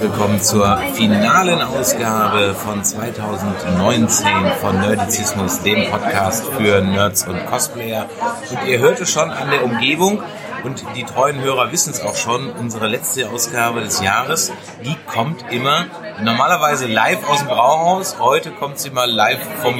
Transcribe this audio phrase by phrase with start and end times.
[0.00, 4.28] Willkommen zur finalen Ausgabe von 2019
[4.58, 8.08] von Nerdizismus, dem Podcast für Nerds und Cosplayer.
[8.50, 10.22] Und ihr hört es schon an der Umgebung
[10.64, 14.52] und die treuen Hörer wissen es auch schon, unsere letzte Ausgabe des Jahres,
[14.84, 15.86] die kommt immer
[16.22, 18.18] normalerweise live aus dem Brauhaus.
[18.18, 19.74] Heute kommt sie mal live vom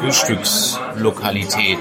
[0.00, 1.78] Frühstückslokalität.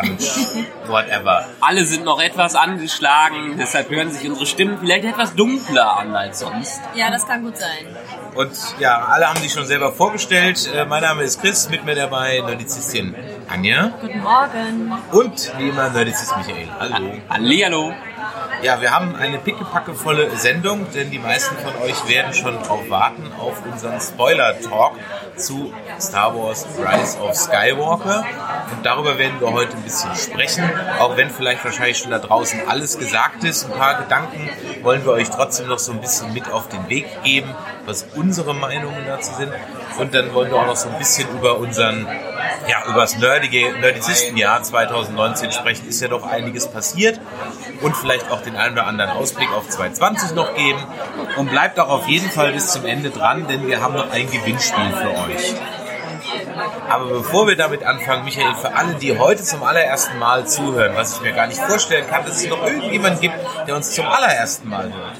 [0.00, 1.46] Brunch, whatever.
[1.60, 6.40] Alle sind noch etwas angeschlagen, deshalb hören sich unsere Stimmen vielleicht etwas dunkler an als
[6.40, 6.80] sonst.
[6.94, 7.96] Ja, das kann gut sein.
[8.34, 10.70] Und ja, alle haben sich schon selber vorgestellt.
[10.74, 13.14] Äh, mein Name ist Chris, mit mir dabei Nerdizistin
[13.48, 13.92] Anja.
[14.00, 14.92] Guten Morgen.
[15.12, 16.68] Und wie immer Nerdizist Michael.
[16.78, 17.12] Hallo.
[17.28, 17.92] Hallihallo.
[18.62, 23.30] Ja, wir haben eine pickepackevolle Sendung, denn die meisten von euch werden schon drauf warten
[23.38, 24.94] auf unseren Spoiler-Talk
[25.36, 28.24] zu Star Wars Rise of Skywalker.
[28.74, 30.68] Und darüber werden wir heute ein bisschen sprechen.
[30.98, 34.48] Auch wenn vielleicht wahrscheinlich schon da draußen alles gesagt ist, ein paar Gedanken
[34.82, 38.54] wollen wir euch trotzdem noch so ein bisschen mit auf den Weg geben, was unsere
[38.54, 39.52] Meinungen dazu sind.
[39.98, 42.06] Und dann wollen wir auch noch so ein bisschen über unseren,
[42.68, 45.88] ja, über das nerdige Nerdizistenjahr 2019 sprechen.
[45.88, 47.20] Ist ja doch einiges passiert.
[47.82, 50.82] Und vielleicht auch den einen oder anderen Ausblick auf 2020 noch geben.
[51.36, 54.30] Und bleibt auch auf jeden Fall bis zum Ende dran, denn wir haben noch ein
[54.30, 55.54] Gewinnspiel für euch.
[56.88, 61.16] Aber bevor wir damit anfangen, Michael, für alle, die heute zum allerersten Mal zuhören, was
[61.16, 63.34] ich mir gar nicht vorstellen kann, dass es noch irgendjemand gibt,
[63.66, 65.16] der uns zum allerersten Mal hört.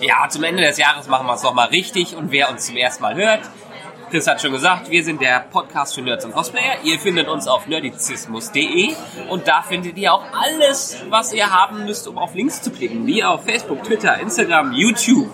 [0.00, 3.02] Ja, zum Ende des Jahres machen wir es nochmal richtig und wer uns zum ersten
[3.02, 3.40] Mal hört,
[4.10, 6.82] Chris hat schon gesagt, wir sind der Podcast für Nerds und Cosplayer.
[6.82, 8.92] Ihr findet uns auf nerdizismus.de
[9.28, 13.06] und da findet ihr auch alles, was ihr haben müsst, um auf Links zu klicken,
[13.06, 15.30] wie auf Facebook, Twitter, Instagram, YouTube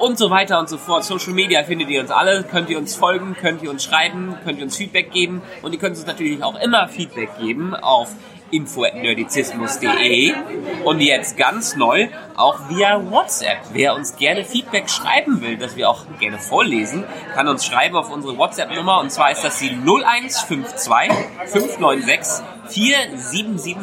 [0.00, 1.04] und so weiter und so fort.
[1.04, 4.58] Social Media findet ihr uns alle, könnt ihr uns folgen, könnt ihr uns schreiben, könnt
[4.58, 8.08] ihr uns Feedback geben und ihr könnt uns natürlich auch immer Feedback geben auf
[8.50, 10.34] info.nerdizismus.de
[10.84, 13.58] und jetzt ganz neu auch via WhatsApp.
[13.72, 18.10] Wer uns gerne Feedback schreiben will, das wir auch gerne vorlesen, kann uns schreiben auf
[18.10, 20.92] unsere WhatsApp-Nummer und zwar ist das die 0152
[21.46, 23.76] 596 4770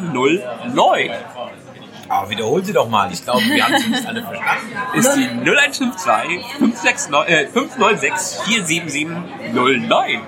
[2.08, 3.12] Aber wiederholen Sie doch mal.
[3.12, 4.72] Ich glaube, wir haben sie nicht alle verstanden.
[4.94, 10.22] ist die 0152 569, äh, 596 47709.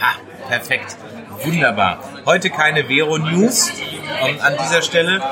[0.00, 0.14] Ha,
[0.48, 0.96] perfekt.
[1.44, 2.00] Wunderbar.
[2.24, 3.70] Heute keine Vero-News
[4.22, 5.22] ähm, an dieser Stelle.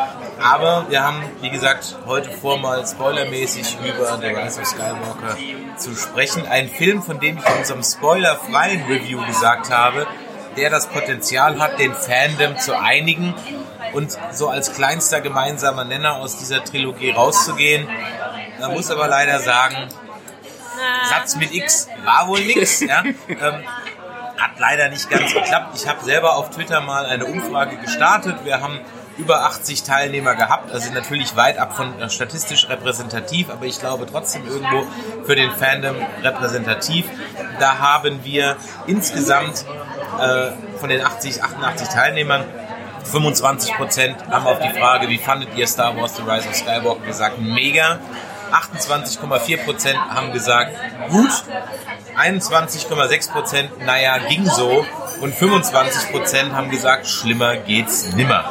[0.40, 5.36] Aber wir haben, wie gesagt, heute vor, mal spoilermäßig über The Rise of Skywalker
[5.76, 6.46] zu sprechen.
[6.46, 10.06] Ein Film, von dem ich in unserem spoilerfreien Review gesagt habe,
[10.56, 13.34] der das Potenzial hat, den Fandom zu einigen
[13.92, 17.88] und so als kleinster gemeinsamer Nenner aus dieser Trilogie rauszugehen.
[18.60, 19.88] Man muss aber leider sagen,
[21.08, 22.80] Satz mit X war wohl nix.
[22.80, 23.02] Ja?
[23.28, 23.64] Ähm,
[24.36, 25.76] hat leider nicht ganz geklappt.
[25.76, 28.44] Ich habe selber auf Twitter mal eine Umfrage gestartet.
[28.44, 28.80] Wir haben
[29.16, 34.06] über 80 Teilnehmer gehabt, also natürlich weit ab von äh, statistisch repräsentativ, aber ich glaube
[34.10, 34.86] trotzdem irgendwo
[35.24, 37.06] für den Fandom repräsentativ.
[37.60, 38.56] Da haben wir
[38.86, 39.64] insgesamt
[40.20, 42.44] äh, von den 80, 88 Teilnehmern
[43.04, 47.38] 25% haben auf die Frage, wie fandet ihr Star Wars The Rise of Skywalker gesagt,
[47.38, 48.00] mega.
[48.52, 50.76] 28,4% haben gesagt,
[51.10, 51.30] gut.
[52.16, 54.84] 21,6% naja, ging so.
[55.20, 58.44] Und 25% haben gesagt, schlimmer geht's nimmer.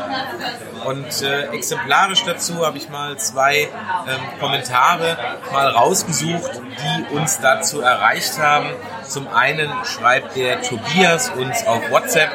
[0.85, 5.17] Und äh, exemplarisch dazu habe ich mal zwei ähm, Kommentare
[5.51, 8.69] mal rausgesucht, die uns dazu erreicht haben.
[9.07, 12.31] Zum einen schreibt der Tobias uns auf WhatsApp,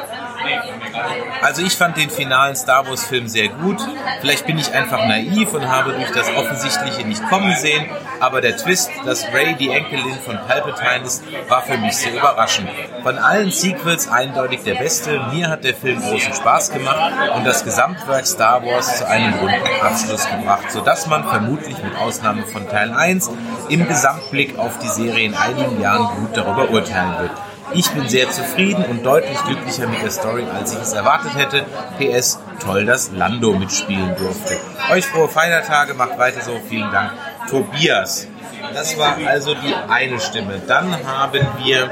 [1.41, 3.77] also ich fand den finalen Star Wars Film sehr gut.
[4.21, 7.85] Vielleicht bin ich einfach naiv und habe durch das Offensichtliche nicht kommen sehen,
[8.19, 12.69] aber der Twist, dass Ray die Enkelin von Palpatine ist, war für mich sehr überraschend.
[13.03, 15.19] Von allen Sequels eindeutig der beste.
[15.31, 19.81] Mir hat der Film großen Spaß gemacht und das Gesamtwerk Star Wars zu einem runden
[19.81, 23.29] Abschluss gebracht, sodass man vermutlich mit Ausnahme von Teil 1
[23.69, 27.31] im Gesamtblick auf die Serie in einigen Jahren gut darüber urteilen wird.
[27.73, 31.65] Ich bin sehr zufrieden und deutlich glücklicher mit der Story, als ich es erwartet hätte.
[31.99, 34.57] PS, toll, dass Lando mitspielen durfte.
[34.91, 37.11] Euch frohe Feiertage, macht weiter so, vielen Dank.
[37.49, 38.27] Tobias.
[38.73, 40.61] Das war also die eine Stimme.
[40.67, 41.89] Dann haben wir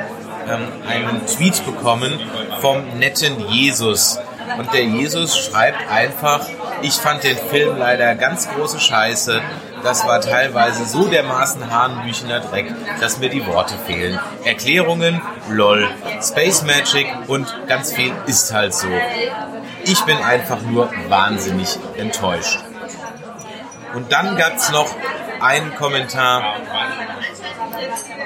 [0.50, 2.20] ähm, einen Tweet bekommen
[2.62, 4.20] vom netten Jesus.
[4.58, 6.46] Und der Jesus schreibt einfach,
[6.82, 9.42] ich fand den Film leider ganz große Scheiße.
[9.88, 14.20] Das war teilweise so dermaßen hanebüchener Dreck, dass mir die Worte fehlen.
[14.44, 15.88] Erklärungen, lol,
[16.22, 18.90] Space Magic und ganz viel ist halt so.
[19.86, 22.60] Ich bin einfach nur wahnsinnig enttäuscht.
[23.94, 24.94] Und dann gab es noch
[25.40, 26.44] einen Kommentar.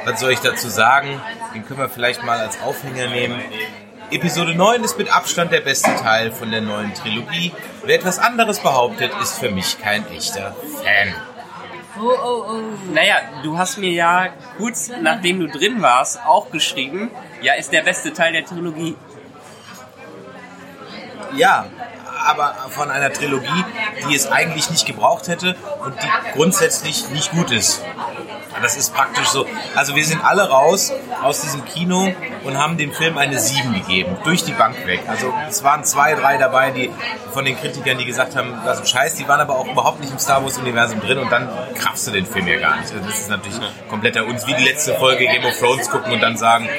[0.05, 1.21] Was soll ich dazu sagen?
[1.53, 3.39] Den können wir vielleicht mal als Aufhänger nehmen.
[4.09, 7.53] Episode 9 ist mit Abstand der beste Teil von der neuen Trilogie.
[7.83, 11.13] Wer etwas anderes behauptet, ist für mich kein echter Fan.
[11.99, 12.93] Oh, oh, oh.
[12.93, 17.11] Naja, du hast mir ja kurz nachdem du drin warst auch geschrieben,
[17.41, 18.95] ja, ist der beste Teil der Trilogie.
[21.35, 21.65] Ja,
[22.25, 23.65] aber von einer Trilogie,
[24.09, 27.81] die es eigentlich nicht gebraucht hätte und die grundsätzlich nicht gut ist.
[28.61, 29.47] Das ist praktisch so.
[29.75, 32.13] Also wir sind alle raus aus diesem Kino
[32.43, 35.01] und haben dem Film eine 7 gegeben, durch die Bank weg.
[35.07, 36.91] Also es waren zwei, drei dabei, die
[37.31, 39.99] von den Kritikern, die gesagt haben, das ist ein Scheiß, die waren aber auch überhaupt
[39.99, 42.91] nicht im Star Wars Universum drin und dann kraftst du den Film ja gar nicht.
[42.91, 43.59] Also das ist natürlich
[43.89, 46.69] kompletter uns wie die letzte Folge Game of Thrones gucken und dann sagen,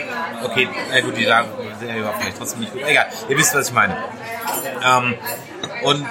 [0.44, 1.48] okay, na gut, die sagen,
[1.86, 2.82] der war vielleicht trotzdem nicht gut.
[2.86, 3.96] Egal, ihr wisst, was ich meine.
[4.84, 5.14] Ähm,
[5.82, 6.06] und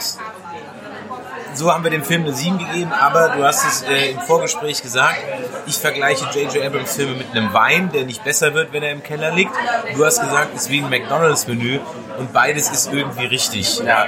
[1.54, 4.82] so haben wir dem Film eine 7 gegeben, aber du hast es äh, im Vorgespräch
[4.82, 5.20] gesagt,
[5.66, 6.66] ich vergleiche J.J.
[6.66, 9.52] Abrams Filme mit einem Wein, der nicht besser wird, wenn er im Keller liegt.
[9.96, 11.80] Du hast gesagt, es ist wie ein McDonalds-Menü
[12.18, 13.80] und beides ist irgendwie richtig.
[13.80, 14.06] Ja.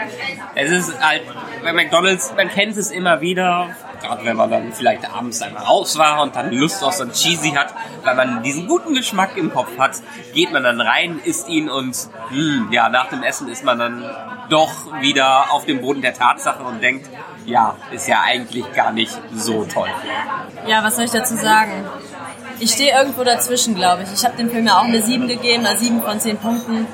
[0.56, 1.24] Es ist halt,
[1.64, 5.98] bei McDonalds, man kennt es immer wieder, gerade wenn man dann vielleicht abends einmal raus
[5.98, 7.74] war und dann Lust auf so ein Cheesy hat,
[8.04, 9.92] weil man diesen guten Geschmack im Kopf hat,
[10.34, 11.96] geht man dann rein, isst ihn und
[12.30, 14.06] mh, ja, nach dem Essen ist man dann
[14.50, 17.10] doch wieder auf dem Boden der Tatsachen und denkt,
[17.46, 19.90] ja, ist ja eigentlich gar nicht so toll.
[20.68, 21.86] Ja, was soll ich dazu sagen?
[22.60, 24.14] Ich stehe irgendwo dazwischen, glaube ich.
[24.14, 26.88] Ich habe dem Film ja auch eine 7 gegeben, eine 7 von 10 Punkten.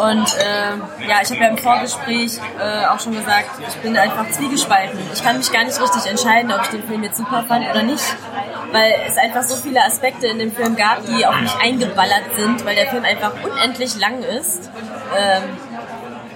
[0.00, 4.28] Und äh, ja, ich habe ja im Vorgespräch äh, auch schon gesagt, ich bin einfach
[4.30, 4.98] zwiegespalten.
[5.12, 7.82] Ich kann mich gar nicht richtig entscheiden, ob ich den Film jetzt super fand oder
[7.82, 8.04] nicht.
[8.72, 12.64] Weil es einfach so viele Aspekte in dem Film gab, die auf mich eingeballert sind,
[12.64, 14.68] weil der Film einfach unendlich lang ist.
[15.16, 15.42] Ähm,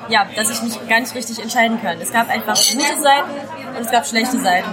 [0.09, 2.01] ja, dass ich mich gar nicht richtig entscheiden kann.
[2.01, 3.31] Es gab einfach gute Seiten
[3.77, 4.71] und es gab schlechte Seiten.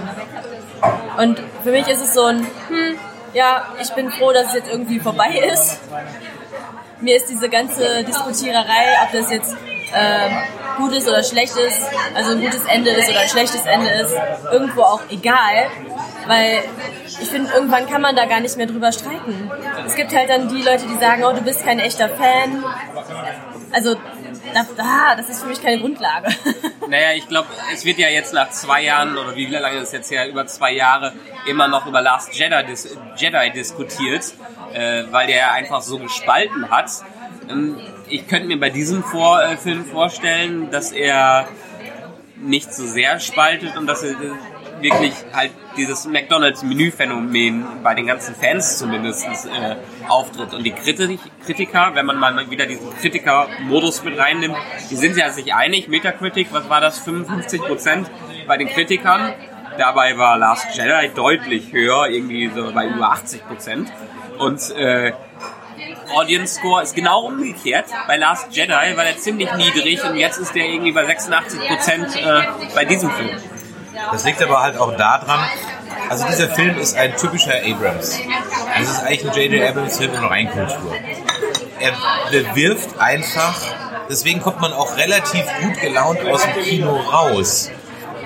[1.18, 2.98] Und für mich ist es so ein, hm,
[3.34, 5.80] ja, ich bin froh, dass es jetzt irgendwie vorbei ist.
[7.00, 9.54] Mir ist diese ganze Diskutiererei, ob das jetzt
[9.92, 10.30] äh,
[10.78, 11.80] gut ist oder schlecht ist,
[12.14, 14.14] also ein gutes Ende ist oder ein schlechtes Ende ist,
[14.50, 15.68] irgendwo auch egal,
[16.26, 16.62] weil
[17.06, 19.50] ich finde, irgendwann kann man da gar nicht mehr drüber streiten.
[19.86, 22.64] Es gibt halt dann die Leute, die sagen, oh, du bist kein echter Fan.
[23.72, 23.96] Also
[24.56, 26.28] das, ah, das ist für mich keine Grundlage.
[26.88, 29.92] Naja, ich glaube, es wird ja jetzt nach zwei Jahren, oder wie lange ist es
[29.92, 31.14] jetzt her, über zwei Jahre,
[31.48, 34.32] immer noch über Last Jedi, dis Jedi diskutiert,
[34.72, 36.88] äh, weil der einfach so gespalten hat.
[37.50, 41.48] Ähm, ich könnte mir bei diesem Vor äh, Film vorstellen, dass er
[42.36, 44.14] nicht so sehr spaltet und dass er
[44.80, 49.76] wirklich halt dieses McDonalds-Menü-Phänomen bei den ganzen Fans zumindest äh,
[50.08, 50.54] auftritt.
[50.54, 54.56] Und die Kritik, Kritiker, wenn man mal wieder diesen Kritiker-Modus mit reinnimmt,
[54.90, 55.88] die sind ja sich einig.
[55.88, 56.98] Metacritic, was war das?
[57.00, 58.10] 55 Prozent
[58.46, 59.34] bei den Kritikern.
[59.78, 63.92] Dabei war Last Jedi deutlich höher, irgendwie so bei über 80 Prozent.
[64.38, 65.12] Und äh,
[66.14, 67.86] Audience Score ist genau umgekehrt.
[68.06, 72.16] Bei Last Jedi war der ziemlich niedrig und jetzt ist der irgendwie bei 86 Prozent
[72.16, 72.42] äh,
[72.74, 73.36] bei diesem Film.
[74.12, 75.40] Das liegt aber halt auch daran,
[76.08, 78.18] also dieser Film ist ein typischer Abrams.
[78.78, 79.68] Das ist eigentlich ein J.J.
[79.70, 80.94] Abrams Film in Reinkultur.
[81.78, 81.92] Er
[82.30, 83.54] bewirft einfach,
[84.08, 87.70] deswegen kommt man auch relativ gut gelaunt aus dem Kino raus.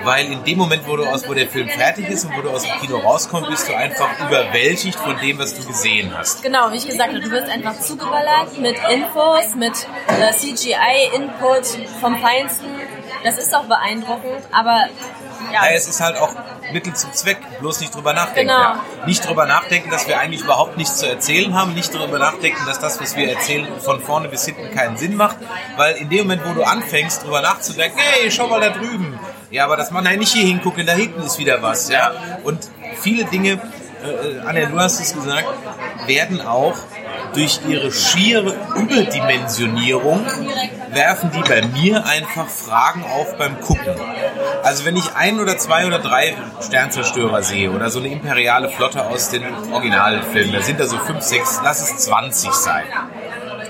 [0.03, 2.49] Weil in dem Moment, wo, du aus, wo der Film fertig ist und wo du
[2.49, 6.41] aus dem Kino rauskommst, bist du einfach überwältigt von dem, was du gesehen hast.
[6.41, 9.73] Genau, wie ich gesagt habe, du wirst einfach zugeballert mit Infos, mit
[10.07, 12.65] äh, CGI-Input vom Feinsten.
[13.23, 14.85] Das ist auch beeindruckend, aber
[15.51, 16.33] ja, Ja, es ist halt auch
[16.71, 18.51] Mittel zum Zweck, bloß nicht drüber nachdenken.
[18.51, 18.59] Genau.
[18.59, 18.83] Ja.
[19.05, 22.79] Nicht drüber nachdenken, dass wir eigentlich überhaupt nichts zu erzählen haben, nicht drüber nachdenken, dass
[22.79, 25.37] das, was wir erzählen, von vorne bis hinten keinen Sinn macht,
[25.77, 29.19] weil in dem Moment, wo du anfängst, drüber nachzudenken, hey, schau mal da drüben.
[29.49, 32.11] Ja, aber das man nein, nicht hier hingucken, da hinten ist wieder was, ja.
[32.43, 33.59] Und viele Dinge,
[34.03, 35.47] äh, Anja, du hast es gesagt,
[36.07, 36.75] werden auch
[37.33, 40.25] durch ihre schiere Überdimensionierung
[40.91, 43.95] werfen die bei mir einfach Fragen auf beim Gucken.
[44.63, 49.05] Also wenn ich ein oder zwei oder drei Sternzerstörer sehe oder so eine imperiale Flotte
[49.05, 52.83] aus den Originalfilmen, da sind da so fünf, sechs, lass es 20 sein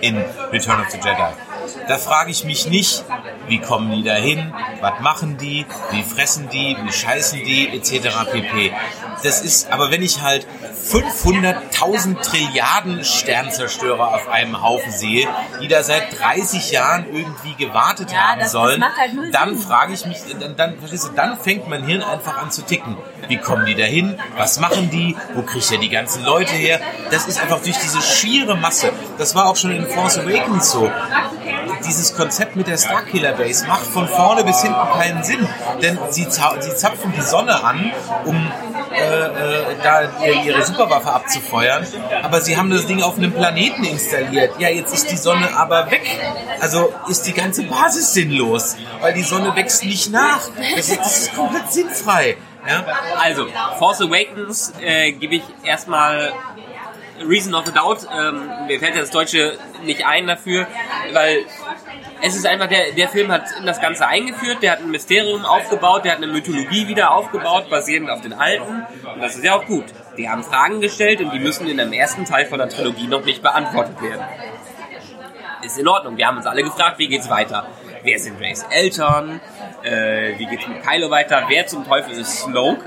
[0.02, 0.18] in
[0.52, 1.51] Return of the Jedi.
[1.92, 3.04] Da frage ich mich nicht,
[3.50, 8.32] wie kommen die dahin, was machen die, wie fressen die, wie scheißen die, etc.
[8.32, 8.72] pp.
[9.24, 10.48] Das ist, aber wenn ich halt
[10.90, 15.28] 500.000 Trilliarden Sternzerstörer auf einem Haufen sehe,
[15.62, 19.58] die da seit 30 Jahren irgendwie gewartet Ja, haben das- das sollen, macht halt dann
[19.58, 22.96] frage ich mich, dann, dann, verstehst du, dann fängt mein Hirn einfach an zu ticken.
[23.28, 24.18] Wie kommen die dahin?
[24.38, 25.16] Was machen die?
[25.36, 26.80] Wo kriegt er die ganzen Leute her?
[27.12, 28.94] Das ist einfach durch diese schiere Masse.
[29.18, 30.90] Das war auch schon in Force Awakens so.
[31.88, 35.48] Dieses Konzept mit der Starkiller Base macht von vorne bis hinten keinen Sinn.
[35.82, 37.92] Denn sie, sie zapfen die Sonne an,
[38.26, 38.52] um
[38.94, 41.86] äh, äh, da ihr- ihre Superwaffe abzufeuern.
[42.24, 44.60] Aber sie haben das Ding auf einem Planeten installiert.
[44.60, 46.02] Ja, jetzt ist die Sonne aber weg.
[46.60, 50.42] Also ist die ganze Basis sinnlos, weil die Sonne wächst nicht nach.
[50.76, 52.38] Das ist, das ist komplett sinnfrei.
[52.68, 52.84] Ja?
[53.20, 53.48] Also,
[53.80, 56.32] Force Awakens äh, gebe ich erstmal
[57.28, 58.08] Reason of a Doubt.
[58.16, 60.68] Ähm, mir fällt ja das Deutsche nicht ein dafür,
[61.14, 61.46] weil
[62.22, 65.44] es ist einfach, der, der Film hat in das Ganze eingeführt, der hat ein Mysterium
[65.46, 68.86] aufgebaut, der hat eine Mythologie wieder aufgebaut, basierend auf den alten.
[69.14, 69.86] Und das ist ja auch gut.
[70.18, 73.26] Die haben Fragen gestellt und die müssen in dem ersten Teil von der Trilogie noch
[73.26, 74.24] nicht beantwortet werden.
[75.64, 76.18] Ist in Ordnung.
[76.18, 77.68] Wir haben uns alle gefragt, wie geht's weiter?
[78.04, 79.42] Wer sind Rays Eltern?
[79.84, 81.44] Äh, wie geht's mit Kylo weiter?
[81.48, 82.84] Wer zum Teufel ist Snoke?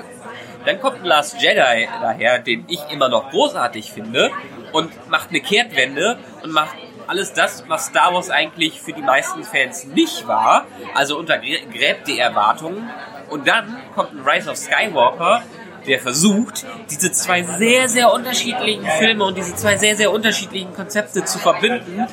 [0.64, 4.30] Dann kommt Last Jedi daher, den ich immer noch großartig finde
[4.72, 6.76] und macht eine Kehrtwende und macht
[7.06, 12.18] alles das, was Star Wars eigentlich für die meisten Fans nicht war, also untergräbt die
[12.18, 12.88] Erwartungen.
[13.30, 15.42] Und dann kommt ein Rise of Skywalker,
[15.86, 21.24] der versucht, diese zwei sehr, sehr unterschiedlichen Filme und diese zwei sehr, sehr unterschiedlichen Konzepte
[21.24, 22.06] zu verbinden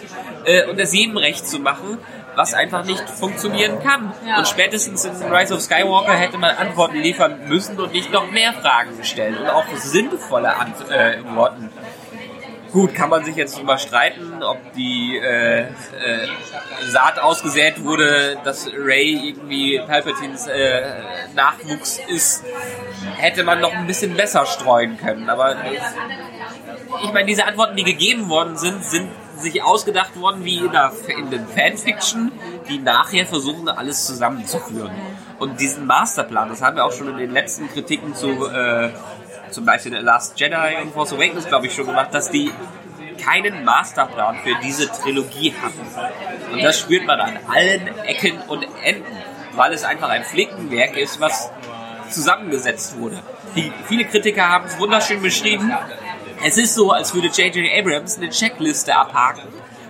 [0.46, 1.98] äh, und es jedem recht zu machen,
[2.36, 4.14] was einfach nicht funktionieren kann.
[4.26, 4.38] Ja.
[4.38, 8.54] Und spätestens in Rise of Skywalker hätte man Antworten liefern müssen und nicht noch mehr
[8.54, 11.70] Fragen gestellt und auch sinnvolle Antworten.
[12.72, 15.68] Gut, kann man sich jetzt drüber streiten, ob die äh, äh,
[16.88, 20.82] Saat ausgesät wurde, dass Ray irgendwie Palpatines äh,
[21.36, 22.46] Nachwuchs ist,
[23.18, 25.30] hätte man noch ein bisschen besser streuen können.
[25.30, 25.58] Aber
[27.04, 30.94] ich meine, diese Antworten, die gegeben worden sind, sind sich ausgedacht worden wie in, der,
[31.08, 32.32] in den Fanfiction,
[32.70, 34.92] die nachher versuchen, alles zusammenzuführen.
[35.40, 38.92] Und diesen Masterplan, das haben wir auch schon in den letzten Kritiken zu äh,
[39.52, 42.52] zum Beispiel in The Last Jedi und Force Awakens, glaube ich, schon gemacht, dass die
[43.24, 46.54] keinen Masterplan für diese Trilogie hatten.
[46.54, 49.06] Und das spürt man an allen Ecken und Enden,
[49.54, 51.52] weil es einfach ein Flickenwerk ist, was
[52.10, 53.20] zusammengesetzt wurde.
[53.56, 55.72] Die, viele Kritiker haben es wunderschön beschrieben.
[56.44, 57.72] Es ist so, als würde J.J.
[57.78, 59.44] Abrams eine Checkliste abhaken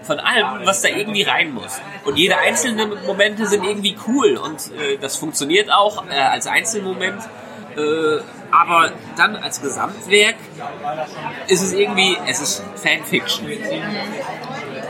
[0.04, 1.80] von allem, was da irgendwie rein muss.
[2.06, 7.22] Und jede einzelne Momente sind irgendwie cool und äh, das funktioniert auch äh, als Einzelmoment.
[7.78, 10.36] Äh, aber dann als Gesamtwerk
[11.48, 13.48] ist es irgendwie, es ist Fanfiction.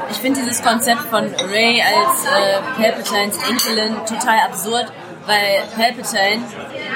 [0.10, 4.91] Ich finde dieses Konzept von Ray als äh, Palpatines Enkelin total absurd,
[5.25, 6.44] weil Palpatine,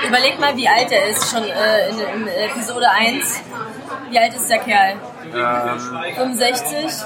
[0.08, 3.42] überleg mal, wie alt er ist, schon äh, in, in Episode 1.
[4.10, 4.96] Wie alt ist der Kerl?
[5.34, 7.06] Ähm, 65?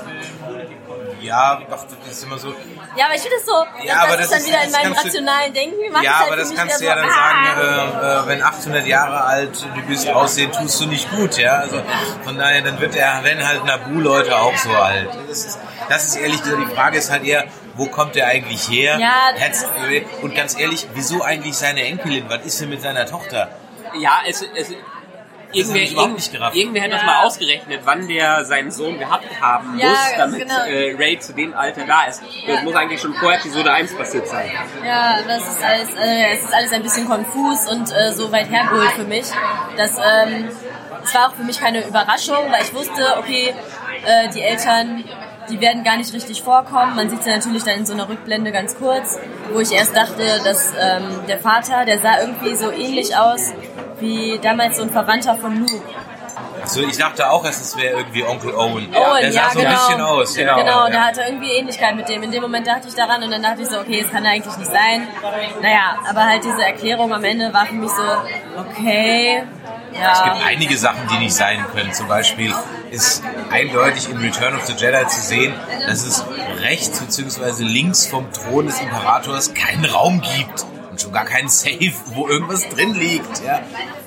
[1.22, 2.54] Ja, ach, das ist immer so.
[2.96, 4.66] Ja, aber ich finde das so, Ja, das, aber das ist dann ist- wieder das
[4.66, 6.04] in meinem kannst du- rationalen Denken.
[6.04, 7.14] Ja, halt aber das kannst du ja so, dann ah.
[7.14, 11.54] sagen, äh, äh, wenn 800 Jahre alt du bist, aussehen tust du nicht gut, ja.
[11.54, 11.82] Also
[12.24, 15.10] von daher, dann wird der, wenn halt Nabu-Leute auch so alt.
[15.28, 15.60] Das ist,
[15.90, 17.46] das ist ehrlich, die Frage ist halt eher,
[17.76, 18.98] wo kommt der eigentlich her?
[19.00, 19.32] Ja,
[20.22, 22.26] und ganz ehrlich, wieso eigentlich seine Enkelin?
[22.30, 23.50] Was ist denn mit seiner Tochter?
[23.98, 24.70] Ja, es, es
[25.54, 26.56] irgendwer, überhaupt irgend- nicht gerafft.
[26.56, 27.06] irgendwer hat das Ja.
[27.08, 30.64] mal ausgerechnet, wann der seinen Sohn gehabt haben Ja, muss, damit genau.
[30.66, 32.22] äh, Ray zu dem Alter da ist.
[32.48, 34.50] Das muss eigentlich schon vor Episode 1 passiert sein.
[34.86, 38.50] Ja, das ist alles, äh, es ist alles ein bisschen konfus und äh, so weit
[38.50, 39.26] hergeholt für mich.
[39.78, 40.50] Das, ähm,
[41.04, 43.54] es war auch für mich keine Überraschung, weil ich wusste, okay,
[44.06, 45.04] äh, die Eltern,
[45.50, 46.96] die werden gar nicht richtig vorkommen.
[46.96, 49.18] Man sieht sie natürlich dann in so einer Rückblende ganz kurz,
[49.52, 53.52] wo ich erst dachte, dass ähm, der Vater, der sah irgendwie so ähnlich aus
[54.00, 55.82] wie damals so ein Verwandter von Luke.
[56.66, 58.94] So, ich dachte auch, es wäre irgendwie Onkel Owen.
[58.94, 59.70] Owen, der sah ja, so genau.
[59.70, 60.36] ein bisschen aus.
[60.36, 60.58] Genau.
[60.58, 60.90] Genau, ja.
[60.90, 62.22] der hatte irgendwie Ähnlichkeit mit dem.
[62.24, 64.56] In dem Moment dachte ich daran und dann dachte ich so, okay, es kann eigentlich
[64.58, 65.08] nicht sein.
[65.62, 68.04] Naja, aber halt diese Erklärung am Ende war für mich so,
[68.60, 69.44] okay,
[69.94, 70.24] Es ja.
[70.24, 71.92] gibt einige Sachen, die nicht sein können.
[71.94, 72.54] Zum Beispiel
[72.92, 75.54] ist eindeutig in Return of the Jedi zu sehen,
[75.88, 76.24] dass es
[76.62, 77.64] rechts bzw.
[77.64, 80.66] links vom Thron des Imperators keinen Raum gibt.
[81.00, 83.44] Schon gar keinen Safe, wo irgendwas drin liegt.
[83.44, 83.62] Ja.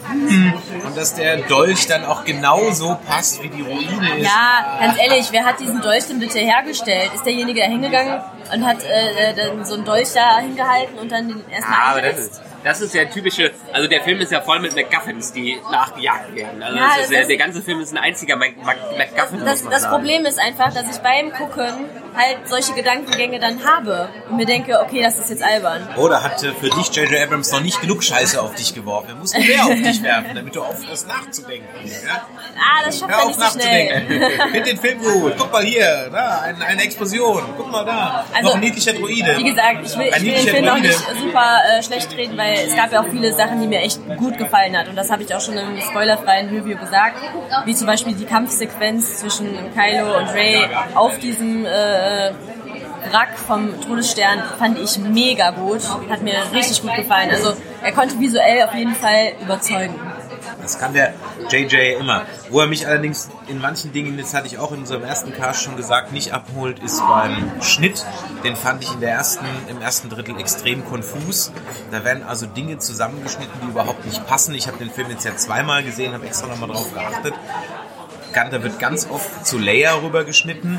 [0.08, 0.52] Hm.
[0.84, 4.24] Und dass der Dolch dann auch genauso passt, wie die Ruine ist.
[4.24, 7.10] Ja, ganz ehrlich, wer hat diesen Dolch denn bitte hergestellt?
[7.14, 8.20] Ist derjenige da hingegangen
[8.52, 12.02] und hat äh, dann so einen Dolch da hingehalten und dann den erstmal Ah, aber
[12.02, 15.58] das ist, Das ist ja typische, also der Film ist ja voll mit MacGuffins, die
[15.72, 16.62] nachgejagt werden.
[16.62, 19.56] Also Ja, das ist das- der ganze Film ist ein einziger Mac- Mac- MacGuffin, Das,
[19.58, 19.94] muss man das sagen.
[19.96, 24.78] Problem ist einfach, dass ich beim Gucken halt solche Gedankengänge dann habe und mir denke,
[24.80, 25.88] okay, das ist jetzt albern.
[25.96, 27.20] Oder hat äh, für dich J.J.
[27.22, 29.08] Abrams noch nicht genug Scheiße auf dich geworfen?
[29.08, 31.66] Er muss mehr auf dich werfen, damit du aufhörst nachzudenken.
[31.84, 32.26] Ja?
[32.56, 34.06] Ah, das schafft Hör er auf nicht so nachzudenken.
[34.06, 34.50] schnell.
[34.52, 35.34] Find den Film gut.
[35.38, 37.42] Guck mal hier, da, eine, eine Explosion.
[37.56, 38.24] Guck mal da.
[38.34, 39.36] Also, noch ein niedlicher Druide.
[39.36, 42.54] Wie gesagt, ich will, ich will den Film auch nicht super äh, schlecht reden, weil
[42.54, 44.88] es gab ja auch viele Sachen, die mir echt gut gefallen hat.
[44.88, 47.16] Und das habe ich auch schon im spoilerfreien Review gesagt.
[47.64, 52.30] Wie zum Beispiel die Kampfsequenz zwischen Kylo und Rey auf diesem äh,
[53.10, 55.80] Wrack vom Todesstern fand ich mega gut.
[56.08, 57.30] Hat mir richtig gut gefallen.
[57.30, 59.94] Also er konnte visuell auf jeden Fall überzeugen.
[60.62, 61.14] Das kann der
[61.50, 62.22] JJ immer.
[62.48, 65.62] Wo er mich allerdings in manchen Dingen, das hatte ich auch in unserem ersten Cast
[65.62, 68.04] schon gesagt, nicht abholt, ist beim Schnitt.
[68.44, 71.52] Den fand ich in der ersten, im ersten Drittel extrem konfus.
[71.90, 74.54] Da werden also Dinge zusammengeschnitten, die überhaupt nicht passen.
[74.54, 77.34] Ich habe den Film jetzt ja zweimal gesehen, habe extra nochmal drauf geachtet.
[78.32, 80.78] Da wird ganz oft zu Leia rübergeschnitten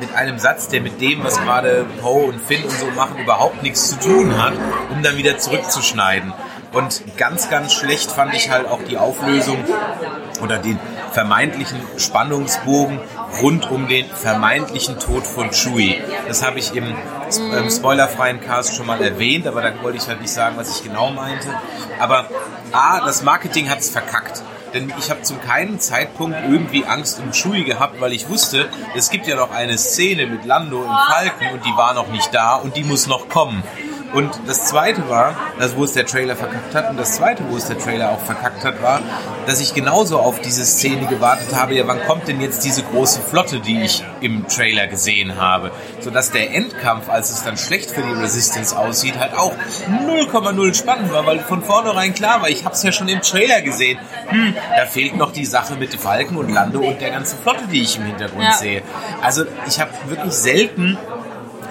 [0.00, 3.62] mit einem Satz, der mit dem, was gerade Poe und Finn und so machen, überhaupt
[3.62, 4.54] nichts zu tun hat,
[4.90, 6.32] um dann wieder zurückzuschneiden.
[6.72, 9.64] Und ganz, ganz schlecht fand ich halt auch die Auflösung
[10.42, 10.78] oder den
[11.12, 13.00] vermeintlichen Spannungsbogen
[13.42, 16.00] rund um den vermeintlichen Tod von Chewie.
[16.26, 20.20] Das habe ich im ähm, spoilerfreien Cast schon mal erwähnt, aber da wollte ich halt
[20.20, 21.48] nicht sagen, was ich genau meinte.
[21.98, 22.28] Aber
[22.72, 24.42] A, das Marketing hat es verkackt.
[24.74, 29.08] Denn ich habe zu keinem Zeitpunkt irgendwie Angst um Chewie gehabt, weil ich wusste, es
[29.08, 32.56] gibt ja noch eine Szene mit Lando im Falken und die war noch nicht da
[32.56, 33.62] und die muss noch kommen.
[34.12, 37.56] Und das zweite war, also wo es der Trailer verkackt hat, und das zweite, wo
[37.56, 39.00] es der Trailer auch verkackt hat, war,
[39.46, 43.20] dass ich genauso auf diese Szene gewartet habe, ja, wann kommt denn jetzt diese große
[43.20, 45.70] Flotte, die ich im Trailer gesehen habe?
[46.00, 49.52] Sodass der Endkampf, als es dann schlecht für die Resistance aussieht, halt auch
[50.06, 53.60] 0,0 spannend war, weil von vornherein klar war, ich habe es ja schon im Trailer
[53.60, 53.98] gesehen,
[54.28, 57.82] hm, da fehlt noch die Sache mit Falken und Lando und der ganzen Flotte, die
[57.82, 58.52] ich im Hintergrund Ja.
[58.52, 58.82] sehe.
[59.22, 60.96] Also ich habe wirklich selten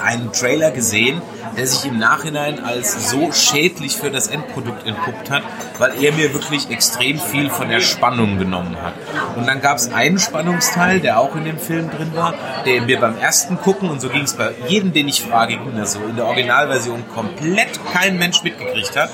[0.02, 1.22] einen Trailer gesehen,
[1.58, 5.44] der sich im Nachhinein als so schädlich für das Endprodukt entpuppt hat,
[5.78, 8.94] weil er mir wirklich extrem viel von der Spannung genommen hat.
[9.36, 12.34] Und dann gab es einen Spannungsteil, der auch in dem Film drin war,
[12.66, 15.78] der mir beim ersten Gucken, und so ging es bei jedem, den ich frage, ging
[15.78, 19.10] das so, in der Originalversion komplett kein Mensch mitgekriegt hat.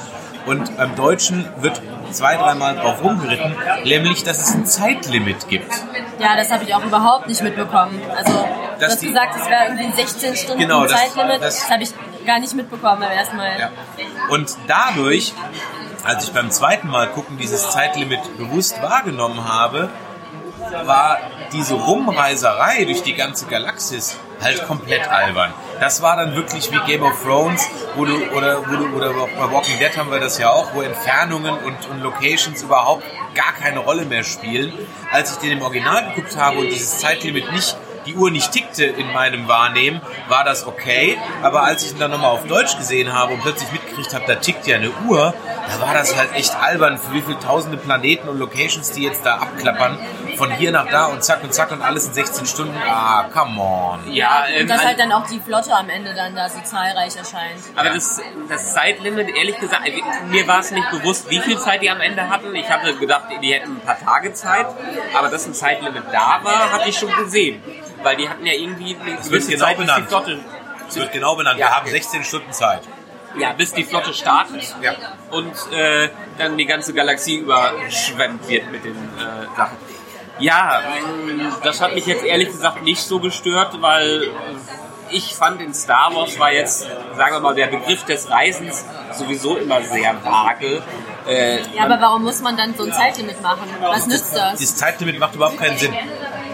[0.46, 5.72] Und beim Deutschen wird zwei, dreimal drauf rumgeritten, nämlich, dass es ein Zeitlimit gibt.
[6.20, 8.02] Ja, das habe ich auch überhaupt nicht mitbekommen.
[8.16, 8.46] Also,
[8.80, 11.42] du hast die- gesagt, es wäre irgendwie 16 Stunden Genau, das- Zeitlimit.
[11.42, 11.90] das- Das, habe ich
[12.26, 13.60] gar nicht mitbekommen beim ersten Mal.
[13.60, 13.70] Ja.
[14.30, 15.34] Und dadurch,
[16.04, 19.90] als ich beim zweiten Mal gucken dieses Zeitlimit bewusst wahrgenommen habe,
[20.86, 21.18] war
[21.52, 25.54] diese Rumreiserei durch die ganze Galaxis halt komplett albern.
[25.80, 29.52] Das war dann wirklich wie Game of Thrones, wo du, oder, wo du, oder bei
[29.52, 33.04] Walking Dead haben wir das ja auch, wo Entfernungen und, und Locations überhaupt
[33.36, 34.74] gar keine Rolle mehr spielen.
[35.12, 38.86] Als ich den im Original geguckt habe und dieses Zeitlimit nicht die Uhr nicht tickte
[38.86, 41.18] in meinem Wahrnehmen, war das okay.
[41.42, 44.36] Aber als ich ihn dann nochmal auf Deutsch gesehen habe und plötzlich mitgekriegt habe, da
[44.36, 45.34] tickt ja eine Uhr,
[45.68, 49.26] da war das halt echt albern, für wie viele tausende Planeten und Locations, die jetzt
[49.26, 49.98] da abklappern,
[50.38, 52.76] von hier nach da und zack und zack und alles in 16 Stunden.
[52.88, 54.12] Ah, come on.
[54.12, 56.60] Ja, ähm, Und dass also- halt dann auch die Flotte am Ende dann da so
[56.62, 57.60] zahlreich erscheint.
[57.76, 59.84] Aber das, das Zeitlimit, ehrlich gesagt,
[60.30, 62.54] mir war es nicht bewusst, wie viel Zeit die am Ende hatten.
[62.56, 64.66] Ich hatte gedacht, die hätten ein paar Tage Zeit,
[65.14, 67.62] aber dass ein Zeitlimit da war, hatte ich schon gesehen.
[68.04, 70.08] Weil die hatten ja irgendwie eine wird gewisse genau Zeit, bis die benannt.
[70.10, 70.40] Flotte,
[70.90, 71.60] Es wird genau benannt.
[71.60, 71.68] Ja.
[71.68, 72.82] Wir haben 16 Stunden Zeit.
[73.40, 74.94] ja, bis die Flotte startet Ja.
[75.32, 79.78] und äh, dann die ganze Galaxie überschwemmt wird mit den äh, Sachen.
[80.40, 80.82] Ja,
[81.64, 84.30] das hat mich jetzt ehrlich gesagt nicht so gestört, weil
[85.12, 86.82] ich fand in Star Wars war jetzt,
[87.16, 90.82] sagen wir mal, der Begriff des Reisens sowieso immer sehr vage.
[91.28, 93.68] Äh, Ja, aber warum muss man dann so ein Zeitlimit machen?
[93.82, 94.58] Was nützt das?
[94.58, 95.94] Dieses Zeitlimit macht überhaupt keinen Sinn.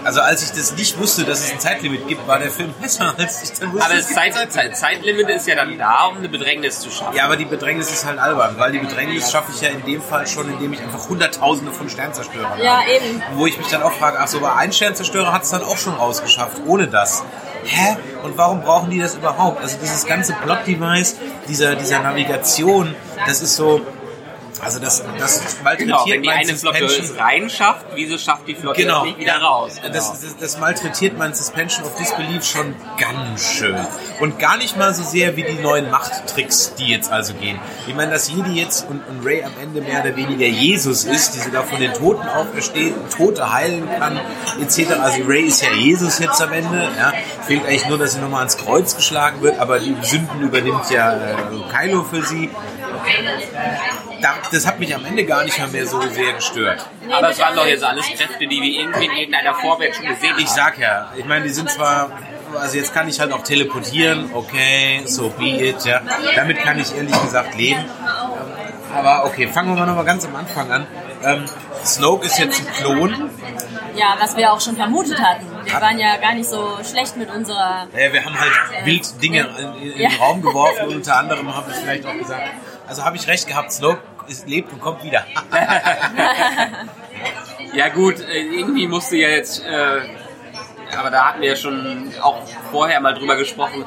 [0.03, 3.13] Also als ich das nicht wusste, dass es ein Zeitlimit gibt, war der Film besser,
[3.17, 3.85] als ich dann wusste.
[3.85, 7.15] aber das Zeit, Zeit, Zeitlimit ist ja dann da, um eine Bedrängnis zu schaffen.
[7.15, 10.01] Ja, aber die Bedrängnis ist halt albern, weil die Bedrängnis schaffe ich ja in dem
[10.01, 12.89] Fall schon, indem ich einfach Hunderttausende von Sternzerstörern Ja, habe.
[12.91, 13.21] eben.
[13.35, 15.77] Wo ich mich dann auch frage, ach so, bei ein Sternzerstörer hat es dann auch
[15.77, 17.23] schon rausgeschafft, ohne das.
[17.63, 17.97] Hä?
[18.23, 19.61] Und warum brauchen die das überhaupt?
[19.61, 21.15] Also dieses ganze Plot-Device,
[21.49, 22.95] dieser, dieser Navigation,
[23.27, 23.81] das ist so,
[24.61, 27.15] also das, das malträtiert Genau, wenn die eine Flotte Suspension.
[27.15, 29.05] es reinschafft, wieso schafft die Flotte Genau.
[29.05, 29.75] nicht wieder raus?
[29.81, 29.93] Genau.
[29.93, 33.77] Das, das, das malträtiert mein Suspension of Disbelief schon ganz schön.
[34.19, 37.59] Und gar nicht mal so sehr wie die neuen Machttricks, die jetzt also gehen.
[37.87, 41.35] Ich meine, dass Jedi jetzt und, und Ray am Ende mehr oder weniger Jesus ist,
[41.35, 44.19] die sogar von den Toten aufersteht, Tote heilen kann,
[44.61, 44.91] etc.
[45.01, 46.89] Also Ray ist ja Jesus jetzt am Ende.
[46.97, 47.13] Ja.
[47.47, 51.13] Fehlt eigentlich nur, dass sie nochmal ans Kreuz geschlagen wird, aber die Sünden übernimmt ja
[51.13, 51.35] äh,
[51.71, 52.49] Kylo für sie.
[54.21, 56.85] Da, das hat mich am Ende gar nicht mehr, mehr so sehr gestört.
[57.11, 60.31] Aber es waren doch jetzt alles Kräfte, die wir irgendwie in irgendeiner Vorwelt schon gesehen
[60.33, 60.39] haben.
[60.41, 62.11] Ich sag ja, ich meine, die sind zwar,
[62.59, 66.01] also jetzt kann ich halt auch teleportieren, okay, so be it, ja.
[66.35, 67.83] Damit kann ich ehrlich gesagt leben.
[68.95, 70.87] Aber okay, fangen wir mal nochmal ganz am Anfang an.
[71.23, 71.45] Ähm,
[71.85, 73.29] Snoke ist jetzt ein Klon.
[73.95, 75.45] Ja, was wir auch schon vermutet hatten.
[75.65, 77.87] Wir waren ja gar nicht so schlecht mit unserer.
[77.93, 78.51] Äh, wir haben halt
[78.85, 80.09] wild Dinge in, in Ja.
[80.09, 82.41] den Raum geworfen und unter anderem habe ich vielleicht auch gesagt,
[82.89, 85.25] also habe ich recht gehabt, Snoke ist, lebt und kommt wieder.
[87.73, 90.01] Ja gut, äh, irgendwie musste ja jetzt, äh,
[90.97, 93.85] aber da hatten wir ja schon auch vorher mal drüber gesprochen,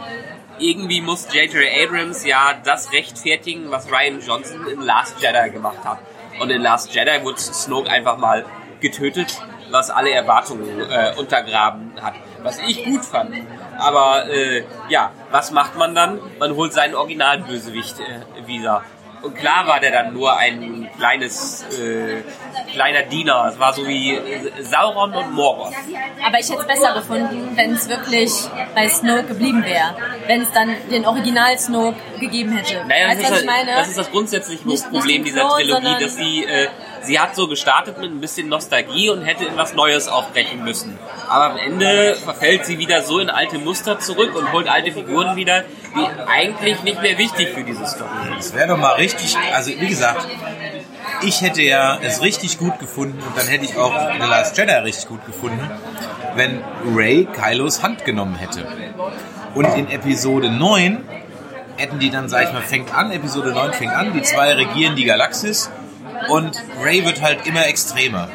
[0.59, 1.65] irgendwie muss J.J.
[1.85, 5.99] Abrams ja das rechtfertigen, was Ryan Johnson in Last Jedi gemacht hat.
[6.39, 8.45] Und in Last Jedi wurde Snoke einfach mal
[8.81, 9.37] getötet,
[9.71, 12.15] was alle Erwartungen äh, untergraben hat.
[12.43, 13.35] Was ich gut fand.
[13.79, 16.21] Aber äh, ja, was macht man dann?
[16.39, 18.85] Man holt seinen Originalbösewicht äh, wieder.
[19.23, 22.23] Und klar war der dann nur ein kleines, äh,
[22.73, 23.47] kleiner Diener.
[23.53, 24.19] Es war so wie
[24.63, 25.73] Sauron und Morgoth.
[26.27, 28.33] Aber ich hätte es besser gefunden, wenn es wirklich
[28.75, 29.95] bei Snoke geblieben wäre.
[30.27, 32.85] Wenn es dann den Original Snoke gegeben hätte.
[32.87, 35.97] Naja, das ist, ich halt, das ist das grundsätzliche Nicht- nicht Problem ein dieser Trilogie,
[36.01, 36.69] dass sie, äh,
[37.05, 40.99] sie hat so gestartet mit ein bisschen Nostalgie und hätte in was Neues aufbrechen müssen.
[41.29, 45.37] Aber am Ende verfällt sie wieder so in alte Muster zurück und holt alte Figuren
[45.37, 48.39] wieder, die eigentlich nicht mehr wichtig für diese Story sind.
[48.39, 50.27] Es wäre doch mal richtig, also wie gesagt,
[51.23, 54.73] ich hätte ja es richtig gut gefunden und dann hätte ich auch The Last Jedi
[54.73, 55.71] richtig gut gefunden,
[56.35, 56.63] wenn
[56.95, 58.67] Ray Kylos Hand genommen hätte.
[59.55, 61.05] Und in Episode 9
[61.77, 64.97] hätten die dann, sag ich mal, fängt an, Episode 9 fängt an, die zwei regieren
[64.97, 65.71] die Galaxis
[66.29, 68.29] und Ray wird halt immer extremer.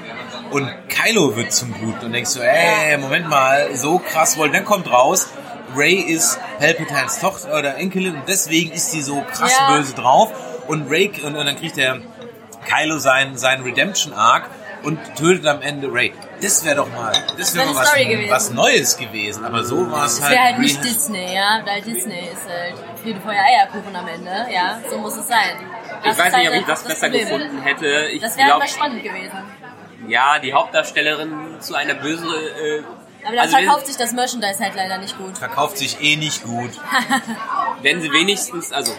[0.51, 4.53] Und Kylo wird zum Blut und denkst du, ey, Moment mal, so krass wollen.
[4.53, 5.27] Dann kommt raus,
[5.75, 9.75] Ray ist Palpatines Tochter oder Enkelin und deswegen ist sie so krass Ja.
[9.75, 10.31] böse drauf.
[10.67, 11.99] Und Ray, und, und dann kriegt der
[12.65, 14.49] Kylo seinen, seinen Redemption Arc
[14.83, 16.13] und tötet am Ende Ray.
[16.41, 18.29] Das wäre doch mal, das wäre wär was, gewesen.
[18.29, 19.43] was Neues gewesen.
[19.43, 20.31] Aber so war es halt.
[20.33, 24.79] wäre halt nicht Disney, ja, weil Disney ist halt Friede, Feuer, Eierkuchen am Ende, ja,
[24.89, 25.57] so muss es sein.
[26.03, 27.27] Ich Das weiß ist nicht, halt ob ich das besser Problem.
[27.27, 28.07] gefunden hätte.
[28.13, 29.37] Ich Das wäre aber spannend gewesen.
[30.07, 32.25] ja, die Hauptdarstellerin zu einer böse.
[32.25, 32.81] Äh,
[33.25, 35.37] Aber dann also wenn- verkauft sich das Merchandise halt leider nicht gut.
[35.37, 36.69] Verkauft sich eh nicht gut.
[37.81, 38.93] wenn sie wenigstens, also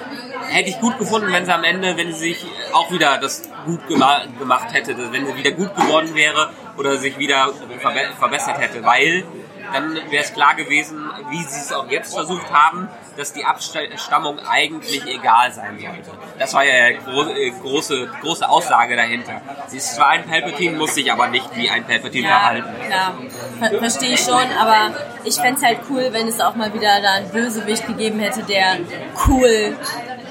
[0.49, 3.87] hätte ich gut gefunden, wenn sie am Ende, wenn sie sich auch wieder das gut
[3.89, 8.85] gema gemacht hätte, wenn sie wieder gut geworden wäre oder sich wieder verbe verbessert hätte,
[8.85, 9.25] weil
[9.73, 14.39] dann wäre es klar gewesen, wie sie es auch jetzt versucht haben, dass die Abstammung
[14.49, 16.11] eigentlich egal sein sollte.
[16.39, 19.41] Das war ja die äh, große, große Aussage dahinter.
[19.67, 22.69] Sie ist zwar ein Palpatine, muss sich aber nicht wie ein Palpatine Ja, verhalten.
[22.87, 23.15] klar,
[23.59, 27.01] ver verstehe ich schon, aber ich fände es halt cool, wenn es auch mal wieder
[27.03, 28.79] da einen Bösewicht gegeben hätte, der
[29.27, 29.77] cool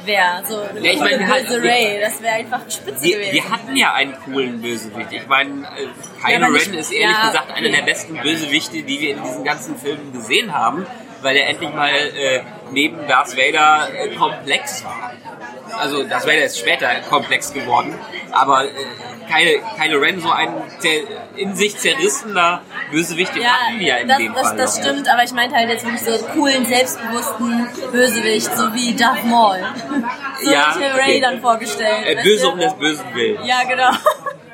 [0.08, 0.44] wäre.
[0.48, 3.34] So eine Ja, ich meine, wir hatten- böse Ray, das wäre einfach spitze Wir, gewesen.
[3.34, 5.12] wir hatten ja einen coolen Bösewicht.
[5.12, 8.16] Ich meine, äh, Ja, Kylo aber nicht- Ren ist ehrlich ja, gesagt einer der besten
[8.22, 10.86] Bösewichte, die wir in diesen ganzen Filmen gesehen haben,
[11.22, 15.12] weil er endlich mal äh, neben Darth Vader äh, komplex war.
[15.80, 17.94] Also Darth Vader ist später komplex geworden,
[18.32, 18.70] aber äh,
[19.28, 20.50] Kylo, Kylo Ren so ein
[21.36, 24.58] in sich zerrissener Bösewicht, den hatten wir ja in das, dem das, Fall.
[24.58, 29.26] das stimmt, aber ich meinte halt jetzt wirklich so coolen, selbstbewussten Bösewicht, so wie Darth
[29.26, 29.60] Maul.
[30.40, 31.12] So Ja, hätte ich mir okay.
[31.14, 32.06] Ray dann vorgestellt.
[32.06, 33.44] Äh, böse um des Bösen willen.
[33.44, 33.90] Ja, genau.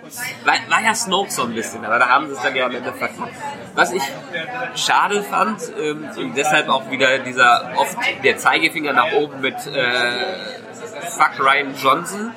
[0.45, 2.75] War, war ja Snoke so ein bisschen, aber da haben sie es dann ja am
[2.75, 3.33] Ende verkackt.
[3.75, 4.03] Was ich
[4.75, 10.35] schade fand, ähm, und deshalb auch wieder dieser oft der Zeigefinger nach oben mit äh,
[11.09, 12.31] Fuck Ryan Johnson.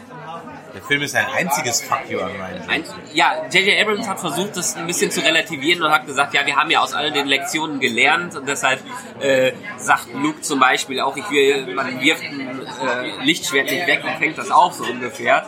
[0.77, 2.85] Der Film ist ein einziges Fuck you an Ryan
[3.15, 3.81] ja, J.J.
[3.81, 6.81] Abrams hat versucht, das ein bisschen zu relativieren und hat gesagt, ja, wir haben ja
[6.81, 8.81] aus all den Lektionen gelernt und deshalb
[9.21, 14.03] äh, sagt Luke zum Beispiel auch, ich will, man wirft ein äh, Lichtschwert nicht weg
[14.05, 15.47] und fängt das auf, so ungefähr.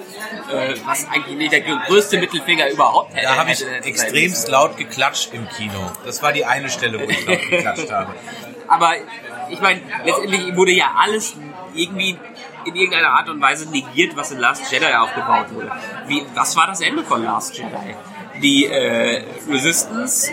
[0.51, 3.27] Äh, was eigentlich nicht der größte Mittelfinger überhaupt hätte.
[3.27, 5.91] Da habe ich sein extremst laut geklatscht im Kino.
[6.07, 8.15] Das war die eine Stelle, wo ich laut geklatscht habe.
[8.67, 8.95] Aber
[9.51, 11.35] ich meine, letztendlich wurde ja alles
[11.75, 12.19] irgendwie
[12.65, 15.71] in irgendeiner Art und Weise negiert, was in Last Jedi aufgebaut wurde.
[16.07, 17.95] Wie, was war das Ende von Last Jedi?
[18.43, 20.33] Die äh, Resistance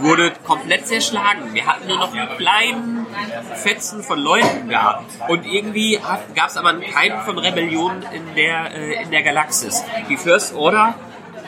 [0.00, 1.52] wurde komplett zerschlagen.
[1.52, 3.06] Wir hatten nur noch einen kleinen
[3.54, 5.04] Fetzen von Leuten da.
[5.28, 6.00] Und irgendwie
[6.34, 9.84] gab es aber keinen von Rebellion in der, äh, in der Galaxis.
[10.08, 10.94] Die First Order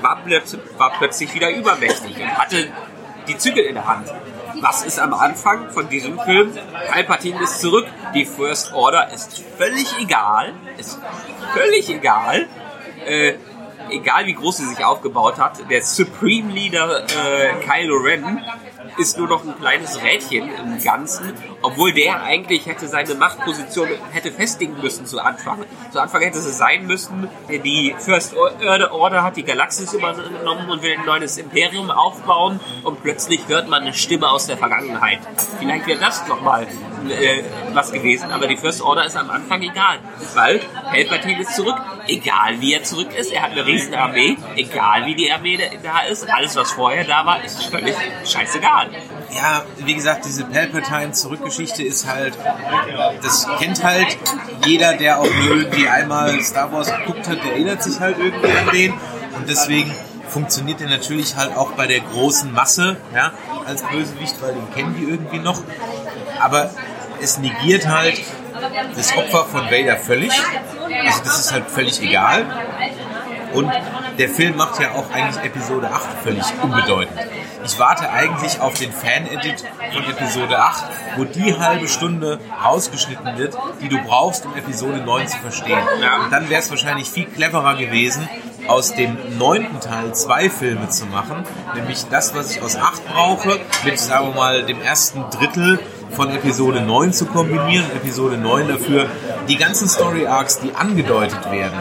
[0.00, 2.68] war, plötzlich, war plötzlich wieder übermächtig und hatte
[3.26, 4.08] die Zügel in der Hand.
[4.60, 6.52] Was ist am Anfang von diesem Film?
[6.90, 7.86] Palpatine ist zurück.
[8.14, 10.54] Die First Order ist völlig egal.
[10.76, 10.98] Ist
[11.54, 12.46] völlig egal.
[13.04, 13.34] Äh,
[13.90, 15.68] egal wie groß sie sich aufgebaut hat.
[15.70, 18.42] Der Supreme Leader äh, Kylo Ren
[18.98, 21.32] ist nur noch ein kleines Rädchen im Ganzen,
[21.62, 25.64] obwohl der eigentlich hätte seine Machtposition hätte festigen müssen zu Anfang.
[25.92, 30.96] Zu Anfang hätte es sein müssen, die First Order hat die Galaxis übernommen und will
[30.98, 35.20] ein neues Imperium aufbauen und plötzlich hört man eine Stimme aus der Vergangenheit.
[35.58, 36.66] Vielleicht wäre das nochmal
[37.08, 39.98] äh, was gewesen, aber die First Order ist am Anfang egal,
[40.34, 41.76] weil Palpatine ist zurück,
[42.08, 46.00] egal wie er zurück ist, er hat eine riesen Armee, egal wie die Armee da
[46.00, 48.85] ist, alles was vorher da war, ist völlig scheißegal.
[49.34, 52.38] Ja, wie gesagt, diese Palpatine-Zurückgeschichte ist halt,
[53.22, 54.16] das kennt halt
[54.64, 58.70] jeder, der auch irgendwie einmal Star Wars geguckt hat, der erinnert sich halt irgendwie an
[58.72, 58.92] den
[59.36, 59.94] und deswegen
[60.28, 63.32] funktioniert er natürlich halt auch bei der großen Masse, ja,
[63.66, 65.62] als Bösewicht, weil den kennen die irgendwie noch.
[66.40, 66.70] Aber
[67.20, 68.20] es negiert halt
[68.96, 70.32] das Opfer von Vader völlig.
[71.06, 72.46] Also das ist halt völlig egal.
[73.56, 73.72] Und
[74.18, 77.18] der Film macht ja auch eigentlich Episode 8 völlig unbedeutend.
[77.64, 80.84] Ich warte eigentlich auf den Fan-Edit von Episode 8,
[81.16, 85.78] wo die halbe Stunde rausgeschnitten wird, die du brauchst, um Episode 9 zu verstehen.
[86.24, 88.28] Und dann wäre es wahrscheinlich viel cleverer gewesen,
[88.68, 93.60] aus dem neunten Teil zwei Filme zu machen, nämlich das, was ich aus 8 brauche,
[93.84, 95.78] mit, sagen wir mal, dem ersten Drittel
[96.10, 97.86] von Episode 9 zu kombinieren.
[97.94, 99.06] Episode 9 dafür
[99.48, 101.80] die ganzen Story Arcs, die angedeutet werden,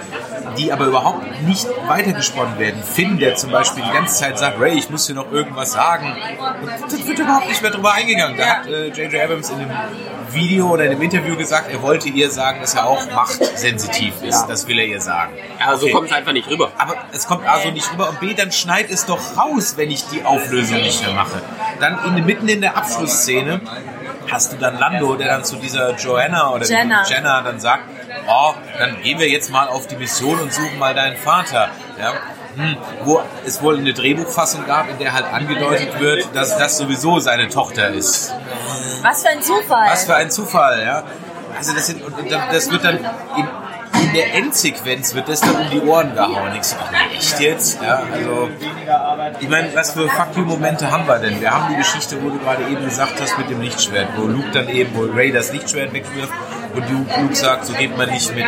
[0.58, 2.82] die aber überhaupt nicht weitergesponnen werden.
[2.84, 6.16] Finn, der zum Beispiel die ganze Zeit sagt, Ray, ich muss dir noch irgendwas sagen.
[6.62, 8.38] Und das wird überhaupt nicht mehr drüber eingegangen.
[8.38, 9.14] Da hat J.J.
[9.14, 9.72] Äh, Abrams in dem
[10.32, 14.42] Video oder in dem Interview gesagt, er wollte ihr sagen, dass er auch machtsensitiv ist.
[14.42, 14.48] Ja.
[14.48, 15.34] Das will er ihr sagen.
[15.66, 15.94] Also okay.
[15.94, 16.72] kommt es einfach nicht rüber.
[16.78, 19.92] Aber es kommt A so nicht rüber und B, dann schneid es doch raus, wenn
[19.92, 21.42] ich die Auflösung nicht mehr mache.
[21.80, 23.62] Dann in, mitten in der Abschlussszene
[24.32, 27.84] hast du dann Lando, der dann zu dieser Joanna oder Jenna, Jenna dann sagt,
[28.28, 31.70] oh, dann gehen wir jetzt mal auf die Mission und suchen mal deinen Vater.
[32.00, 32.14] Ja?
[32.56, 37.20] Hm, wo es wohl eine Drehbuchfassung gab, in der halt angedeutet wird, dass das sowieso
[37.20, 38.34] seine Tochter ist.
[39.02, 39.90] Was für ein Zufall.
[39.90, 41.04] Was für ein Zufall, ja.
[41.58, 42.02] Also das, sind,
[42.52, 43.00] das wird dann
[44.04, 46.52] in, der Endsequenz wird das dann um die Ohren gehauen.
[46.56, 46.76] Ich so,
[47.14, 47.82] echt jetzt?
[47.82, 48.50] Ja, also,
[49.40, 51.42] ich meine, was für Fuck You-Momente haben wir denn?
[51.42, 54.52] Wir haben die Geschichte, wo du gerade eben gesagt hast, mit dem Lichtschwert, wo Luke
[54.52, 56.34] dann eben, wo Ray das Lichtschwert wegwirft
[56.76, 58.46] und Luke sagt, so geht man nicht mit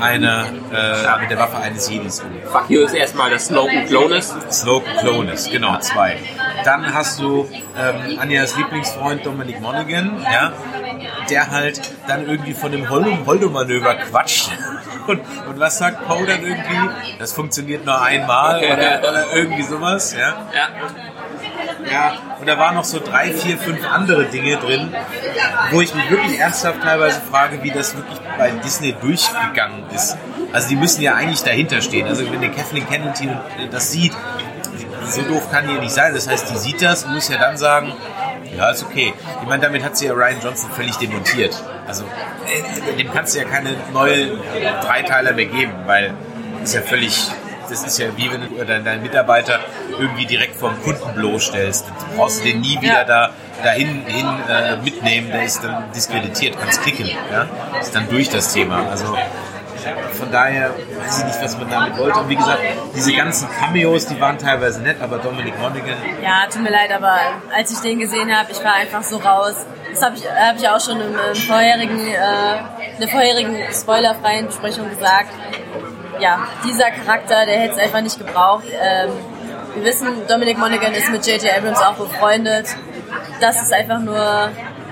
[0.00, 2.30] einer, äh, mit der Waffe eines Jedis um.
[2.50, 4.34] Fuck You ist erstmal das Slogan Clonus.
[4.50, 6.18] Slogan Clonus, genau, zwei.
[6.64, 10.52] Dann hast du ähm, Anjas Lieblingsfreund Dominic Monaghan, ja,
[11.30, 14.50] der halt dann irgendwie von dem Holdo-Manöver quatscht.
[15.06, 16.88] Und, und, was sagt Poe dann irgendwie?
[17.18, 20.46] Das funktioniert nur einmal oder, oder irgendwie sowas, ja?
[20.54, 20.68] Ja.
[21.90, 24.94] Ja, und da waren noch so drei, vier, fünf andere Dinge drin,
[25.70, 30.16] wo ich mich wirklich ernsthaft teilweise frage, wie das wirklich bei Disney durchgegangen ist.
[30.52, 32.06] Also die müssen ja eigentlich dahinter stehen.
[32.06, 33.28] Also wenn der Kathleen Kennedy
[33.70, 34.12] das sieht,
[35.08, 36.14] so doof kann die nicht sein.
[36.14, 37.92] Das heißt, die sieht das und muss ja dann sagen,
[38.56, 39.12] ja, ist okay.
[39.42, 41.62] Ich meine, damit hat sie ja Ryan Johnson völlig demontiert.
[41.86, 44.38] Also, äh, dem kannst du ja keine neue
[44.82, 46.14] Dreiteiler mehr geben, weil
[46.62, 47.30] ist ja völlig,
[47.68, 49.60] das ist ja wie wenn du deinen Mitarbeiter
[49.98, 51.86] irgendwie direkt vom Kunden bloßstellst.
[51.86, 53.04] Du brauchst den nie wieder ja.
[53.04, 53.30] da
[53.62, 57.08] dahin hin, äh, mitnehmen, der ist dann diskreditiert, kannst klicken.
[57.30, 57.46] Ja?
[57.80, 58.88] Ist dann durch das Thema.
[58.90, 59.16] Also
[60.12, 62.18] von daher weiß ich nicht, was man damit wollte.
[62.20, 62.60] Und wie gesagt,
[62.94, 65.96] diese ganzen Cameos, die waren teilweise nett, aber Dominic Monaghan.
[66.22, 67.18] Ja, tut mir leid, aber
[67.54, 69.54] als ich den gesehen habe, ich war einfach so raus.
[69.90, 74.46] Das habe ich, hab ich auch schon im, im vorherigen, äh, in der vorherigen spoilerfreien
[74.46, 75.30] Besprechung gesagt.
[76.20, 78.64] Ja, dieser Charakter, der hätte es einfach nicht gebraucht.
[78.70, 79.10] Ähm,
[79.74, 81.56] wir wissen, Dominic Monaghan ist mit J.J.
[81.56, 82.68] Abrams auch befreundet.
[83.40, 84.50] Das ist einfach nur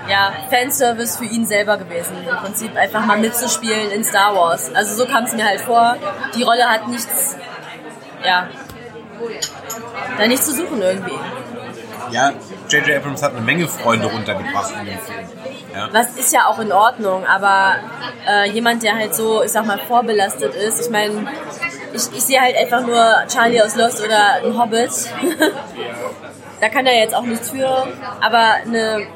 [0.09, 2.17] ja, Fanservice für ihn selber gewesen.
[2.27, 4.73] Im Prinzip einfach mal mitzuspielen in Star Wars.
[4.73, 5.95] Also so kam es mir halt vor.
[6.35, 7.37] Die Rolle hat nichts,
[8.25, 8.47] ja,
[10.17, 11.17] da nichts zu suchen irgendwie.
[12.11, 12.31] Ja,
[12.69, 12.97] J.J.
[12.97, 15.19] Abrams hat eine Menge Freunde runtergebracht in dem Film.
[15.73, 15.89] Ja.
[15.91, 17.77] Was ist ja auch in Ordnung, aber
[18.27, 21.27] äh, jemand, der halt so, ich sag mal, vorbelastet ist, ich meine,
[21.93, 24.91] ich, ich sehe halt einfach nur Charlie aus Lost oder ein Hobbit.
[26.61, 27.87] da kann er jetzt auch nichts für,
[28.21, 29.07] aber eine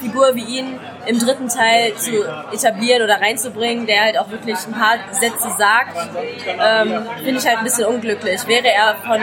[0.00, 4.72] Figur wie ihn im dritten Teil zu etablieren oder reinzubringen, der halt auch wirklich ein
[4.72, 5.96] paar Sätze sagt,
[6.46, 8.46] ähm, finde ich halt ein bisschen unglücklich.
[8.46, 9.20] Wäre er von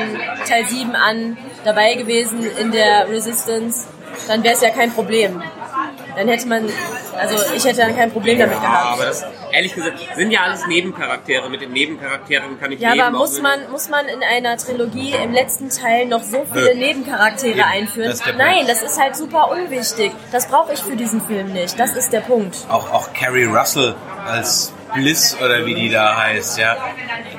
[0.47, 3.87] Teil 7 an dabei gewesen in der Resistance,
[4.27, 5.41] dann wäre es ja kein Problem
[6.17, 6.67] dann hätte man,
[7.15, 8.93] also ich hätte dann kein Problem damit gehabt.
[8.93, 11.49] aber das, ehrlich gesagt, sind ja alles Nebencharaktere.
[11.49, 15.33] Mit den Nebencharakteren kann ich Ja, aber muss man, muss man in einer Trilogie im
[15.33, 16.79] letzten Teil noch so viele Nö.
[16.79, 18.09] Nebencharaktere Eben, einführen?
[18.09, 20.11] Das Nein, das ist halt super unwichtig.
[20.31, 21.79] Das brauche ich für diesen Film nicht.
[21.79, 22.57] Das ist der Punkt.
[22.69, 26.77] Auch, auch Carrie Russell als Bliss oder wie die da heißt, ja.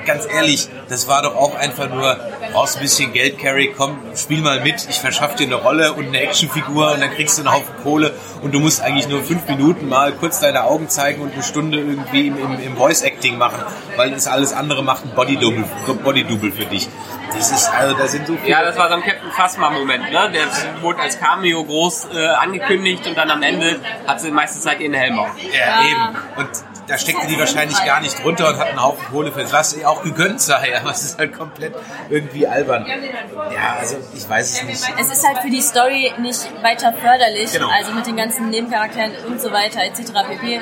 [0.06, 2.16] Ganz ehrlich, das war doch auch einfach nur
[2.52, 6.08] brauchst ein bisschen Geld, Carrie, komm, spiel mal mit, ich verschaff dir eine Rolle und
[6.08, 9.46] eine Actionfigur und dann kriegst du einen Haufen Kohle und du musst eigentlich nur fünf
[9.48, 13.62] Minuten mal kurz deine Augen zeigen und eine Stunde irgendwie im, im, im Voice-Acting machen,
[13.96, 15.64] weil das alles andere macht ein Body-Double
[16.02, 16.88] Body -Double für dich.
[17.32, 18.50] Das ist, also da sind so viele...
[18.50, 20.30] Ja, das war so ein Captain Phasma-Moment, ne?
[20.32, 24.58] Der wurde als Cameo groß äh, angekündigt und dann am Ende hat sie die meiste
[24.60, 25.30] Zeit ihren Helm auf.
[25.38, 26.16] Ja, eben.
[26.36, 26.48] Und
[26.88, 29.88] da steckte die wahrscheinlich gar nicht drunter und hat einen Haufen Kohle für was ihr
[29.88, 31.74] auch gegönnt sei, aber es ist halt komplett
[32.10, 32.86] irgendwie albern.
[32.86, 34.82] Ja, also ich weiß es nicht.
[34.98, 37.68] Es ist halt für die Story nicht weiter förderlich, Genau.
[37.68, 40.12] also mit den ganzen Nebencharakteren und so weiter etc.
[40.28, 40.54] pp.
[40.56, 40.60] Äh,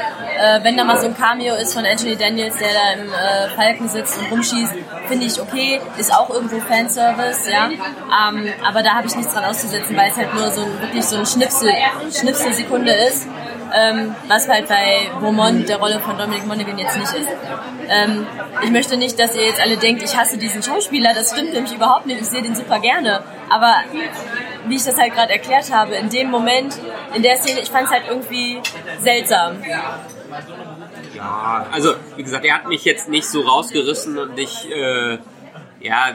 [0.63, 3.89] wenn da mal so ein Cameo ist von Anthony Daniels, der da im äh, Falken
[3.89, 4.73] sitzt und rumschießt,
[5.09, 7.69] finde ich okay, ist auch irgendwo Fanservice, ja.
[7.69, 11.05] Ähm, aber da habe ich nichts dran auszusetzen, weil es halt nur so ein, wirklich
[11.05, 11.71] so ein Schnipsel,
[12.19, 13.27] Schnipselsekunde ist.
[13.75, 17.29] Ähm, was halt bei Beaumont, der Rolle von Dominic Monaghan, jetzt nicht ist.
[17.89, 18.27] Ähm,
[18.63, 21.15] ich möchte nicht, dass ihr jetzt alle denkt, ich hasse diesen Schauspieler.
[21.15, 22.21] Das stimmt nämlich überhaupt nicht.
[22.21, 23.23] Ich sehe den super gerne.
[23.49, 23.75] Aber
[24.67, 26.77] wie ich das halt gerade erklärt habe, in dem Moment,
[27.15, 28.61] in der Szene, ich fand es halt irgendwie
[29.03, 29.57] seltsam.
[31.15, 35.19] Ja, also wie gesagt, er hat mich jetzt nicht so rausgerissen und ich, äh,
[35.81, 36.15] ja,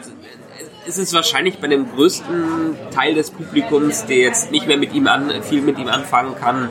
[0.87, 5.07] es ist wahrscheinlich bei dem größten Teil des Publikums, der jetzt nicht mehr mit ihm
[5.07, 6.69] an, viel mit ihm anfangen kann,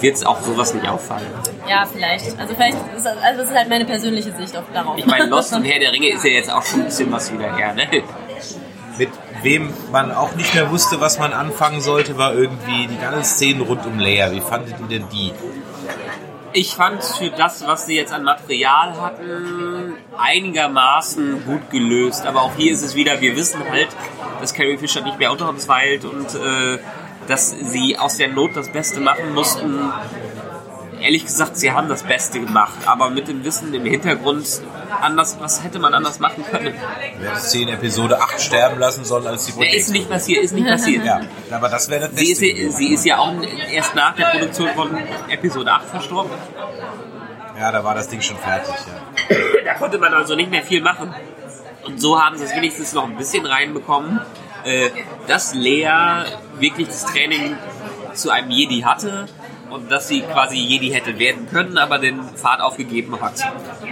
[0.00, 1.26] wird es auch sowas nicht auffallen.
[1.68, 2.38] Ja, vielleicht.
[2.38, 4.98] Also vielleicht ist das, also das ist halt meine persönliche Sicht auf darauf.
[4.98, 7.32] Ich meine, Lost und Herr der Ringe ist ja jetzt auch schon ein bisschen was
[7.32, 7.86] wieder her, ne?
[8.98, 9.10] Mit
[9.42, 13.62] wem man auch nicht mehr wusste, was man anfangen sollte, war irgendwie die ganzen Szenen
[13.62, 14.30] rund um Leia.
[14.32, 15.32] Wie fandet ihr denn die?
[16.56, 22.26] Ich fand für das, was sie jetzt an Material hatten, einigermaßen gut gelöst.
[22.26, 23.88] Aber auch hier ist es wieder, wir wissen halt,
[24.40, 26.78] dass Carrie Fisher nicht mehr unter uns weilt und äh,
[27.28, 29.90] dass sie aus der Not das Beste machen mussten.
[31.00, 34.46] Ehrlich gesagt, sie haben das Beste gemacht, aber mit dem Wissen im Hintergrund,
[35.02, 36.72] anders, was hätte man anders machen können?
[37.18, 40.42] Wer hätte sie in Episode 8 sterben lassen sollen, als sie Der ist nicht passiert,
[40.44, 41.04] ist nicht passiert.
[41.04, 42.70] Ja, aber das wäre das Sie ist, Beste.
[42.70, 43.34] sie ist ja auch
[43.70, 44.96] erst nach der Produktion von
[45.28, 46.30] Episode 8 verstorben.
[47.58, 48.74] Ja, da war das Ding schon fertig.
[49.28, 49.36] Ja.
[49.64, 51.14] Da konnte man also nicht mehr viel machen.
[51.84, 54.20] Und so haben sie es wenigstens noch ein bisschen reinbekommen,
[54.64, 54.90] äh,
[55.26, 56.24] dass Lea
[56.58, 57.56] wirklich das Training
[58.14, 59.26] zu einem Jedi hatte
[59.70, 63.34] und dass sie quasi Jedi hätte werden können, aber den Pfad aufgegeben hat.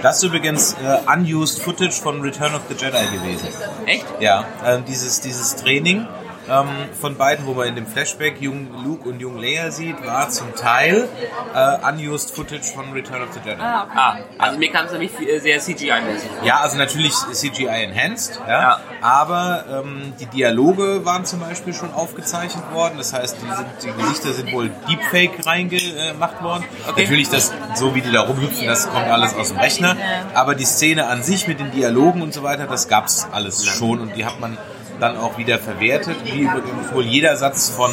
[0.01, 3.49] Das ist übrigens äh, unused Footage von Return of the Jedi gewesen.
[3.87, 4.07] Echt?
[4.21, 6.07] Ja, ähm, dieses, dieses Training
[6.49, 6.69] ähm,
[7.01, 10.55] von beiden, wo man in dem Flashback jung Luke und jung Leia sieht, war zum
[10.55, 11.09] Teil
[11.55, 13.61] äh, unused Footage von Return of the Jedi.
[13.61, 13.93] Ah, okay.
[13.95, 16.29] Ah, also mir kam es nämlich viel- sehr CGI-mäßig.
[16.45, 18.81] Ja, also natürlich CGI enhanced, ja, Ja.
[19.01, 22.95] aber ähm, die Dialoge waren zum Beispiel schon aufgezeichnet worden.
[22.99, 26.65] Das heißt, die, sind, die Gesichter sind wohl Deepfake reingemacht worden.
[26.89, 27.03] Okay.
[27.03, 29.97] Natürlich, das, so wie die da rumhüpfen, das kommt alles aus dem Rechner.
[30.35, 34.01] Aber die Szene an sich mit den Dialogen und so weiter, das gab's alles schon
[34.01, 34.57] und die hat man
[35.03, 37.91] dann auch wieder verwertet, wie übrigens wohl jeder Satz von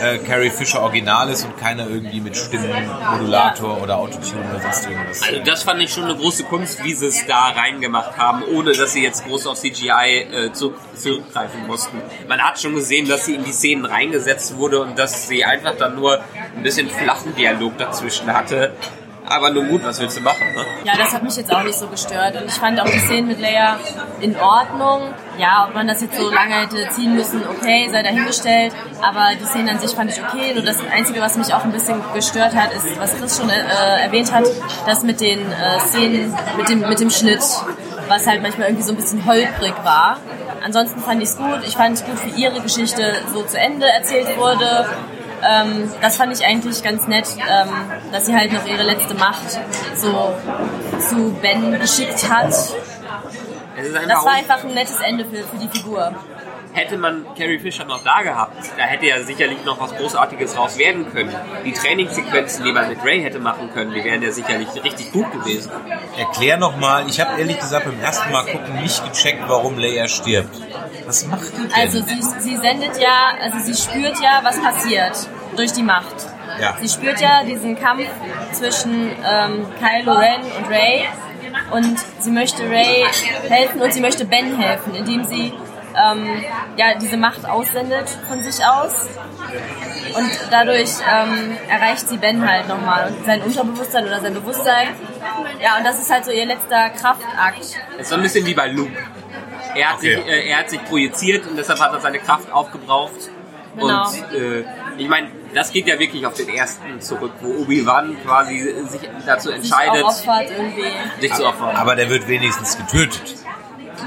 [0.00, 5.22] äh, Carrie Fisher original ist und keiner irgendwie mit Stimmenmodulator oder Autotune oder sonst irgendwas.
[5.22, 8.72] Also das fand ich schon eine große Kunst, wie sie es da reingemacht haben, ohne
[8.72, 12.00] dass sie jetzt groß auf CGI äh, zu, zurückgreifen mussten.
[12.28, 15.76] Man hat schon gesehen, dass sie in die Szenen reingesetzt wurde und dass sie einfach
[15.76, 16.20] dann nur
[16.56, 18.72] ein bisschen flachen Dialog dazwischen hatte.
[19.30, 20.44] Aber nun gut, was willst du machen?
[20.56, 20.64] Ne?
[20.82, 22.34] Ja, das hat mich jetzt auch nicht so gestört.
[22.34, 23.78] Und ich fand auch die Szenen mit Leia
[24.20, 25.14] in Ordnung.
[25.38, 28.74] Ja, ob man das jetzt so lange hätte ziehen müssen, okay, sei dahingestellt.
[29.00, 30.52] Aber die Szenen an sich fand ich okay.
[30.52, 34.02] Nur das Einzige, was mich auch ein bisschen gestört hat, ist, was Chris schon äh,
[34.02, 34.44] erwähnt hat,
[34.84, 37.42] das mit den äh, Szenen, mit dem, mit dem Schnitt,
[38.08, 40.18] was halt manchmal irgendwie so ein bisschen holprig war.
[40.64, 41.60] Ansonsten fand ich es gut.
[41.64, 44.86] Ich fand es gut, wie ihre Geschichte so zu Ende erzählt wurde.
[45.42, 47.68] Ähm, das fand ich eigentlich ganz nett, ähm,
[48.12, 49.58] dass sie halt noch ihre letzte Macht
[49.96, 50.34] so
[50.98, 52.50] zu Ben geschickt hat.
[52.50, 56.12] Das war einfach ein nettes Ende für, für die Figur.
[56.72, 60.78] Hätte man Carrie Fisher noch da gehabt, da hätte ja sicherlich noch was Großartiges raus
[60.78, 61.34] werden können.
[61.64, 65.30] Die Trainingssequenzen, die man mit Ray hätte machen können, die wären ja sicherlich richtig gut
[65.32, 65.70] gewesen.
[66.16, 70.56] Erklär nochmal, ich habe ehrlich gesagt beim ersten Mal gucken nicht gecheckt, warum Leia stirbt.
[71.06, 71.72] Was macht die denn?
[71.74, 76.14] Also sie, sie sendet ja, also sie spürt ja, was passiert durch die Macht.
[76.60, 76.76] Ja.
[76.80, 78.06] Sie spürt ja diesen Kampf
[78.52, 81.06] zwischen ähm, Kylo Ren und Ray
[81.70, 83.04] und sie möchte Ray
[83.48, 85.52] helfen und sie möchte Ben helfen, indem sie
[85.96, 86.44] ähm,
[86.76, 89.08] ja, diese Macht aussendet von sich aus
[90.14, 94.88] und dadurch ähm, erreicht sie Ben halt nochmal und sein Unterbewusstsein oder sein Bewusstsein.
[95.62, 97.58] Ja, und das ist halt so ihr letzter Kraftakt.
[97.92, 98.92] Das ist so ein bisschen wie bei Luke.
[99.74, 100.16] Er hat, Okay.
[100.16, 103.12] sich, äh, er hat sich projiziert und deshalb hat er seine Kraft aufgebraucht.
[103.76, 104.08] Genau.
[104.08, 104.64] Und äh,
[104.98, 109.48] ich meine, das geht ja wirklich auf den ersten zurück, wo Obi-Wan quasi sich dazu
[109.48, 110.84] Sich entscheidet, auch opfert irgendwie.
[111.20, 111.76] sich zu opfern.
[111.76, 113.36] Aber der wird wenigstens getötet.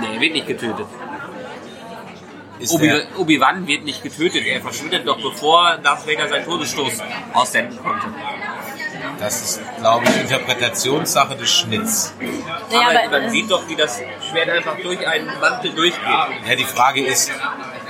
[0.02, 0.86] nee, er wird nicht getötet.
[2.60, 6.94] Ist Obi- Obi-Wan wird nicht getötet, er verschwindet doch bevor Darth Vader seinen Todesstoß
[7.34, 8.08] aussenden konnte.
[9.20, 12.14] das ist, glaube ich, Interpretationssache des Schnitts.
[12.72, 16.04] Naja, aber aber, man äh, sieht doch, wie das Schwert einfach durch einen Mantel durchgeht.
[16.48, 17.32] Ja, die Frage ist,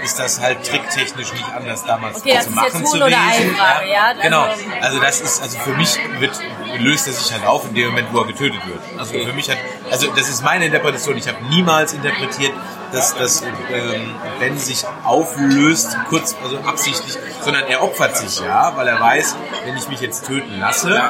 [0.03, 3.55] ist das halt tricktechnisch nicht anders damals Okay, das zu machen zu oder gewesen?
[3.55, 4.03] Ei-Frage, ja?
[4.07, 4.45] Also- Genau.
[4.81, 6.31] Also das ist, also für mich wird,
[6.79, 8.79] löst er sich halt auf in dem Moment, wo er getötet wird.
[8.97, 9.25] Also Okay.
[9.25, 9.57] für mich hat,
[9.91, 11.17] also das ist meine Interpretation.
[11.17, 12.53] Ich habe niemals interpretiert,
[12.91, 18.87] dass, dass ähm, Ben sich auflöst, kurz, also absichtlich, sondern er opfert sich ja, weil
[18.87, 19.35] er weiß,
[19.65, 21.01] wenn ich mich jetzt töten lasse,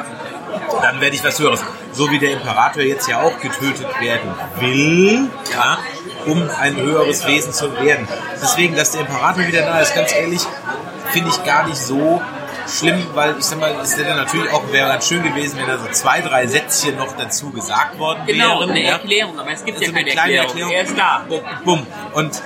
[0.82, 1.60] dann werde ich was Höheres.
[1.92, 5.78] So wie der Imperator jetzt ja auch getötet werden will, ja,
[6.26, 8.06] um ein höheres Wesen zu werden.
[8.40, 10.40] Deswegen, dass der Imperator wieder da ist, ganz ehrlich,
[11.12, 12.20] finde ich gar nicht so
[12.66, 15.76] schlimm, weil ich sag mal, es wäre natürlich auch wäre ganz schön gewesen, wenn da
[15.78, 18.70] so zwei, drei Sätzchen noch dazu gesagt worden Genau, wären.
[18.70, 18.90] eine ja.
[18.92, 20.72] Erklärung, aber es gibt So ja eine keine kleine Erklärung.
[20.72, 20.72] Erklärung.
[20.72, 21.60] Er ist da.
[21.64, 21.86] Bumm.
[22.14, 22.42] Und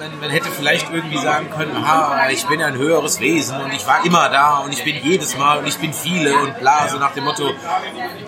[0.00, 3.86] man, man hätte vielleicht irgendwie sagen können, aha, ich bin ein höheres Wesen und ich
[3.86, 6.98] war immer da und ich bin jedes Mal und ich bin viele und bla, so
[6.98, 7.50] nach dem Motto,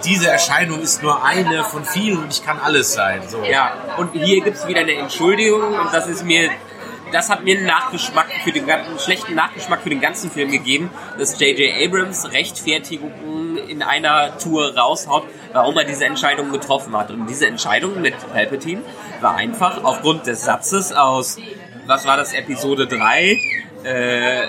[0.04, 3.22] diese Erscheinung ist nur eine von vielen und ich kann alles sein.
[3.26, 3.42] So.
[3.42, 6.50] Ja, und hier gibt es wieder eine Entschuldigung und das ist mir,
[7.10, 10.90] das hat mir einen Nachgeschmack für den einen schlechten Nachgeschmack für den ganzen Film gegeben,
[11.18, 11.86] dass J.J.
[11.86, 17.10] Abrams Rechtfertigungen in einer Tour raushaut, warum er diese Entscheidung getroffen hat.
[17.10, 18.82] Und diese Entscheidung mit Palpatine
[19.20, 21.38] war einfach aufgrund des Satzes aus,
[21.86, 23.38] was war das, Episode 3?
[23.84, 24.42] Äh,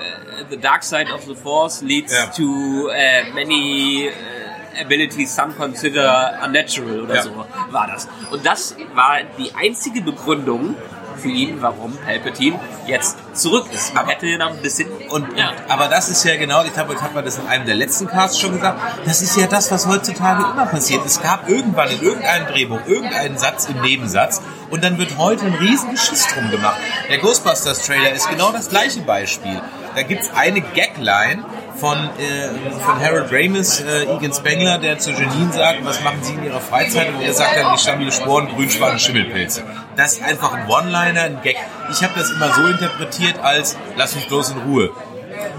[0.50, 2.26] the dark side of the force leads Ja.
[2.26, 7.22] to äh, many äh, abilities some consider unnatural oder Ja.
[7.22, 8.08] so war das.
[8.30, 10.76] Und das war die einzige Begründung
[11.16, 13.94] für ihn, warum Palpatine jetzt zurück ist.
[13.94, 14.88] Man hätte noch ein bisschen...
[15.10, 15.52] Und, Ja.
[15.68, 18.40] Aber das ist ja genau, ich habe ich mal das in einem der letzten Casts
[18.40, 21.04] schon gesagt, das ist ja das, was heutzutage immer passiert.
[21.04, 25.54] Es gab irgendwann in irgendeinem Drehbuch irgendeinen Satz im Nebensatz und dann wird heute ein
[25.54, 26.80] riesen Geschiss drum gemacht.
[27.08, 29.60] Der Ghostbusters-Trailer ist genau das gleiche Beispiel.
[29.94, 31.44] Da gibt's eine Gagline
[31.76, 32.48] von, äh,
[32.84, 36.60] von Harold Ramis, äh, Egan Spengler, der zu Janine sagt, was machen Sie in Ihrer
[36.60, 37.14] Freizeit?
[37.14, 39.62] Und er sagt dann, ich stammle Sporen, Grünschwan und Schimmelpilze.
[39.96, 41.56] Das ist einfach ein One-Liner, ein Gag.
[41.94, 44.90] Ich habe das immer so interpretiert als, lass mich bloß in Ruhe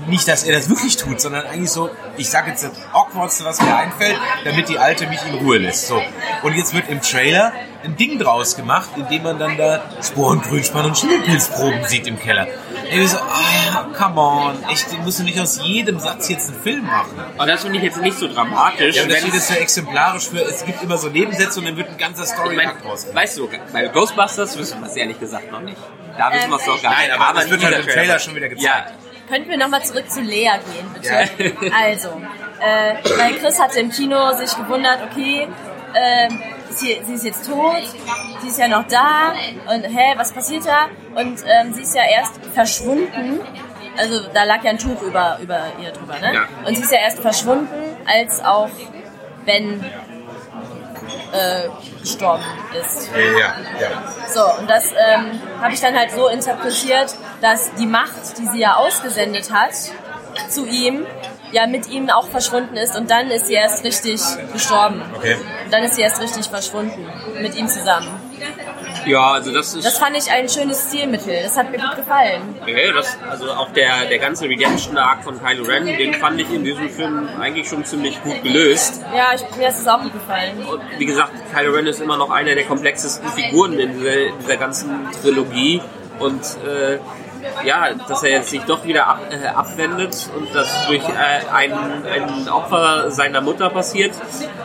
[0.08, 3.62] nicht, dass er das wirklich tut, sondern eigentlich so, ich sage jetzt das Awkwardste, was
[3.62, 5.88] mir einfällt, damit die Alte mich in Ruhe lässt.
[5.88, 6.02] So.
[6.44, 7.54] Und jetzt wird im Trailer
[7.86, 12.48] ein Ding draus gemacht, indem man dann da Sporen, Grünspann und Schimmelpilzproben sieht im Keller.
[12.92, 16.86] Ich so, ah, come on, echt, musst du nicht aus jedem Satz jetzt einen Film
[16.86, 17.18] machen.
[17.38, 18.96] Und das finde ich jetzt nicht so dramatisch.
[18.96, 21.78] Ja, und das steht jetzt so exemplarisch für, es gibt immer so Nebensätze und dann
[21.78, 25.52] wird ein ganzer ich mein, draus weißt du, bei Ghostbusters wissen wir es ehrlich gesagt
[25.52, 25.78] noch nicht.
[26.18, 27.20] Da wissen wir es doch gar Nein, nicht.
[27.20, 28.94] aber das in wird halt im Trailer schon wieder gezeigt.
[29.28, 31.72] Könnten wir nochmal zurück zu Lea gehen, bitte?
[31.76, 32.10] Also,
[32.60, 35.48] äh, weil Chris hatte im Kino sich gewundert, okay,
[35.94, 36.30] äh,
[36.70, 37.84] sie, sie ist jetzt tot,
[38.42, 39.34] sie ist ja noch da
[39.74, 40.88] und hä, was passiert da?
[41.20, 43.40] Und ähm, sie ist ja erst verschwunden,
[43.98, 46.34] also da lag ja ein Tuch über, über ihr drüber, ne?
[46.34, 46.48] Ja.
[46.66, 47.68] Und sie ist ja erst verschwunden,
[48.06, 48.70] als auch
[49.46, 49.84] Ben
[51.32, 51.70] äh,
[52.02, 52.44] gestorben
[52.80, 53.10] ist.
[53.40, 54.04] Ja, ja.
[54.34, 58.60] So, und das ähm, habe ich dann halt so interpretiert, dass die Macht, die sie
[58.60, 59.74] ja ausgesendet hat
[60.50, 61.06] zu ihm,
[61.56, 65.02] ja mit ihm auch verschwunden ist und dann ist sie erst richtig gestorben.
[65.16, 65.36] Okay.
[65.64, 67.08] Und dann ist sie erst richtig verschwunden
[67.42, 68.10] mit ihm zusammen.
[69.06, 69.86] Ja, also das ist...
[69.86, 71.44] Das fand ich ein schönes Stilmittel.
[71.44, 72.42] Das hat mir gut gefallen.
[72.66, 76.64] Ja, das, also auch der, der ganze Redemption-Arc von Kylo Ren, den fand ich in
[76.64, 79.04] diesem Film eigentlich schon ziemlich gut gelöst.
[79.16, 80.66] Ja, ich, mir ist es auch gut gefallen.
[80.66, 84.40] Und wie gesagt, Kylo Ren ist immer noch einer der komplexesten Figuren in dieser, in
[84.40, 85.82] dieser ganzen Trilogie.
[86.20, 86.98] Und äh,
[87.64, 91.74] ja, dass er jetzt sich doch wieder ab, äh, abwendet und das durch äh, ein,
[92.06, 94.14] ein Opfer seiner Mutter passiert,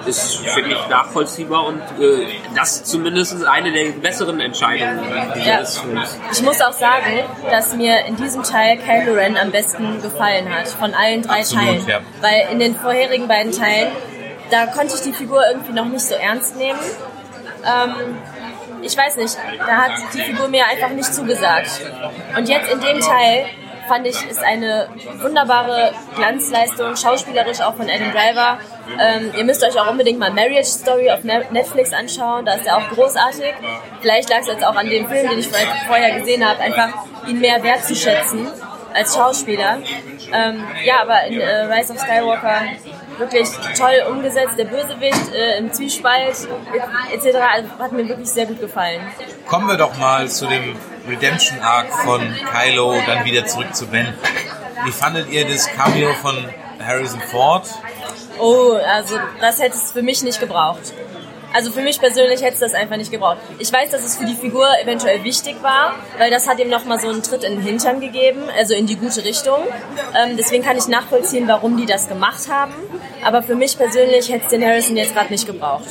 [0.07, 5.01] ist, finde ich, nachvollziehbar und äh, das zumindest ist eine der besseren Entscheidungen
[5.45, 5.59] Ja.
[5.59, 6.19] dieses Films.
[6.33, 7.21] Ich muss auch sagen,
[7.51, 11.65] dass mir in diesem Teil Kylo Ren am besten gefallen hat, von allen drei Absolut,
[11.67, 11.87] Teilen.
[11.89, 12.01] ja.
[12.21, 13.89] Weil in den vorherigen beiden Teilen,
[14.51, 16.79] da konnte ich die Figur irgendwie noch nicht so ernst nehmen.
[17.63, 18.17] Ähm,
[18.83, 21.81] ich weiß nicht, da hat die Figur mir einfach nicht zugesagt.
[22.37, 23.47] Und jetzt in dem Teil
[23.89, 24.89] fand ich, ist eine
[25.21, 28.59] wunderbare Glanzleistung, schauspielerisch auch von Adam Driver.
[29.01, 32.67] Ähm, ihr müsst euch auch unbedingt mal Marriage Story auf Ne- Netflix anschauen, da ist
[32.67, 33.53] er auch großartig.
[34.01, 35.49] Vielleicht lag es jetzt auch an dem Film, den ich
[35.89, 36.91] vorher gesehen habe, einfach
[37.27, 38.49] ihn mehr wertzuschätzen
[38.95, 39.79] als Schauspieler.
[40.33, 42.63] Ähm, ja, aber in äh, Rise of Skywalker
[43.21, 46.37] wirklich toll umgesetzt, der Bösewicht äh, im Zwiespalt
[47.13, 47.37] etc.
[47.55, 49.01] Also, hat mir wirklich sehr gut gefallen.
[49.47, 50.77] Kommen wir doch mal zu dem
[51.09, 52.21] Redemption Arc von
[52.53, 54.13] Kylo, dann wieder zurück zu Ben.
[54.85, 56.37] Wie fandet ihr das Cameo von
[56.85, 57.69] Harrison Ford?
[58.39, 60.93] Oh, also das hätte es für mich nicht gebraucht.
[61.53, 63.39] Also für mich persönlich hätte es das einfach nicht gebraucht.
[63.59, 67.01] Ich weiß, dass es für die Figur eventuell wichtig war, weil das hat ihm nochmal
[67.01, 69.59] so einen Tritt in den Hintern gegeben, also in die gute Richtung.
[70.17, 72.75] Ähm, deswegen kann ich nachvollziehen, warum die das gemacht haben.
[73.25, 75.89] Aber für mich persönlich hätte es den Harrison jetzt gerade nicht gebraucht.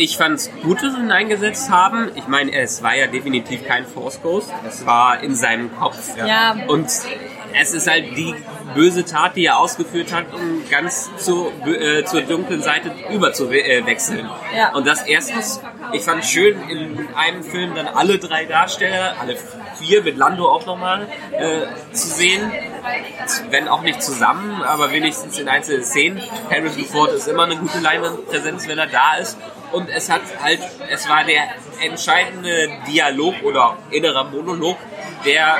[0.00, 2.10] Ich fand es gut, dass sie ihn eingesetzt haben.
[2.14, 4.50] Ich meine, es war ja definitiv kein Force Ghost.
[4.66, 6.16] Es war in seinem Kopf.
[6.16, 6.56] Ja.
[6.68, 8.34] Und es ist halt die
[8.74, 14.26] böse Tat, die er ausgeführt hat, um ganz zur, äh, zur dunklen Seite überzuwechseln.
[14.56, 14.72] Ja.
[14.72, 15.60] Und das erstens,
[15.92, 19.36] ich fand schön, in einem Film dann alle drei Darsteller, alle
[19.78, 22.50] vier mit Lando auch nochmal äh, zu sehen.
[23.50, 26.22] Wenn auch nicht zusammen, aber wenigstens in einzelnen Szenen.
[26.48, 29.36] Harrison Ford ist immer eine gute Leinwandpräsenz, wenn er da ist.
[29.72, 30.60] Und es hat halt,
[30.90, 31.42] es war der
[31.82, 34.76] entscheidende Dialog oder innerer Monolog,
[35.24, 35.56] der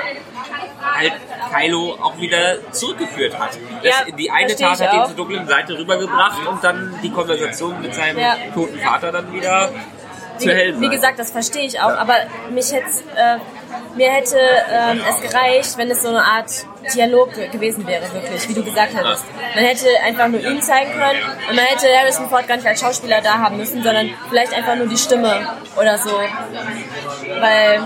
[0.94, 1.12] halt
[1.52, 3.50] Kylo auch wieder zurückgeführt hat.
[3.82, 7.80] Das, Ja, die eine Tat hat ihn zur dunklen Seite rübergebracht und dann die Konversation
[7.80, 8.36] mit seinem Ja.
[8.54, 9.70] toten Vater dann wieder
[10.38, 12.14] zur hellen Wie gesagt, das verstehe ich auch, aber
[12.50, 12.86] mich hätte,
[13.16, 13.38] äh,
[13.96, 14.38] mir hätte
[14.72, 16.50] ähm, es gereicht, wenn es so eine Art
[16.94, 19.24] Dialog ge- gewesen wäre, wirklich, wie du gesagt hättest.
[19.54, 22.80] Man hätte einfach nur ihn zeigen können und man hätte Harrison Ford gar nicht als
[22.80, 26.10] Schauspieler da haben müssen, sondern vielleicht einfach nur die Stimme oder so.
[27.40, 27.80] Weil,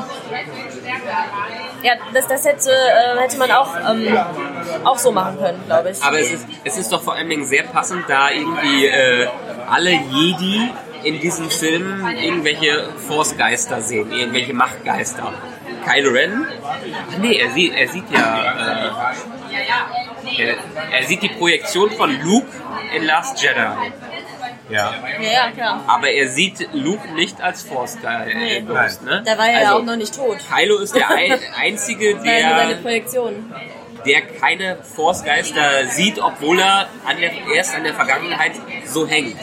[1.82, 4.18] ja, das, das hätte, äh, hätte man auch, ähm,
[4.84, 6.02] auch so machen können, glaube ich.
[6.02, 9.26] Aber es ist, es ist doch vor allen Dingen sehr passend, da irgendwie äh,
[9.68, 10.70] alle Jedi
[11.02, 15.32] in diesem Film irgendwelche Force-Geister sehen, irgendwelche Machtgeister.
[15.86, 16.46] Kylo Ren?
[16.62, 18.90] Ach nee, er sieht, er sieht ja.
[20.36, 20.56] Äh, er,
[20.92, 22.46] er sieht die Projektion von Luke
[22.94, 23.58] in Last Jedi.
[23.60, 23.78] Ja.
[24.70, 25.84] Ja, ja, klar.
[25.86, 28.60] Aber er sieht Luke nicht als Force-Ghost, Nee.
[28.60, 29.22] ne?
[29.24, 30.38] Da war er ja Also, auch noch nicht tot.
[30.54, 33.54] Kylo ist der ein, Einzige, war ja seine der, Projektion.
[34.06, 38.52] der keine Force-Geister sieht, obwohl er an der, erst an der Vergangenheit
[38.86, 39.36] so hängt.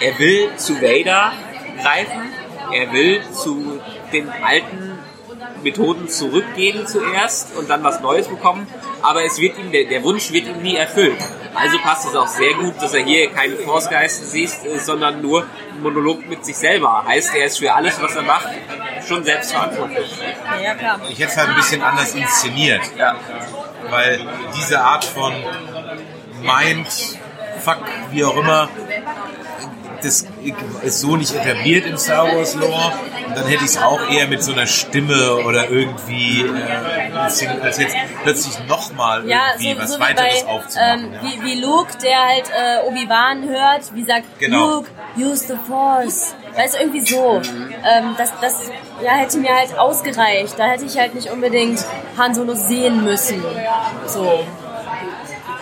[0.00, 1.32] Er will zu Vader
[1.80, 2.32] greifen,
[2.72, 3.80] er will zu
[4.12, 4.87] den alten
[5.68, 8.66] Methoden zurückgehen zuerst und dann was Neues bekommen,
[9.02, 11.18] aber es wird ihm, der, der Wunsch wird ihm nie erfüllt.
[11.54, 15.42] Also passt es auch sehr gut, dass er hier keinen Force-Geist sieht, äh, sondern nur
[15.42, 17.04] einen Monolog mit sich selber.
[17.06, 18.48] Heißt, er ist für alles, was er macht,
[19.06, 20.10] schon selbst verantwortlich.
[20.20, 21.00] Ja, ja, klar.
[21.08, 22.82] Ich hätte es halt ein bisschen anders inszeniert.
[22.96, 23.16] Ja.
[23.90, 24.20] weil
[24.56, 25.32] diese Art von
[26.42, 26.88] Mind,
[27.64, 28.68] Fuck, wie auch immer,
[30.02, 30.26] das
[30.82, 32.92] ist so nicht etabliert im Star Wars Lore.
[33.26, 37.40] Und dann hätte ich es auch eher mit so einer Stimme oder irgendwie, äh, als
[37.78, 41.04] jetzt plötzlich nochmal Ja, irgendwie so, was so wie weiteres bei aufzumachen.
[41.04, 41.20] ähm, ja.
[41.22, 44.76] wie, wie Luke, der halt äh, Obi-Wan hört, wie sagt Genau.
[44.76, 46.34] Luke, use the Force.
[46.56, 47.40] Weißt du, irgendwie so.
[47.44, 48.70] Ähm, das das
[49.04, 50.54] ja, hätte mir halt ausgereicht.
[50.58, 51.84] Da hätte ich halt nicht unbedingt
[52.16, 53.42] Han Solo sehen müssen.
[54.06, 54.44] So.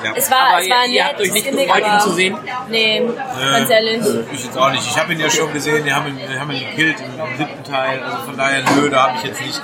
[0.05, 0.12] Ja.
[0.14, 2.36] Es war, Aber es war ihr- ihr habt euch nicht gefreut, ihn zu sehen?
[2.68, 4.03] Nee, Äh, ganz ehrlich.
[4.32, 4.86] Ich jetzt auch nicht.
[4.86, 7.64] Ich habe ihn ja schon gesehen, die haben ihn, haben ihn gekillt im, im siebten
[7.64, 8.03] Teil.
[8.03, 9.62] Also von daher, nö, da habe ich jetzt nicht.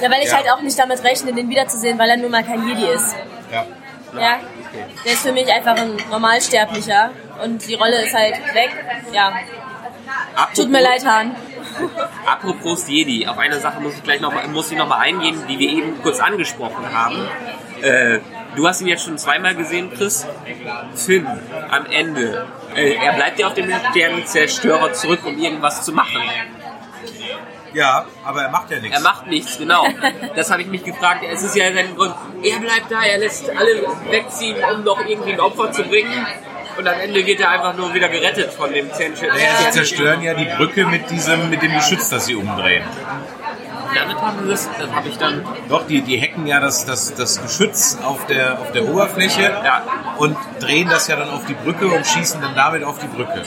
[0.00, 0.36] Ja, weil ich Ja.
[0.38, 3.14] halt auch nicht damit rechne, den wiederzusehen, weil er nun mal kein Jedi ist.
[3.52, 3.64] Ja.
[4.20, 4.36] Ja,
[5.04, 7.10] der ist für mich einfach ein Normalsterblicher
[7.44, 8.70] und die Rolle ist halt weg.
[9.12, 9.32] Ja,
[10.54, 11.34] tut mir leid, Han.
[12.26, 15.58] Apropos Jedi, auf eine Sache muss ich gleich noch, muss ich noch mal eingehen, die
[15.58, 17.16] wir eben kurz angesprochen haben.
[17.82, 18.20] Äh,
[18.54, 20.26] du hast ihn jetzt schon zweimal gesehen, Chris.
[20.94, 21.26] Finn
[21.70, 22.46] am Ende.
[22.76, 26.22] Äh, er bleibt ja auf dem Sternenzerstörer zurück, um irgendwas zu machen.
[27.74, 28.96] ja, aber er macht ja nichts.
[28.96, 29.86] Er macht nichts, genau.
[30.36, 31.24] Das habe ich mich gefragt.
[31.28, 32.14] Es ist ja sein Grund.
[32.42, 36.26] Er bleibt da, er lässt alle wegziehen, um noch irgendwie ein Opfer zu bringen.
[36.78, 39.28] Und am Ende wird er einfach nur wieder gerettet von dem Zerstör.
[39.28, 42.84] Naja, sie zerstören ja die Brücke mit diesem, mit dem Geschütz, das sie umdrehen.
[43.94, 45.44] Damit haben wir das, das habe ich dann.
[45.68, 49.82] Doch, die, die hacken ja das, das, das Geschütz auf der, auf der Oberfläche Ja.
[50.16, 53.42] und drehen das ja dann auf die Brücke und schießen dann damit auf die Brücke.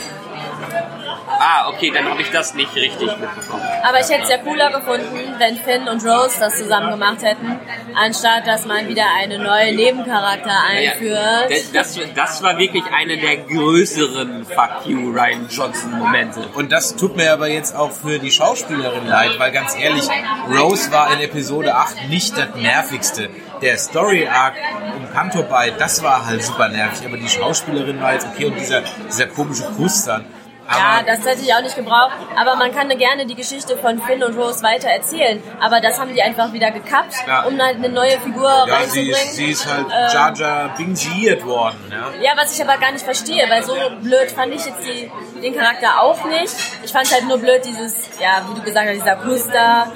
[1.48, 3.62] Ah, okay, dann habe ich das nicht richtig mitbekommen.
[3.84, 7.60] Aber ich hätte es ja cooler gefunden, wenn Finn und Rose das zusammen gemacht hätten,
[7.94, 11.52] anstatt dass man wieder einen neuen Nebencharakter einführt.
[11.52, 16.42] das, das, das war wirklich eine der größeren Fuck you Ryan Johnson Momente.
[16.56, 20.08] Und das tut mir aber jetzt auch für die Schauspielerin leid, weil ganz ehrlich,
[20.50, 23.30] Rose war in Episode 8 nicht das nervigste.
[23.62, 24.56] Der Story-Arc
[24.98, 28.56] um Canto bei, das war halt super nervig, aber die Schauspielerin war jetzt okay und
[28.56, 30.26] dieser, dieser komische Kuss dann.
[30.68, 32.12] Ja, das hätte ich auch nicht gebraucht.
[32.36, 35.42] Aber man kann gerne die Geschichte von Finn und Rose weiter erzählen.
[35.60, 37.44] Aber das haben die einfach wieder gekappt, Ja.
[37.44, 38.72] um halt eine neue Figur ja, sie
[39.12, 39.12] reinzubringen.
[39.12, 41.78] ist, sie ist halt Ähm, Jar Jar bingiert worden.
[41.92, 42.12] Ja.
[42.22, 45.12] Ja, was ich aber gar nicht verstehe, weil so blöd fand ich jetzt die,
[45.42, 46.54] den Charakter auch nicht.
[46.84, 49.92] Ich fand halt nur blöd dieses, ja, wie du gesagt hast, dieser da,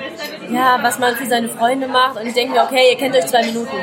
[0.52, 2.18] ja, was man für seine Freunde macht.
[2.20, 3.76] Und ich denke mir, okay, ihr kennt euch zwei Minuten.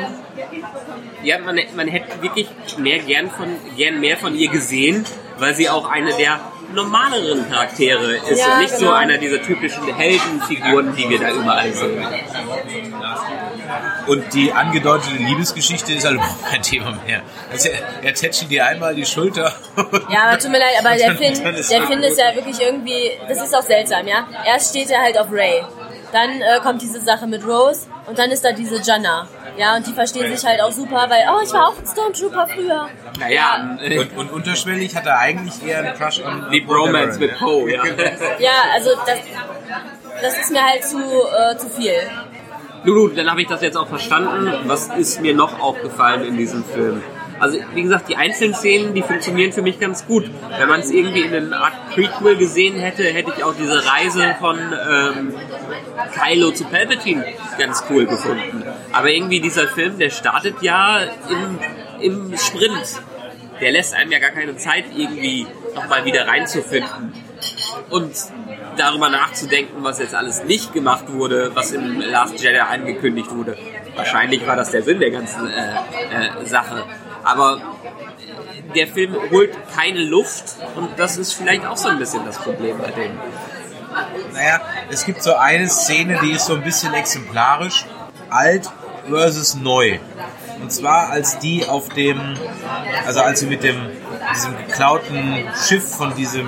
[1.23, 5.05] ja, man, man hätte wirklich mehr gern, von, gern mehr von ihr gesehen,
[5.37, 6.39] weil sie auch eine der
[6.73, 8.93] normaleren Charaktere ist Ja, und nicht so genau.
[8.93, 12.05] einer dieser typischen Heldenfiguren, die wir da überall sehen.
[14.07, 17.21] Und die angedeutete Liebesgeschichte ist halt überhaupt kein Thema mehr.
[17.51, 19.53] Also er, er tätschelt dir einmal die Schulter.
[20.09, 23.41] Ja, aber tut mir leid, aber der Finn, der Finn ist ja wirklich irgendwie, das
[23.41, 24.27] ist auch seltsam, ja.
[24.45, 25.63] Erst steht er halt auf Ray,
[26.11, 29.27] dann äh, kommt diese Sache mit Rose und dann ist da diese Janna.
[29.57, 32.47] Ja, und die verstehen sich halt auch super, weil, oh, ich war auch ein Stormtrooper
[32.47, 32.89] früher.
[33.19, 37.37] Naja, äh, Und, und unterschwellig hat er eigentlich eher einen Crush an die Bromance mit
[37.39, 37.83] Poe, ja.
[38.39, 39.19] Ja, also das,
[40.21, 41.93] das ist mir halt zu, äh, zu viel.
[42.83, 44.53] Lulu, dann habe ich das jetzt auch verstanden.
[44.65, 47.01] Was ist mir noch aufgefallen in diesem Film?
[47.39, 50.29] Also, wie gesagt, die einzelnen Szenen, die funktionieren für mich ganz gut.
[50.57, 54.35] Wenn man es irgendwie in einer Art Prequel gesehen hätte, hätte ich auch diese Reise
[54.39, 55.33] von ähm,
[56.13, 57.25] Kylo zu Palpatine
[57.57, 58.63] ganz cool gefunden.
[58.91, 61.59] Aber irgendwie dieser Film, der startet ja im,
[62.01, 63.01] im Sprint.
[63.61, 67.13] Der lässt einem ja gar keine Zeit, irgendwie nochmal wieder reinzufinden
[67.89, 68.11] und
[68.77, 73.57] darüber nachzudenken, was jetzt alles nicht gemacht wurde, was im Last Jedi angekündigt wurde.
[73.95, 76.83] Wahrscheinlich war das der Sinn der ganzen äh, äh, Sache.
[77.27, 77.59] Aber
[78.73, 82.77] der Film holt keine Luft und das ist vielleicht auch so ein bisschen das Problem
[82.77, 83.11] bei dem.
[84.33, 87.85] Naja, es gibt so eine Szene, die ist so ein bisschen exemplarisch.
[88.29, 88.69] Alt
[89.09, 89.99] versus neu.
[90.61, 92.37] Und zwar als die auf dem,
[93.05, 93.75] also als sie mit dem,
[94.33, 96.47] diesem geklauten Schiff von diesem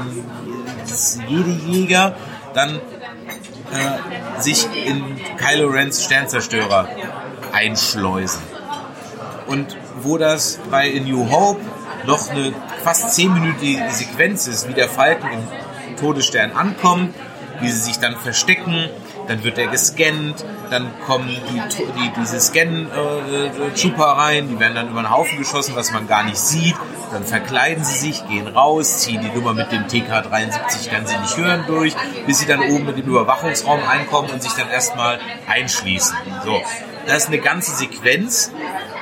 [1.27, 2.15] Jedi-Jäger
[2.53, 6.88] dann äh, sich in Kylo Rens Sternzerstörer
[7.51, 8.41] einschleusen.
[9.47, 11.62] Und wo das bei A New Hope
[12.06, 17.14] noch eine fast zehnminütige Sequenz ist, wie der Falken im Todesstern ankommt,
[17.62, 18.89] wie sie sich dann verstecken,
[19.28, 21.62] dann wird er gescannt, dann kommen die,
[22.00, 26.38] die diese Scan-Trooper rein, die werden dann über den Haufen geschossen, was man gar nicht
[26.38, 26.76] sieht,
[27.12, 31.38] dann verkleiden sie sich, gehen raus, ziehen die Nummer mit dem TK-73, kann sie nicht
[31.38, 31.95] hören, durch,
[32.26, 36.16] bis sie dann oben in den Überwachungsraum einkommen und sich dann erstmal einschließen.
[36.43, 36.62] So,
[37.06, 38.52] das ist eine ganze Sequenz,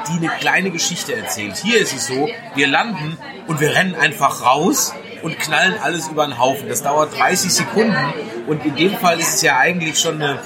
[0.08, 1.58] die eine kleine Geschichte erzählt.
[1.58, 6.26] Hier ist es so, wir landen und wir rennen einfach raus und knallen alles über
[6.26, 6.70] den Haufen.
[6.70, 8.14] Das dauert 30 Sekunden
[8.48, 10.40] und in dem Fall ist es ja eigentlich schon eine,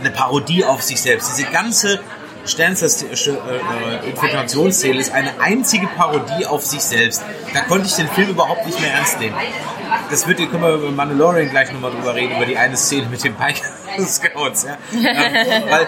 [0.00, 1.30] eine Parodie auf sich selbst.
[1.36, 2.00] Diese ganze
[2.44, 7.22] Sternzer-Infiltrationsszene ist eine einzige Parodie auf sich selbst.
[7.52, 9.36] Da konnte ich den Film überhaupt nicht mehr ernst nehmen.
[10.10, 13.24] Das wird, können wir über Mandalorian gleich nochmal drüber reden, über die eine Szene mit
[13.24, 13.62] den Pike
[14.06, 14.64] Scouts.
[14.64, 14.76] Ja?
[15.70, 15.86] Weil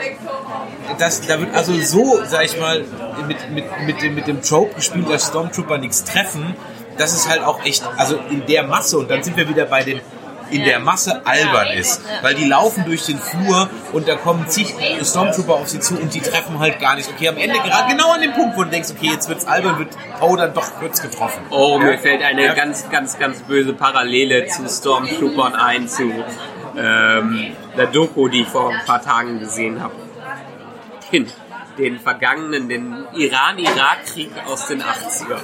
[0.99, 2.85] das, da wird also so, sag ich mal,
[3.27, 6.55] mit, mit, mit, dem, mit dem Trope gespielt, dass Stormtrooper nichts treffen.
[6.99, 9.83] Das ist halt auch echt, also in der Masse, und dann sind wir wieder bei
[9.83, 10.01] dem
[10.51, 12.03] in der Masse albern ist.
[12.23, 16.13] Weil die laufen durch den Flur und da kommen zig Stormtrooper auf sie zu und
[16.13, 17.09] die treffen halt gar nicht.
[17.09, 19.79] Okay, am Ende gerade genau an dem Punkt, wo du denkst, okay, jetzt wird's albern,
[19.79, 21.43] wird Poe dann doch kurz getroffen.
[21.51, 22.55] Oh, mir fällt eine Ja.
[22.55, 26.11] ganz, ganz, ganz böse Parallele zu Stormtroopern ein, zu
[26.77, 29.95] ähm, der Doku, die ich vor ein paar Tagen gesehen habe.
[31.13, 31.27] Den,
[31.79, 35.41] den vergangenen, den Iran-Irak-Krieg aus den 80ern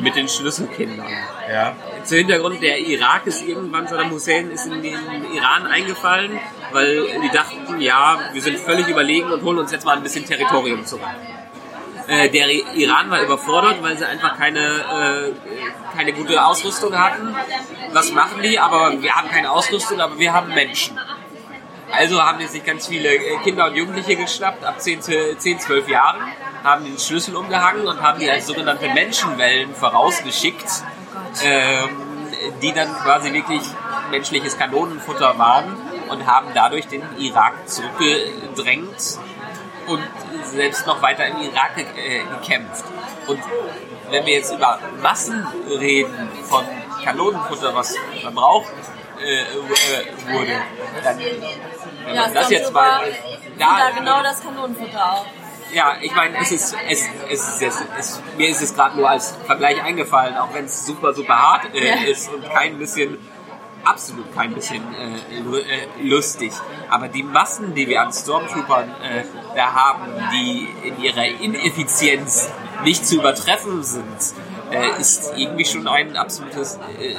[0.00, 1.06] mit den Schlüsselkindern.
[1.50, 1.76] Ja.
[2.02, 4.98] Zu Hintergrund, der Irak ist irgendwann, Saddam Hussein ist in den
[5.34, 6.38] Iran eingefallen,
[6.72, 10.24] weil die dachten, ja, wir sind völlig überlegen und holen uns jetzt mal ein bisschen
[10.24, 11.04] Territorium zurück.
[12.06, 15.32] Äh, der Iran war überfordert, weil sie einfach keine, äh,
[15.96, 17.34] keine gute Ausrüstung hatten.
[17.92, 18.58] Was machen die?
[18.58, 20.98] Aber wir haben keine Ausrüstung, aber wir haben Menschen.
[21.92, 25.60] Also haben die sich ganz viele äh, Kinder und Jugendliche geschnappt, ab 10, zu- 10
[25.60, 26.20] 12 Jahren,
[26.62, 30.66] haben den Schlüssel umgehangen und haben die als sogenannte Menschenwellen vorausgeschickt,
[31.42, 31.88] ähm,
[32.60, 33.62] die dann quasi wirklich
[34.10, 35.76] menschliches Kanonenfutter waren
[36.08, 39.18] und haben dadurch den Irak zurückgedrängt
[39.86, 40.02] und
[40.44, 42.84] selbst noch weiter im Irak äh, gekämpft.
[43.26, 43.40] Und
[44.10, 46.64] wenn wir jetzt über Massen reden von
[47.02, 48.72] Kanonenfutter, was verbraucht
[49.20, 50.52] äh, äh, wurde,
[51.02, 53.00] dann wenn Ja, man das jetzt mal
[53.58, 55.26] da genau das Kanonenfutter auf.
[55.72, 59.36] ja, ich meine, es ist, es, es ist es, mir ist es gerade nur als
[59.46, 61.94] Vergleich eingefallen, auch wenn es super, super hart äh, Ja.
[62.10, 63.18] ist und kein bisschen,
[63.84, 66.52] absolut kein bisschen äh, lu- äh, lustig.
[66.90, 69.24] Aber die Massen, die wir an Stormtroopern äh,
[69.56, 72.48] da haben, die in ihrer Ineffizienz
[72.84, 74.04] nicht zu übertreffen sind,
[74.70, 77.16] äh, ist irgendwie schon ein absolutes, äh, äh,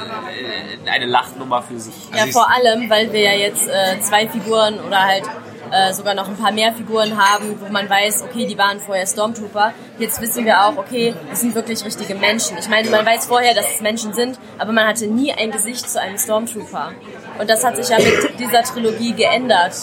[0.89, 1.93] eine Lachnummer für sich.
[2.15, 5.23] Ja, ich- vor allem, weil wir ja jetzt äh, zwei Figuren oder halt
[5.71, 9.05] äh, sogar noch ein paar mehr Figuren haben, wo man weiß, okay, die waren vorher
[9.05, 9.73] Stormtrooper.
[9.97, 12.57] Jetzt wissen wir auch, okay, das sind wirklich richtige Menschen.
[12.57, 15.89] Ich meine, man weiß vorher, dass es Menschen sind, aber man hatte nie ein Gesicht
[15.89, 16.91] zu einem Stormtrooper.
[17.39, 19.73] Und das hat sich ja mit dieser Trilogie geändert.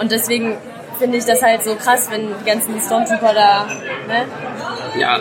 [0.00, 0.56] Und deswegen
[0.98, 3.66] finde ich das halt so krass, wenn die ganzen Stormtrooper da,
[4.06, 4.26] ne?
[4.98, 5.18] Ja,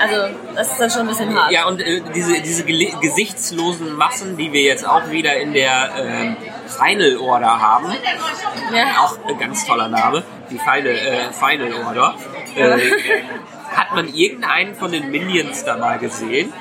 [0.00, 1.52] Also, das ist dann schon ein bisschen hart.
[1.52, 6.36] ja und äh, diese, diese gesichtslosen Massen, die wir jetzt auch wieder in der ähm,
[6.70, 7.92] Final Order haben,
[8.72, 8.84] Ja.
[9.02, 12.14] auch ein ganz toller Name, die Final, äh, Final Order,
[12.56, 12.78] äh,
[13.76, 16.52] hat man irgendeinen von den Minions da mal gesehen?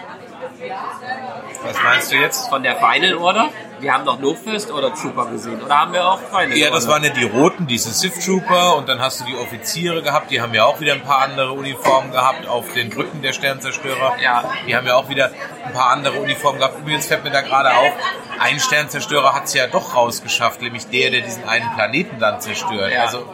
[1.63, 2.49] Was meinst du jetzt?
[2.49, 3.49] Von der Final Order?
[3.81, 6.87] Wir haben doch nur First Order Trooper gesehen, oder haben wir auch Final Ja, das
[6.87, 10.41] waren ja die Roten, diese Sith Trooper und dann hast du die Offiziere gehabt, die
[10.41, 14.17] haben ja auch wieder ein paar andere Uniformen gehabt auf den Brücken der Sternzerstörer.
[14.21, 14.43] Ja.
[14.67, 15.31] Die haben ja auch wieder
[15.65, 16.79] ein paar andere Uniformen gehabt.
[16.79, 17.91] Übrigens fällt mir da gerade auf,
[18.39, 22.91] ein Sternzerstörer hat es ja doch rausgeschafft, nämlich der, der diesen einen Planeten dann zerstört.
[22.91, 23.03] Ja.
[23.03, 23.25] Also,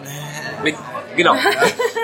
[0.63, 0.75] Mit,
[1.15, 1.35] genau.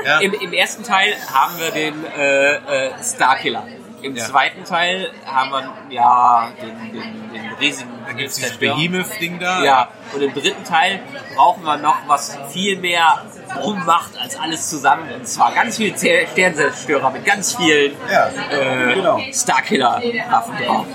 [0.05, 0.19] Ja.
[0.19, 3.67] Im, Im ersten Teil haben wir den äh, äh, Starkiller.
[4.01, 4.25] Im Ja.
[4.25, 9.63] zweiten Teil haben wir ja den, den, den riesigen da dieses Behemoth-Ding da.
[9.63, 10.99] Ja, und im dritten Teil
[11.35, 13.21] brauchen wir noch was viel mehr
[13.63, 15.11] rummacht als alles zusammen.
[15.13, 19.19] Und zwar ganz viele Zer- Sternzerstörer mit ganz vielen Ja, äh, genau.
[19.31, 20.85] Starkiller-Waffen drauf.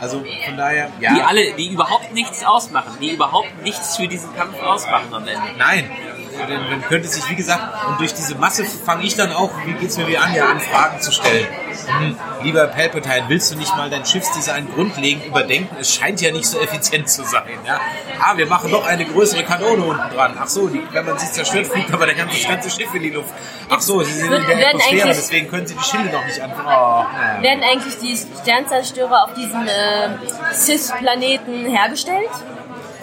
[0.00, 1.14] Also von daher, ja.
[1.14, 5.40] Die alle, die überhaupt nichts ausmachen, die überhaupt nichts für diesen Kampf ausmachen am Ende.
[5.56, 5.90] Nein.
[6.38, 9.72] Man man könnte sich, wie gesagt, und durch diese Masse fange ich dann auch, wie
[9.72, 11.46] geht's mir wie an, ja, an Fragen zu stellen.
[11.86, 15.76] Hm, lieber Palpatine, willst du nicht mal dein Schiffsdesign grundlegend überdenken?
[15.78, 17.44] Es scheint ja nicht so effizient zu sein.
[17.66, 17.80] Ja?
[18.20, 20.36] Ah, wir machen noch eine größere Kanone unten dran.
[20.38, 23.02] Ach so, die, wenn man sie zerstört, fliegt aber der ganze, das ganze Schiff in
[23.02, 23.30] die Luft.
[23.68, 26.52] Ach so, sie sind in der Atmosphäre, deswegen können sie die Schilde noch nicht an.
[26.52, 27.42] Oh.
[27.42, 32.30] Werden eigentlich die Sternzerstörer auf diesem äh, Sith-Planeten hergestellt?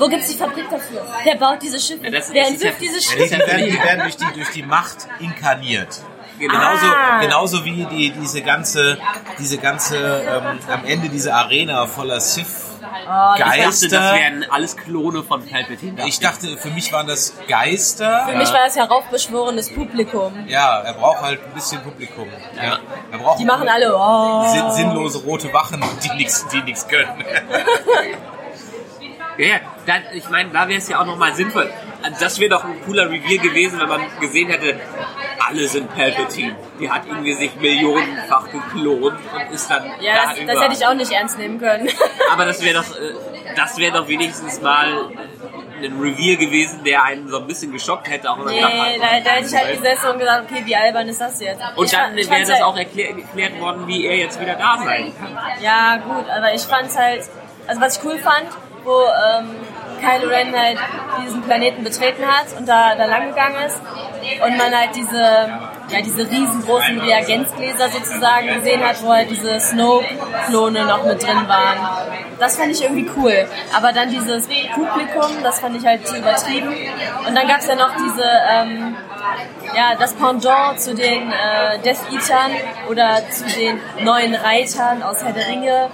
[0.01, 1.05] Wo gibt es die Fabrik dafür?
[1.23, 2.07] Wer baut diese Schiffe?
[2.07, 3.35] Ja, Wer entwirft ja- diese Ja, Schiffe?
[3.35, 6.01] die, die, werden, die werden durch die, durch die Macht inkarniert.
[6.39, 6.53] Genau.
[6.55, 7.19] Genauso, Ah.
[7.21, 8.97] genauso wie die, diese ganze,
[9.37, 12.47] diese ganze ähm, am Ende diese Arena voller Sith
[12.83, 13.87] Oh, Ich dachte, Geister.
[13.89, 16.07] das wären alles Klone von Palpatine.
[16.07, 18.27] Ich dachte, für mich waren das Geister.
[18.29, 20.33] Für mich war das heraufbeschworenes Publikum.
[20.47, 22.27] Ja, er braucht halt ein bisschen Publikum.
[22.55, 22.79] Ja.
[23.11, 24.47] Er braucht Die machen alle, oh.
[24.51, 27.07] sin sinnlose rote Wachen, die nichts die nichts können.
[29.41, 31.69] Ja, ja, da, ich meine, da wäre es ja auch nochmal sinnvoll.
[32.19, 34.79] Das wäre doch ein cooler Reveal gewesen, wenn man gesehen hätte,
[35.47, 36.55] alle sind Palpatine.
[36.79, 40.85] Die hat irgendwie sich millionenfach geklont und ist dann Ja, da das, das hätte ich
[40.87, 41.89] auch nicht ernst nehmen können.
[42.31, 43.13] Aber das wäre doch, äh,
[43.55, 45.09] das wäre doch wenigstens mal
[45.83, 48.29] ein Reveal gewesen, der einen so ein bisschen geschockt hätte.
[48.29, 51.07] Auch nee, gedacht hat, da, da hätte ich halt gesessen und gesagt, okay, wie albern
[51.07, 51.61] ist das jetzt?
[51.75, 54.53] und Ich dann fand- wäre das halt- auch erklär, erklärt worden, wie er jetzt wieder
[54.55, 55.37] da sein kann.
[55.61, 57.23] Ja, gut, aber ich fand's halt,
[57.67, 58.45] also was ich cool fand,
[58.83, 59.55] wo ähm,
[60.01, 60.77] Kylo Ren halt
[61.23, 63.81] diesen Planeten betreten hat und da, da lang gegangen ist
[64.43, 70.85] und man halt diese, ja, diese riesengroßen Reagenzgläser sozusagen gesehen hat, wo halt diese Snoke-Klone
[70.85, 71.77] noch mit drin waren.
[72.39, 73.47] Das fand ich irgendwie cool.
[73.75, 76.69] Aber dann dieses Publikum, das fand ich halt zu übertrieben.
[77.27, 78.95] Und dann gab's ja noch diese, ähm,
[79.75, 82.51] ja, das Pendant zu den äh, Death Eatern
[82.89, 85.89] oder zu den neuen Reitern aus Herr der Ringe.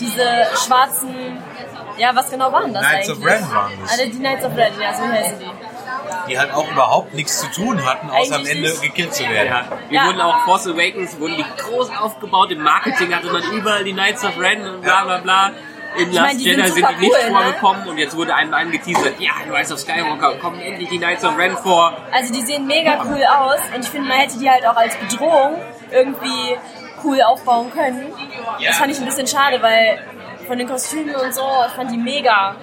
[0.00, 0.24] Diese
[0.64, 1.38] schwarzen,
[1.98, 3.32] ja, was genau waren das Knights of eigentlich?
[3.34, 3.90] Ren waren das.
[3.92, 5.50] Also die Knights of Ren, ja, so heißen die.
[6.28, 9.48] Die halt auch überhaupt nichts zu tun hatten, außer am Ende gekillt zu werden.
[9.48, 10.06] Ja, wir Ja.
[10.06, 14.24] wurden auch Force Awakens, wurden die groß aufgebaut, im Marketing hatte man überall die Knights
[14.24, 15.50] of Ren und bla bla bla.
[15.94, 17.36] In Ich Last Jedi sind sind die nicht cool, ne?
[17.36, 21.36] vorgekommen und jetzt wurde einem angeteasert, ja, Rise of Skywalker, kommen endlich die Knights of
[21.36, 21.92] Ren vor.
[22.10, 24.96] Also die sehen mega cool aus und ich finde, man hätte die halt auch als
[24.96, 25.56] Bedrohung
[25.90, 26.56] irgendwie
[27.04, 28.06] cool aufbauen können.
[28.64, 29.98] Das fand ich ein bisschen schade, weil
[30.52, 32.54] von den Kostümen und so, ich fand die mega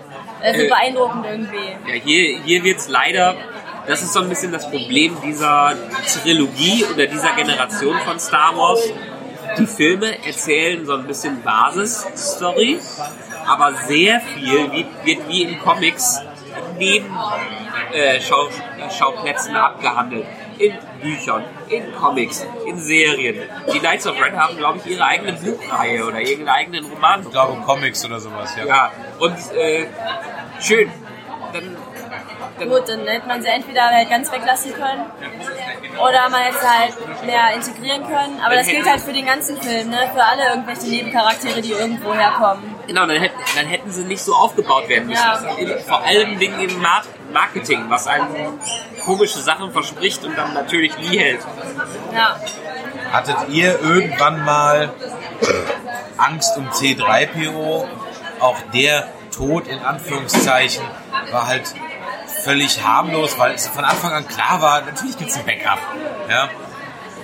[0.44, 0.68] äh, so Äh.
[0.68, 1.70] beeindruckend irgendwie.
[1.88, 3.36] Ja, hier, hier wird's leider,
[3.88, 5.74] das ist so ein bisschen das Problem dieser
[6.22, 8.80] Trilogie oder dieser Generation von Star Wars.
[9.58, 12.80] Die Filme erzählen so ein bisschen Basisstory,
[13.48, 16.22] aber sehr viel wird, wird wie in Comics
[16.78, 17.08] neben
[17.92, 18.50] äh, Schau,
[18.96, 20.28] Schauplätzen abgehandelt.
[20.60, 23.38] In Büchern, in Comics, in Serien.
[23.74, 27.32] Die Knights of Ren haben, glaube ich, ihre eigene Buchreihe oder irgendeinen eigenen Roman Ich
[27.32, 28.66] glaube Comics oder sowas, ja.
[28.66, 29.88] ja, und äh,
[30.60, 30.92] schön.
[31.54, 31.78] Dann,
[32.60, 35.06] dann Gut, dann hätte man sie entweder halt ganz weglassen können
[35.98, 38.42] oder man hätte sie halt mehr integrieren können.
[38.46, 40.10] Aber das gilt halt für den ganzen Film, ne?
[40.14, 42.79] Für alle irgendwelche Nebencharaktere, die irgendwo herkommen.
[42.90, 45.24] Genau, dann hätten, dann hätten sie nicht so aufgebaut werden müssen.
[45.24, 45.56] Ja.
[45.58, 48.60] In, vor allem im Mar Marketing, was einem
[49.06, 51.42] komische Sachen verspricht und dann natürlich nie hält.
[52.12, 52.40] Ja.
[53.12, 54.92] Hattet ihr irgendwann mal
[56.18, 57.88] Angst um C3PO?
[58.40, 60.84] Auch der Tod in Anführungszeichen
[61.32, 61.72] war halt
[62.44, 65.80] völlig harmlos, weil es von Anfang an klar war, natürlich gibt es ein Backup.
[66.30, 66.50] Ja?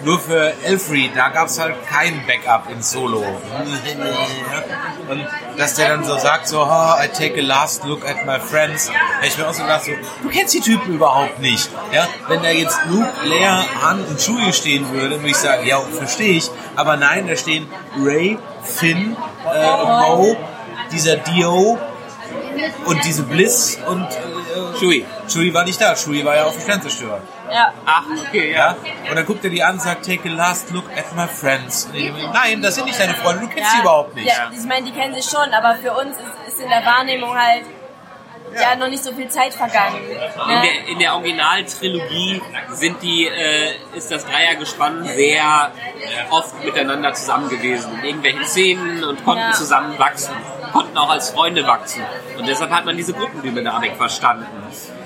[0.05, 3.23] Nur für Elfried, da gab es halt kein Backup in Solo.
[5.09, 5.27] Und
[5.57, 8.91] dass der dann so sagt, so, oh, I take a last look at my friends.
[9.23, 9.91] Ich mir auch so gedacht, so,
[10.21, 11.71] du kennst die Typen überhaupt nicht.
[11.91, 15.79] Ja, wenn da jetzt Luke, Leia, Han und Chewie stehen würde, würde ich sagen, ja,
[15.79, 16.51] verstehe ich.
[16.75, 17.67] Aber nein, da stehen
[17.99, 19.17] Ray, Finn,
[19.51, 20.37] äh, Mo,
[20.91, 21.79] dieser Dio
[22.85, 25.05] und diese Bliss und äh, Chewie.
[25.27, 25.95] Chewie war nicht da.
[25.95, 27.21] Chewie war ja auf dem Sternzerstörer.
[27.51, 27.73] Ja.
[27.85, 28.57] Ach, okay, ja.
[28.57, 28.75] Ja?
[29.09, 31.89] Und dann guckt er die an und sagt, take a last look at my friends.
[32.33, 34.27] Nein, das sind nicht deine Freunde, du kennst sie überhaupt nicht.
[34.27, 37.35] Ja, ich meine, die kennen sich schon, aber für uns ist, ist in der Wahrnehmung
[37.35, 37.65] halt
[38.59, 38.75] ja.
[38.75, 39.97] noch nicht so viel Zeit vergangen.
[40.07, 40.61] In Ne?
[40.63, 42.41] der, in der Originaltrilogie
[42.71, 45.71] sind die, äh, ist das Dreiergespann sehr
[46.29, 47.91] oft miteinander zusammen gewesen.
[47.99, 49.51] In irgendwelchen Szenen und konnten Ja.
[49.51, 50.33] zusammen wachsen.
[50.71, 52.03] Konnten auch als Freunde wachsen.
[52.37, 54.45] Und deshalb hat man diese Gruppendynamik verstanden.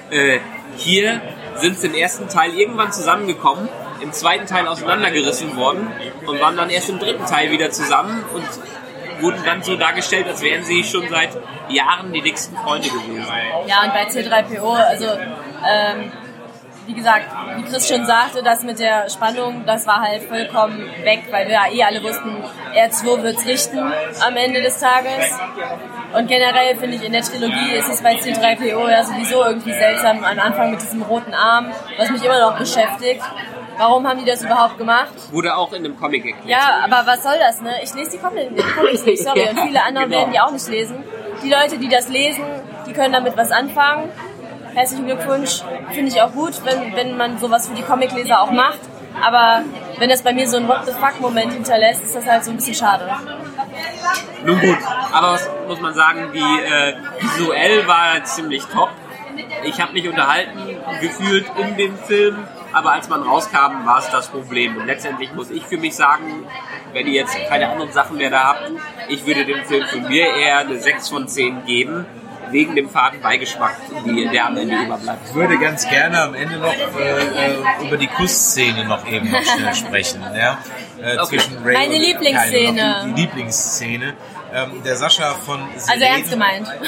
[0.10, 0.40] Äh,
[0.78, 1.22] hier
[1.60, 3.70] sind sie im ersten Teil irgendwann zusammengekommen,
[4.01, 5.88] im zweiten Teil auseinandergerissen worden
[6.26, 8.45] und waren dann erst im dritten Teil wieder zusammen und
[9.22, 11.30] wurden dann so dargestellt, als wären sie schon seit
[11.70, 13.28] Jahren die dicksten Freunde gewesen.
[13.68, 16.12] Ja, und bei C3PO, also ähm,
[16.90, 17.26] wie gesagt,
[17.56, 21.54] wie Chris schon sagte, das mit der Spannung, das war halt vollkommen weg, weil wir
[21.54, 22.36] ja eh alle wussten,
[22.74, 25.30] R2 wird's richten am Ende des Tages.
[26.18, 30.24] Und generell finde ich in der Trilogie ist es bei C3PO ja sowieso irgendwie seltsam
[30.24, 31.68] am Anfang mit diesem roten Arm,
[32.00, 33.22] was mich immer noch beschäftigt.
[33.78, 35.12] Warum haben die das überhaupt gemacht?
[35.32, 36.48] Wurde auch in einem Comic erklärt.
[36.50, 37.76] Ja, aber was soll das, ne?
[37.84, 39.48] Ich lese die Comics nicht, sorry.
[39.52, 40.18] Und viele andere Genau.
[40.18, 41.04] werden die auch nicht lesen.
[41.44, 42.44] Die Leute, die das lesen,
[42.88, 44.10] die können damit was anfangen.
[44.74, 45.61] Herzlichen Glückwunsch.
[45.91, 48.80] Finde ich auch gut, wenn, wenn man sowas für die Comicleser auch macht.
[49.22, 49.63] Aber
[49.97, 52.57] wenn das bei mir so ein What the fuck-Moment hinterlässt, ist das halt so ein
[52.57, 53.09] bisschen schade.
[54.45, 54.78] Nun gut,
[55.11, 58.89] aber was muss man sagen, die äh, visuell war ziemlich top.
[59.63, 60.59] Ich habe mich unterhalten
[61.01, 64.78] gefühlt in dem Film, aber als man rauskam, war es das Problem.
[64.78, 66.45] Und letztendlich muss ich für mich sagen,
[66.93, 68.72] wenn ihr jetzt keine anderen Sachen mehr da habt,
[69.09, 72.05] ich würde dem Film von mir eher eine 6 von 10 geben,
[72.52, 73.76] wegen dem faden Beigeschmack,
[74.06, 75.30] die, der am Ende überbleibt.
[75.30, 79.43] Ich würde ganz gerne am Ende noch äh, äh, über die Kussszene noch eben noch
[79.43, 80.22] schnell sprechen.
[80.36, 80.58] Ja?
[81.02, 81.38] Äh, Okay.
[81.38, 82.95] Zwischen Ray Meine und Lieblingsszene.
[83.06, 84.14] Die, die Lieblingsszene.
[84.54, 86.68] Ähm, der Sascha von Sie Also ernst reden- gemeint.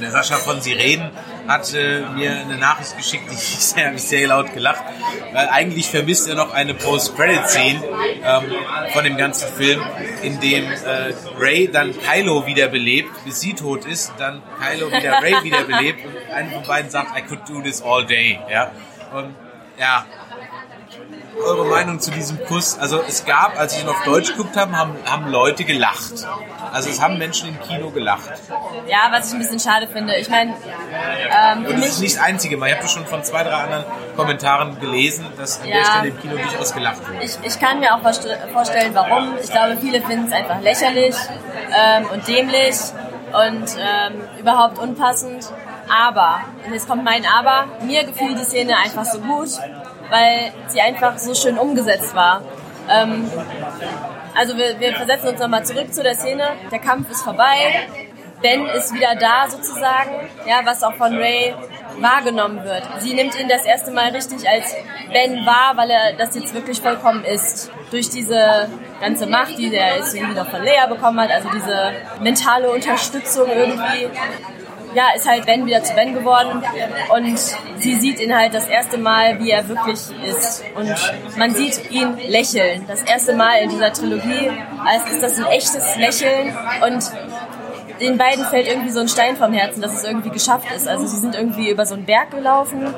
[0.00, 1.10] Der Sascha von Sie reden
[1.46, 4.82] hat äh, mir eine Nachricht geschickt, die ich sehr, habe ich sehr laut gelacht,
[5.34, 7.82] weil eigentlich vermisst er noch eine Post-Credit-Scene
[8.24, 8.52] ähm,
[8.94, 9.82] von dem ganzen Film,
[10.22, 15.34] in dem äh, Ray dann Kylo wiederbelebt, bis sie tot ist, dann Kylo wieder Ray
[15.42, 18.38] wiederbelebt und einer von beiden sagt, I could do this all day.
[18.50, 18.70] Ja?
[19.12, 19.34] Und
[19.78, 20.06] ja,
[21.44, 22.78] eure Meinung zu diesem Kuss?
[22.78, 26.26] Also es gab, als ich ihn auf Deutsch geguckt habe, haben, haben Leute gelacht.
[26.72, 28.30] Also es haben Menschen im Kino gelacht.
[28.86, 30.16] Ja, was ich ein bisschen schade finde.
[30.16, 32.66] Ich meine, ähm, Und das ist nicht das Einzige Mal.
[32.68, 33.84] Ich habe das schon von zwei, drei anderen
[34.16, 35.84] Kommentaren gelesen, dass an der Ja.
[35.84, 37.24] Stelle im Kino durchaus gelacht wurde.
[37.24, 39.34] ich, ich kann mir auch vorst- vorstellen, warum.
[39.42, 41.16] Ich glaube, viele finden es einfach lächerlich
[41.76, 42.76] ähm, und dämlich
[43.32, 45.52] und ähm, überhaupt unpassend.
[45.88, 49.48] Aber, und jetzt kommt mein Aber, mir gefiel die Szene einfach so gut,
[50.10, 52.42] weil sie einfach so schön umgesetzt war.
[52.88, 53.30] Ähm,
[54.36, 56.44] also wir, wir versetzen uns nochmal zurück zu der Szene.
[56.70, 57.88] Der Kampf ist vorbei.
[58.42, 60.12] Ben ist wieder da sozusagen,
[60.46, 61.54] ja, was auch von Ray
[61.98, 62.82] wahrgenommen wird.
[62.98, 64.74] Sie nimmt ihn das erste Mal richtig als
[65.12, 67.70] Ben wahr, weil er das jetzt wirklich vollkommen ist.
[67.90, 68.68] Durch diese
[69.00, 73.48] ganze Macht, die er jetzt irgendwie noch von Lea bekommen hat, also diese mentale Unterstützung
[73.48, 74.08] irgendwie
[74.94, 76.62] ja, ist halt Ben wieder zu Ben geworden
[77.10, 77.38] und
[77.78, 80.64] sie sieht ihn halt das erste Mal, wie er wirklich ist.
[80.74, 80.94] Und
[81.36, 82.84] man sieht ihn lächeln.
[82.86, 84.50] Das erste Mal in dieser Trilogie,
[84.84, 87.10] als ist das ein echtes Lächeln und
[88.00, 90.88] den beiden fällt irgendwie so ein Stein vom Herzen, dass es irgendwie geschafft ist.
[90.88, 92.94] Also sie sind irgendwie über so einen Berg gelaufen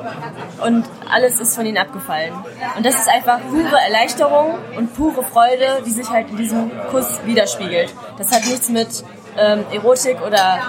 [0.65, 2.33] und alles ist von ihnen abgefallen.
[2.77, 7.19] Und das ist einfach pure Erleichterung und pure Freude, die sich halt in diesem Kuss
[7.25, 7.93] widerspiegelt.
[8.17, 9.03] Das hat nichts mit
[9.37, 10.59] ähm, Erotik oder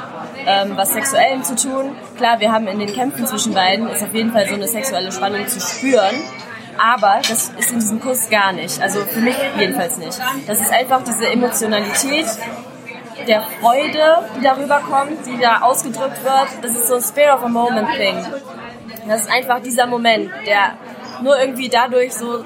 [0.47, 1.97] ähm, was Sexuellem zu tun.
[2.17, 5.13] Klar, wir haben in den Kämpfen zwischen beiden ist auf jeden Fall so eine sexuelle
[5.13, 6.15] Spannung zu spüren.
[6.77, 8.81] Aber das ist in diesem Kuss gar nicht.
[8.81, 10.19] Also für mich jedenfalls nicht.
[10.47, 12.27] Das ist einfach diese Emotionalität,
[13.29, 16.49] der Freude, die darüber kommt, die da ausgedrückt wird.
[16.63, 18.17] Das ist so ein Spirit of a Moment Thing.
[19.09, 20.77] Das ist einfach dieser Moment, der
[21.23, 22.45] nur irgendwie dadurch so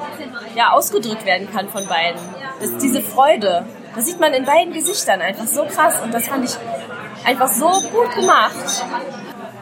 [0.55, 2.21] ja, ausgedrückt werden kann von beiden.
[2.61, 3.64] Das ist diese Freude.
[3.99, 6.57] Das sieht man in beiden Gesichtern einfach so krass und das fand ich
[7.25, 8.55] einfach so gut gemacht.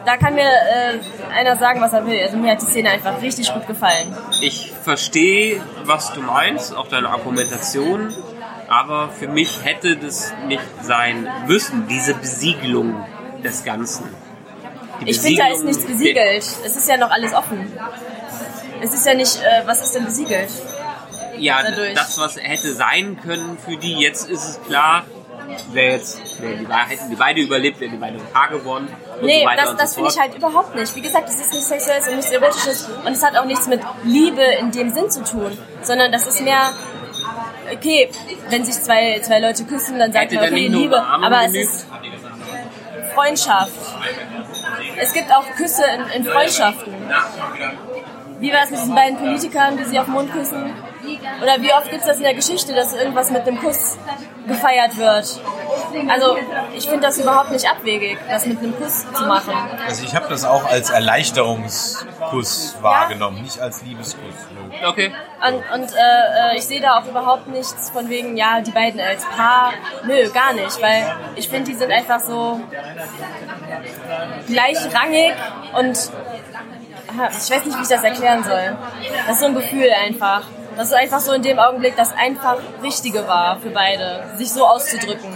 [0.05, 0.99] Da kann mir äh,
[1.35, 2.21] einer sagen, was er will.
[2.21, 4.15] Also mir hat die Szene einfach richtig gut gefallen.
[4.39, 8.13] Ich verstehe, was du meinst, auch deine Argumentation,
[8.67, 13.03] aber für mich hätte das nicht sein müssen, diese Besiegelung
[13.43, 14.05] des Ganzen.
[15.03, 16.43] Ich finde, da ist nichts besiegelt.
[16.63, 17.71] Es ist ja noch alles offen.
[18.81, 20.49] Es ist ja nicht, äh, was ist denn besiegelt?
[21.39, 21.93] Ja, dadurch.
[21.93, 25.05] das, was hätte sein können für die, jetzt ist es klar,
[25.71, 28.87] wer jetzt, wer die, hätten die beide überlebt, wären die beide ein Paar geworden.
[29.21, 30.95] Nee, so das, das so finde ich halt überhaupt nicht.
[30.95, 33.81] Wie gesagt, es ist nichts Sexuelles und nichts Erotisches und es hat auch nichts mit
[34.03, 36.73] Liebe in dem Sinn zu tun, sondern das ist mehr,
[37.73, 38.09] okay,
[38.49, 41.87] wenn sich zwei, zwei Leute küssen, dann sagt man, okay, Liebe, aber es ist
[43.13, 43.71] Freundschaft.
[44.99, 46.93] Es gibt auch Küsse in, in Freundschaften.
[48.39, 50.73] Wie war es mit diesen beiden Politikern, die sich auf den Mund küssen?
[51.41, 53.97] Oder wie oft gibt es das in der Geschichte, dass irgendwas mit einem Kuss
[54.47, 55.41] gefeiert wird?
[56.09, 56.37] Also,
[56.75, 59.53] ich finde das überhaupt nicht abwegig, das mit einem Kuss zu machen.
[59.85, 64.35] Also ich habe das auch als Erleichterungskuss wahrgenommen, nicht als Liebeskuss.
[64.53, 64.87] Nö.
[64.87, 65.13] Okay.
[65.47, 68.99] Und, und äh, äh, ich sehe da auch überhaupt nichts von wegen, ja, die beiden
[68.99, 69.73] als Paar.
[70.05, 72.59] Nö, gar nicht, weil ich finde, die sind einfach so
[74.47, 75.33] gleichrangig
[75.77, 75.97] und
[77.17, 78.77] ich weiß nicht, wie ich das erklären soll.
[79.25, 80.43] Das ist so ein Gefühl einfach.
[80.77, 84.63] Das ist einfach so in dem Augenblick das einfach Richtige war für beide, sich so
[84.65, 85.35] auszudrücken.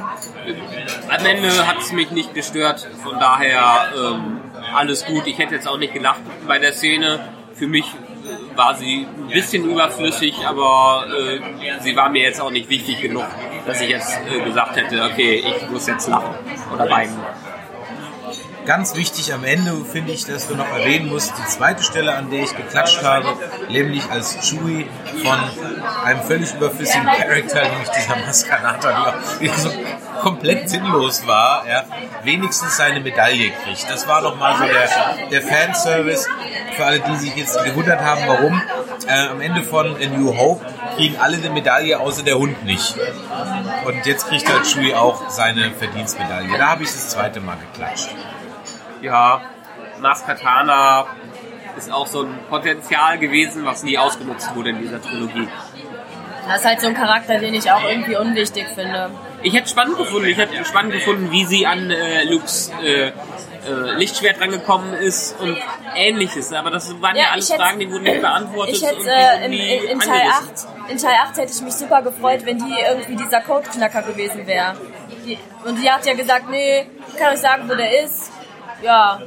[1.09, 4.39] Am Ende hat es mich nicht gestört, von daher ähm,
[4.75, 5.25] alles gut.
[5.25, 7.19] Ich hätte jetzt auch nicht gelacht bei der Szene.
[7.55, 7.85] Für mich
[8.55, 11.39] war sie ein bisschen überflüssig, aber äh,
[11.81, 13.25] sie war mir jetzt auch nicht wichtig genug,
[13.65, 16.35] dass ich jetzt äh, gesagt hätte, okay, ich muss jetzt lachen
[16.71, 17.17] oder weinen.
[18.72, 22.30] Ganz wichtig am Ende finde ich, dass du noch erwähnen musst, die zweite Stelle, an
[22.30, 23.28] der ich geklatscht habe,
[23.67, 24.88] nämlich als Chewie
[25.22, 25.38] von
[26.05, 29.72] einem völlig überflüssigen Charakter, nämlich dieser Maskanata, auch so
[30.22, 31.84] komplett sinnlos war, ja,
[32.24, 33.89] wenigstens seine Medaille kriegt.
[33.89, 36.30] Das war nochmal so der, der Fanservice
[36.78, 38.61] für alle, die sich jetzt gewundert haben, warum.
[39.05, 40.65] Äh, am Ende von A New Hope
[40.95, 42.95] kriegen alle eine Medaille, außer der Hund nicht.
[43.84, 46.57] Und jetzt kriegt halt Chewie auch seine Verdienstmedaille.
[46.57, 48.11] Da habe ich das zweite Mal geklatscht.
[49.02, 49.41] Ja,
[49.99, 51.08] Maskatana
[51.78, 55.47] ist auch so ein Potenzial gewesen, was nie ausgenutzt wurde in dieser Trilogie.
[56.47, 59.12] Das ist halt so ein Charakter, den ich auch irgendwie unwichtig finde.
[59.43, 63.12] Ich hätte spannend gefunden, ich hätte spannend gefunden, wie sie an äh, Lukes äh, äh,
[63.95, 65.58] Lichtschwert rangekommen ist und
[65.95, 66.52] ähnliches.
[66.54, 69.54] Aber das waren ja, Ja, alles Fragen, die wurden nicht beantwortet Ich hätte äh, in,
[69.54, 70.68] in, in Teil angerissen.
[70.86, 74.45] 8, in Teil 8 hätte ich mich super gefreut, wenn die irgendwie dieser Codeknacker gewesen
[74.45, 74.76] wäre.
[75.64, 76.88] Und die hat ja gesagt, nee,
[77.18, 78.32] kann euch sagen, wo der ist.
[78.82, 79.19] Ja,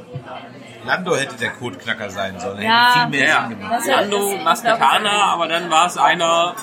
[0.85, 2.61] Lando hätte der Codeknacker sein sollen.
[2.61, 2.89] Ja.
[2.93, 3.87] Hätte viel mehr Ja, Sinn gemacht.
[3.87, 6.55] Lando Maskatana, aber dann war es einer.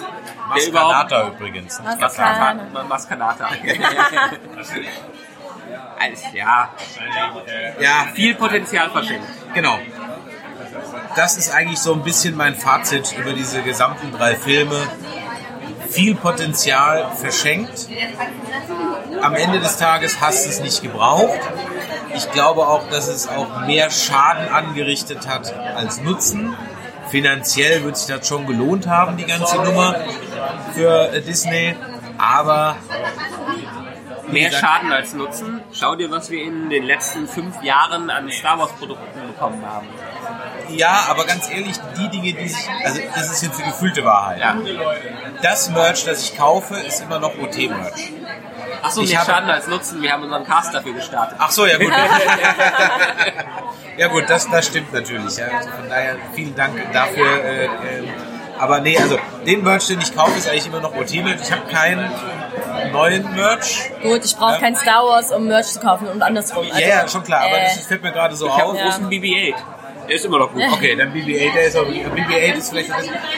[0.48, 1.80] Maskanata übrigens.
[1.82, 2.54] Maskanata.
[2.88, 2.88] Maskanata.
[2.88, 3.48] Maskanata.
[5.98, 6.68] Also, ja,
[7.80, 9.24] Ja, viel Potenzial verschenkt.
[9.54, 9.78] genau.
[11.14, 14.76] Das ist eigentlich so ein bisschen mein Fazit über diese gesamten drei Filme.
[15.90, 17.86] Viel Potenzial verschenkt.
[19.20, 21.38] Am Ende des Tages hast du es nicht gebraucht.
[22.14, 26.54] Ich glaube auch, dass es auch mehr Schaden angerichtet hat als Nutzen.
[27.10, 29.96] Finanziell wird sich das schon gelohnt haben, die ganze Nummer
[30.74, 31.74] für äh, Disney.
[32.18, 32.76] Aber
[34.28, 35.60] Mehr gesagt- Schaden als Nutzen.
[35.72, 39.86] Schau dir, was wir in den letzten fünf Jahren an Star Wars Produkten bekommen haben.
[40.70, 44.40] Ja, aber ganz ehrlich, die Dinge, die sich, also das ist jetzt die gefühlte Wahrheit.
[44.40, 44.56] Ja.
[45.42, 48.12] Das Merch, das ich kaufe, ist immer noch OT-Merch.
[48.82, 50.02] Achso, Ich mehr habe- Schaden als Nutzen.
[50.02, 51.36] Wir haben unseren Cast dafür gestartet.
[51.38, 51.92] Ach so, ja gut.
[53.96, 55.36] ja gut, das, das stimmt natürlich.
[55.36, 55.46] Ja.
[55.56, 57.44] Also von daher vielen Dank dafür.
[57.44, 57.68] Äh, äh,
[58.58, 61.40] aber nee, also den Merch, den ich kaufe, ist eigentlich immer noch OT-Merch.
[61.42, 62.10] Ich habe keinen
[62.92, 63.90] neuen Merch.
[64.02, 64.58] gut, ich brauche Ja.
[64.58, 66.64] kein Star Wars, um Merch zu kaufen und andersrum.
[66.66, 68.76] Ja, Also, ja, schon klar, aber äh, das fällt mir gerade so Ich habe auf.
[68.76, 69.54] einen großen BB-8.
[70.08, 70.62] Der ist immer noch gut.
[70.72, 72.90] Okay, dann BB-8, der ist auch, BB-8 ist vielleicht,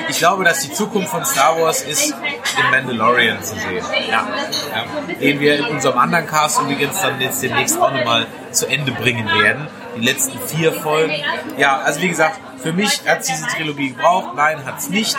[0.08, 3.84] ich glaube, dass die Zukunft von Star Wars ist, den Mandalorian zu sehen.
[4.10, 4.26] Ja.
[4.74, 8.92] Ja, den wir in unserem anderen Cast übrigens dann jetzt demnächst auch nochmal zu Ende
[8.92, 9.68] bringen werden.
[9.96, 11.14] Die letzten vier Folgen.
[11.56, 14.34] Ja, also wie gesagt, für mich hat es diese Trilogie gebraucht.
[14.36, 15.16] Nein, hat es nicht.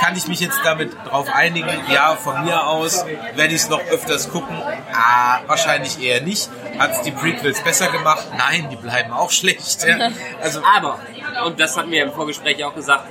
[0.00, 1.68] Kann ich mich jetzt damit drauf einigen?
[1.90, 4.56] Ja, von mir aus werde ich es noch öfters gucken.
[4.92, 6.50] Ah, wahrscheinlich eher nicht.
[6.78, 8.26] Hat es die Prequels besser gemacht?
[8.36, 9.84] Nein, die bleiben auch schlecht.
[9.84, 10.10] Ja.
[10.42, 10.98] Also Aber,
[11.46, 13.04] und das hatten wir im Vorgespräch auch gesagt,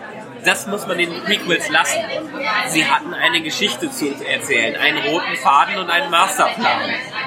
[0.46, 2.00] das muss man den Prequels lassen.
[2.68, 6.82] Sie hatten eine Geschichte zu erzählen, einen roten Faden und einen Masterplan.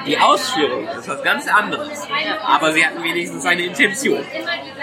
[0.07, 2.07] Die Ausführung ist was ganz anderes.
[2.47, 4.25] Aber sie hatten wenigstens eine Intention.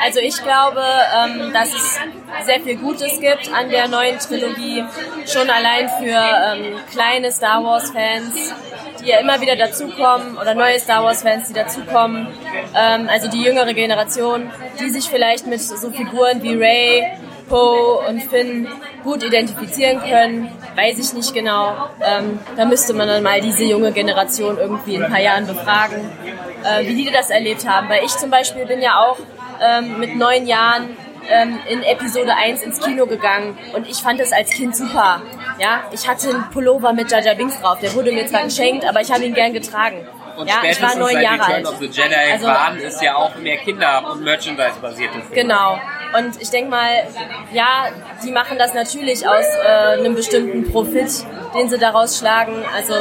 [0.03, 1.99] Also ich glaube, ähm, dass es
[2.45, 4.84] sehr viel Gutes gibt an der neuen Trilogie.
[5.25, 8.53] Schon allein für ähm, kleine Star Wars-Fans,
[9.01, 12.28] die ja immer wieder dazukommen, oder neue Star Wars-Fans, die dazukommen.
[12.75, 17.03] Ähm, also die jüngere Generation, die sich vielleicht mit so Figuren wie Ray,
[17.47, 18.67] Poe und Finn
[19.03, 21.89] gut identifizieren können, weiß ich nicht genau.
[22.05, 26.09] Ähm, da müsste man dann mal diese junge Generation irgendwie in ein paar Jahren befragen,
[26.63, 27.89] äh, wie die das erlebt haben.
[27.89, 29.17] Weil ich zum Beispiel bin ja auch
[29.61, 30.95] ähm, mit neun Jahren
[31.29, 35.21] ähm, in Episode 1 ins Kino gegangen und ich fand es als Kind super.
[35.59, 37.79] Ja, ich hatte einen Pullover mit Jaja Binks drauf.
[37.79, 40.07] Der wurde mir zwar geschenkt, aber ich habe ihn gern getragen.
[40.37, 41.67] Und ja, ich war spätestens neun seit Jahre Return alt.
[41.67, 45.33] of the Jedi Also- waren es ja auch mehr Kinder- und Merchandise-basierte Filme.
[45.33, 45.79] Genau.
[46.16, 47.08] Und ich denke mal,
[47.51, 47.88] ja,
[48.24, 52.64] die machen das natürlich aus äh, einem bestimmten Profit, den sie daraus schlagen.
[52.76, 52.93] Also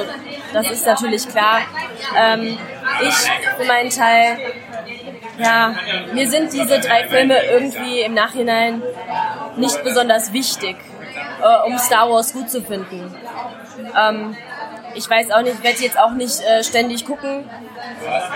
[0.53, 1.61] das ist natürlich klar.
[2.17, 2.59] Ähm,
[3.03, 3.15] ich
[3.59, 4.39] für meinen Teil,
[5.39, 5.75] ja,
[6.13, 8.83] mir sind diese drei Filme irgendwie im Nachhinein
[9.57, 10.77] nicht besonders wichtig,
[11.43, 13.15] äh, um Star Wars gut zu finden.
[13.99, 14.37] Ähm,
[14.95, 17.49] ich weiß auch nicht, ich werde jetzt auch nicht äh, ständig gucken.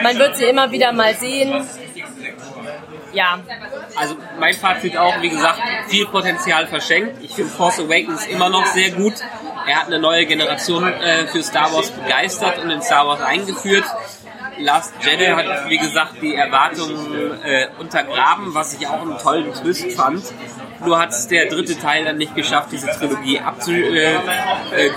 [0.02, 1.66] Man wird sie immer wieder mal sehen.
[3.12, 3.40] Ja,
[3.96, 7.22] Also mein Fazit auch, wie gesagt, viel Potenzial verschenkt.
[7.22, 9.14] Ich finde Force Awakens immer noch sehr gut.
[9.66, 13.84] Er hat eine neue Generation äh, für Star Wars begeistert und in Star Wars eingeführt.
[14.58, 19.92] Last Jedi hat, wie gesagt, die Erwartungen äh, untergraben, was ich auch einen tollen Twist
[19.92, 20.22] fand.
[20.84, 24.18] Nur hat es der dritte Teil dann nicht geschafft, diese Trilogie abzu äh, äh,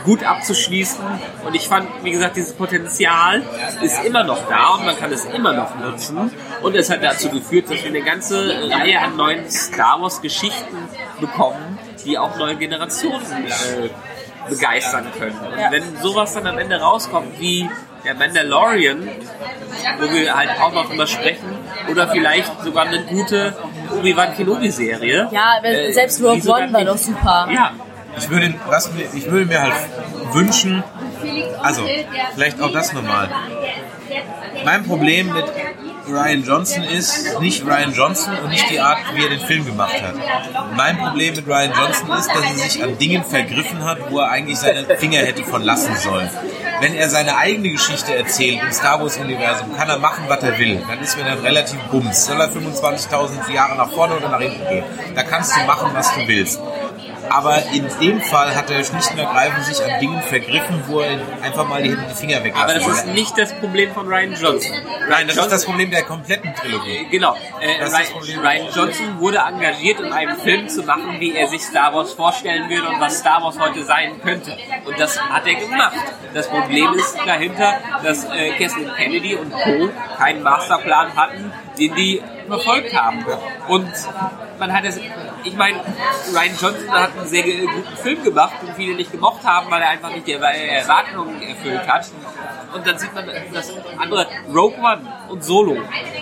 [0.05, 1.03] gut abzuschließen.
[1.45, 3.43] Und ich fand, wie gesagt, dieses Potenzial
[3.81, 6.31] ist immer noch da und man kann es immer noch nutzen.
[6.63, 10.77] Und es hat dazu geführt, dass wir eine ganze Reihe an neuen Star Wars Geschichten
[11.19, 15.37] bekommen, die auch neue Generationen äh, begeistern können.
[15.51, 15.71] Und Ja.
[15.71, 17.69] wenn sowas dann am Ende rauskommt wie
[18.05, 19.07] der Mandalorian,
[19.99, 21.47] wo wir halt auch noch drüber sprechen,
[21.89, 23.55] oder vielleicht sogar eine gute
[23.97, 25.29] Obi-Wan Kenobi-Serie.
[25.31, 27.47] Ja, Äh, selbst Rogue die sogar One war doch super.
[27.53, 27.71] Ja,
[28.17, 29.73] Ich würde, was mir, ich würde mir halt
[30.33, 30.83] wünschen,
[31.61, 31.83] also
[32.35, 33.29] vielleicht auch das nochmal.
[34.65, 35.45] Mein Problem mit
[36.07, 40.01] Ryan Johnson ist nicht Ryan Johnson und nicht die Art, wie er den Film gemacht
[40.01, 40.15] hat.
[40.75, 44.29] Mein Problem mit Ryan Johnson ist, dass er sich an Dingen vergriffen hat, wo er
[44.29, 46.29] eigentlich seine Finger hätte von lassen sollen.
[46.81, 50.57] Wenn er seine eigene Geschichte erzählt im Star Wars Universum, kann er machen, was er
[50.59, 50.81] will.
[50.87, 52.25] Dann ist mir dann relativ bums.
[52.25, 54.83] Soll er 25.000 Jahre nach vorne oder nach hinten gehen?
[55.15, 56.59] Da kannst du machen, was du willst.
[57.33, 61.17] Aber in dem Fall hat er schlicht und ergreifend sich an Dingen vergriffen, wo er
[61.41, 64.71] einfach mal die, die Finger aber weglassen das ist nicht das Problem von Ryan Johnson.
[65.09, 67.07] Nein, das ist das Problem der kompletten Trilogie.
[67.09, 67.35] Genau.
[67.59, 67.83] Äh.
[67.83, 72.13] Ryan, Ryan Johnson wurde engagiert, um einen Film zu machen, wie er sich Star Wars
[72.13, 74.55] vorstellen würde und was Star Wars heute sein könnte.
[74.85, 75.97] Und das hat er gemacht.
[76.33, 79.89] Das Problem ist dahinter, dass äh, Kathleen Kennedy und Co.
[80.17, 83.25] keinen Masterplan hatten, den die verfolgt haben.
[83.67, 83.91] Und
[84.59, 84.99] man hat es,
[85.43, 85.79] ich meine,
[86.33, 89.89] Ryan Johnson hat einen sehr guten Film gemacht, den viele nicht gemocht haben, weil er
[89.89, 92.09] einfach nicht die Erwartungen erfüllt hat.
[92.73, 95.77] Und dann sieht man das andere, Rogue One und Solo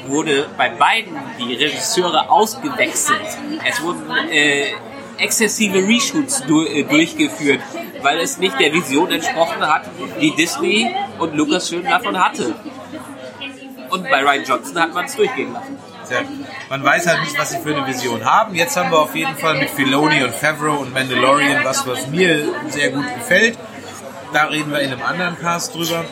[0.07, 3.21] wurde bei beiden die Regisseure ausgewechselt.
[3.67, 4.73] Es wurden äh,
[5.17, 7.61] exzessive Reshoots du, äh, durchgeführt,
[8.01, 9.83] weil es nicht der Vision entsprochen hat,
[10.19, 12.55] die Disney und Lucasfilm davon hatte.
[13.91, 15.77] Und bei Ryan Johnson hat man es durchgehen lassen.
[16.07, 16.21] Tja,
[16.69, 18.55] man weiß halt nicht, was sie für eine Vision haben.
[18.55, 22.53] Jetzt haben wir auf jeden Fall mit Filoni und Favreau und Mandalorian was, was mir
[22.69, 23.57] sehr gut gefällt.
[24.33, 26.05] Da reden wir in einem anderen Cast drüber.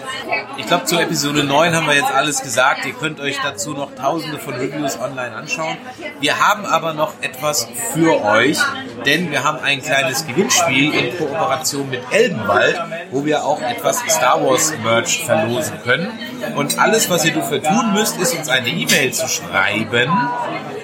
[0.58, 2.86] Ich glaube, zu Episode 9 haben wir jetzt alles gesagt.
[2.86, 5.78] Ihr könnt euch dazu noch tausende von Reviews online anschauen.
[6.20, 8.60] Wir haben aber noch etwas für euch,
[9.06, 12.78] denn wir haben ein kleines Gewinnspiel in Kooperation mit Elbenwald,
[13.12, 16.12] wo wir auch etwas Star Wars Merch verlosen können.
[16.56, 20.12] Und alles, was ihr dafür tun müsst, ist uns eine E-Mail zu schreiben,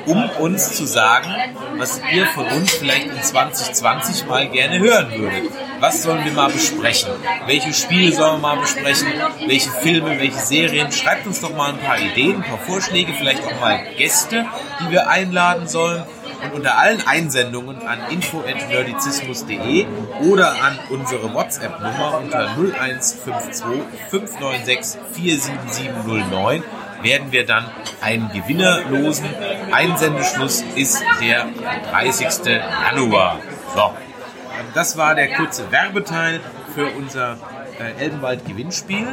[0.05, 1.33] um uns zu sagen,
[1.77, 5.51] was ihr von uns vielleicht in 2020 mal gerne hören würdet.
[5.79, 7.11] Was sollen wir mal besprechen?
[7.45, 9.07] Welche Spiele sollen wir mal besprechen?
[9.45, 10.91] Welche Filme, welche Serien?
[10.91, 14.45] Schreibt uns doch mal ein paar Ideen, ein paar Vorschläge, vielleicht auch mal Gäste,
[14.81, 16.03] die wir einladen sollen.
[16.43, 19.85] Und unter allen Einsendungen an info.nerdizismus.de
[20.29, 23.65] oder an unsere WhatsApp-Nummer unter 0152
[24.09, 26.63] 596 47709
[27.01, 27.65] werden wir dann
[28.01, 29.29] einen Gewinner losen.
[29.71, 31.47] Einsendeschluss ist der
[31.91, 32.45] 30.
[32.45, 33.39] Januar.
[33.75, 33.93] So,
[34.75, 36.39] das war der kurze Werbeteil
[36.75, 37.37] für unser
[37.79, 39.07] äh, Elbenwald-Gewinnspiel.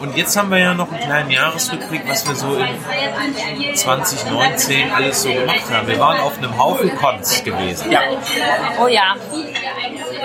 [0.00, 5.22] Und jetzt haben wir ja noch einen kleinen Jahresrückblick, was wir so in 2019 alles
[5.22, 5.86] so gemacht haben.
[5.86, 7.90] Wir waren auf einem Haufen Cons gewesen.
[7.90, 8.00] Ja,
[8.80, 9.14] Oh ja.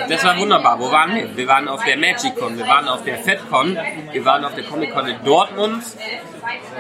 [0.10, 0.80] das war wunderbar.
[0.80, 1.36] Wo waren wir?
[1.36, 3.78] Wir waren auf der MagicCon, wir waren auf der FedCon,
[4.12, 5.84] wir waren auf der Comic-Con in Dortmund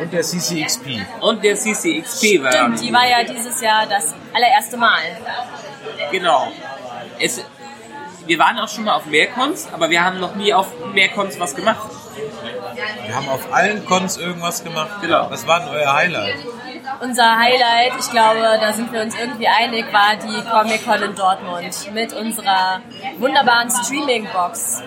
[0.01, 1.05] Und der CCXP.
[1.21, 5.01] und der CCXP war Stimmt, die war ja dieses Jahr das allererste Mal.
[6.11, 6.51] Genau.
[7.19, 7.43] Es,
[8.27, 11.09] wir waren auch schon mal auf mehr Cons, aber wir haben noch nie auf mehr
[11.09, 11.89] Cons was gemacht.
[13.05, 15.01] Wir haben auf allen Cons irgendwas gemacht.
[15.01, 15.27] Genau.
[15.29, 16.35] Was war denn euer Highlight?
[16.99, 21.93] Unser Highlight, ich glaube, da sind wir uns irgendwie einig, war die Comic-Con in Dortmund
[21.93, 22.81] mit unserer
[23.19, 24.81] wunderbaren Streaming-Box.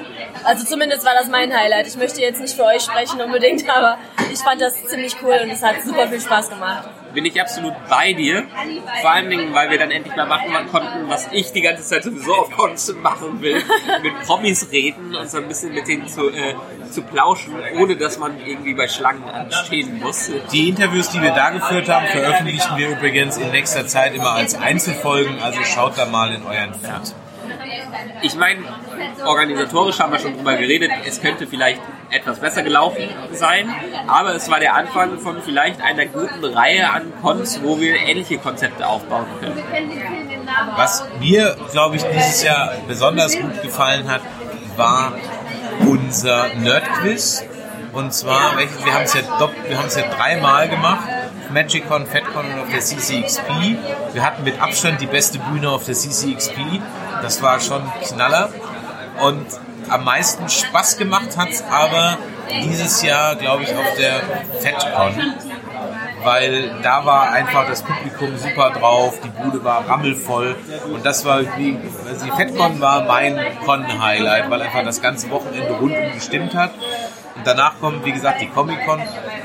[0.44, 1.86] Also zumindest war das mein Highlight.
[1.86, 3.98] Ich möchte jetzt nicht für euch sprechen unbedingt, aber
[4.32, 6.88] ich fand das ziemlich cool und es hat super viel Spaß gemacht.
[7.14, 8.44] Bin ich absolut bei dir.
[9.00, 12.04] Vor allen Dingen, weil wir dann endlich mal machen konnten, was ich die ganze Zeit
[12.04, 13.62] sowieso auf Cons machen will.
[14.02, 16.54] mit Promis reden und so ein bisschen mit denen zu, äh,
[16.90, 20.30] zu plauschen, ohne dass man irgendwie bei Schlangen anstehen muss.
[20.52, 24.54] Die Interviews, die wir da geführt haben, veröffentlichen wir übrigens in nächster Zeit immer als
[24.54, 27.14] Einzelfolgen, also schaut da mal in euren Feed.
[28.22, 28.62] Ich meine,
[29.24, 33.72] organisatorisch haben wir schon drüber geredet, es könnte vielleicht etwas besser gelaufen sein,
[34.06, 38.38] aber es war der Anfang von vielleicht einer guten Reihe an Cons, wo wir ähnliche
[38.38, 39.62] Konzepte aufbauen können.
[40.76, 44.22] Was mir, glaube ich, dieses Jahr besonders gut gefallen hat,
[44.76, 45.12] war
[45.86, 47.44] unser Nerd-Quiz.
[47.92, 49.20] Und zwar, wir haben es ja,
[49.68, 51.08] wir haben es ja dreimal gemacht.
[51.52, 53.48] MagicCon, FedCon und auf der CCXP.
[54.12, 56.80] Wir hatten mit Abstand die beste Bühne auf der CCXP.
[57.22, 58.50] Das war schon Knaller.
[59.20, 59.46] Und
[59.88, 62.18] am meisten Spaß gemacht hat es aber
[62.62, 64.20] dieses Jahr, glaube ich, auf der
[64.60, 65.34] FedCon.
[66.22, 70.54] Weil da war einfach das Publikum super drauf, die Bude war rammelvoll
[70.92, 75.72] und das war wie, also die FedCon war mein Con-Highlight, weil einfach das ganze Wochenende
[75.72, 76.72] rundum gestimmt hat.
[77.36, 79.00] Und danach kommt, wie gesagt, die Comic-Con,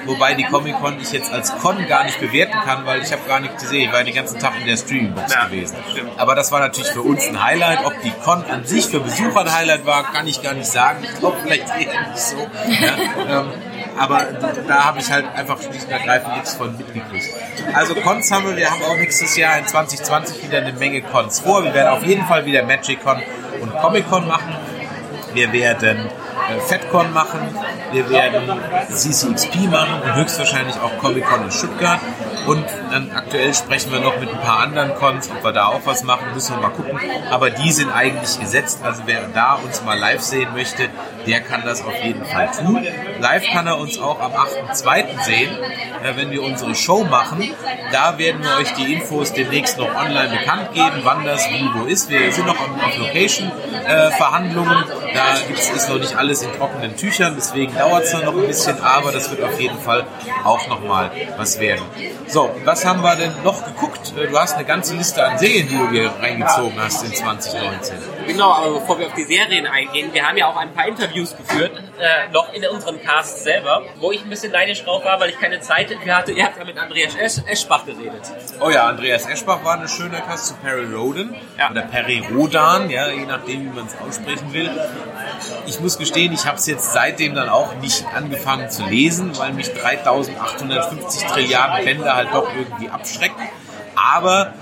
[0.06, 3.39] wobei die Comic-Con ich jetzt als Con gar nicht bewerten kann, weil ich habe gar
[3.39, 3.84] nichts gesehen.
[3.88, 5.77] Ich war den ganzen Tag in der Streaming-Box Ja, gewesen.
[5.91, 6.11] stimmt.
[6.18, 7.85] Aber das war natürlich für uns ein Highlight.
[7.85, 11.06] Ob die Con an sich für Besucher ein Highlight war, kann ich gar nicht sagen.
[11.06, 12.38] Ich glaube vielleicht eher nicht so.
[12.68, 13.52] Ja, ähm,
[13.97, 14.26] aber
[14.67, 17.30] da habe ich halt einfach schlicht und ergreifend nichts von mitgekriegt.
[17.73, 21.39] Also Cons haben wir, wir haben auch nächstes Jahr in 2020 wieder eine Menge Cons
[21.39, 21.63] vor.
[21.63, 23.22] Wir werden auf jeden Fall wieder Magic Con
[23.61, 24.55] und Comic Con machen.
[25.34, 26.09] Wir werden
[26.49, 27.40] äh, FedCon machen,
[27.91, 28.60] wir werden
[28.90, 31.99] CCXP machen und höchstwahrscheinlich auch Comic-Con in Stuttgart.
[32.48, 35.82] Und dann aktuell sprechen wir noch mit ein paar anderen Cons, ob wir da auch
[35.86, 36.99] was machen, müssen wir mal gucken.
[37.32, 40.90] Aber die sind eigentlich gesetzt, also wer da uns mal live sehen möchte,
[41.26, 42.86] der kann das auf jeden Fall tun.
[43.20, 45.24] Live kann er uns auch am 8.2.
[45.24, 45.57] sehen,
[46.03, 47.49] äh, wenn wir unsere Show machen.
[47.91, 51.86] Da werden wir euch die Infos demnächst noch online bekannt geben, wann das wie wo
[51.86, 52.10] ist.
[52.10, 54.84] Wir sind noch auf Location-Verhandlungen.
[55.14, 58.81] da gibt's, ist noch nicht alles in trockenen Tüchern, deswegen dauert es noch ein bisschen,
[58.81, 60.06] aber das wird auf jeden Fall
[60.43, 61.84] auch nochmal was werden.
[62.27, 64.14] So, was haben wir denn noch geguckt?
[64.18, 67.97] Äh, Du hast eine ganze Liste an Serien, die du hier reingezogen hast in 2019.
[68.27, 71.35] Genau, aber bevor wir auf die Serien eingehen, wir haben ja auch ein paar Interviews
[71.38, 75.30] geführt, äh, noch in unserem Cast selber, wo ich ein bisschen neidisch drauf war, weil
[75.30, 76.31] ich keine Zeit dafür hatte.
[76.31, 78.22] Ihr habt ja mit Andreas Esch Eschbach geredet.
[78.60, 81.69] Oh ja, Andreas Eschbach war eine schöne Cast zu Perry Roden Ja.
[81.72, 84.69] oder Perry Rodan, ja, je nachdem, wie man es aussprechen will.
[85.68, 89.53] Ich muss gestehen, ich habe es jetzt seitdem dann auch nicht angefangen zu lesen, weil
[89.53, 93.41] mich 3850 Trilliarden Bände halt doch irgendwie abschrecken.
[93.95, 94.53] Aber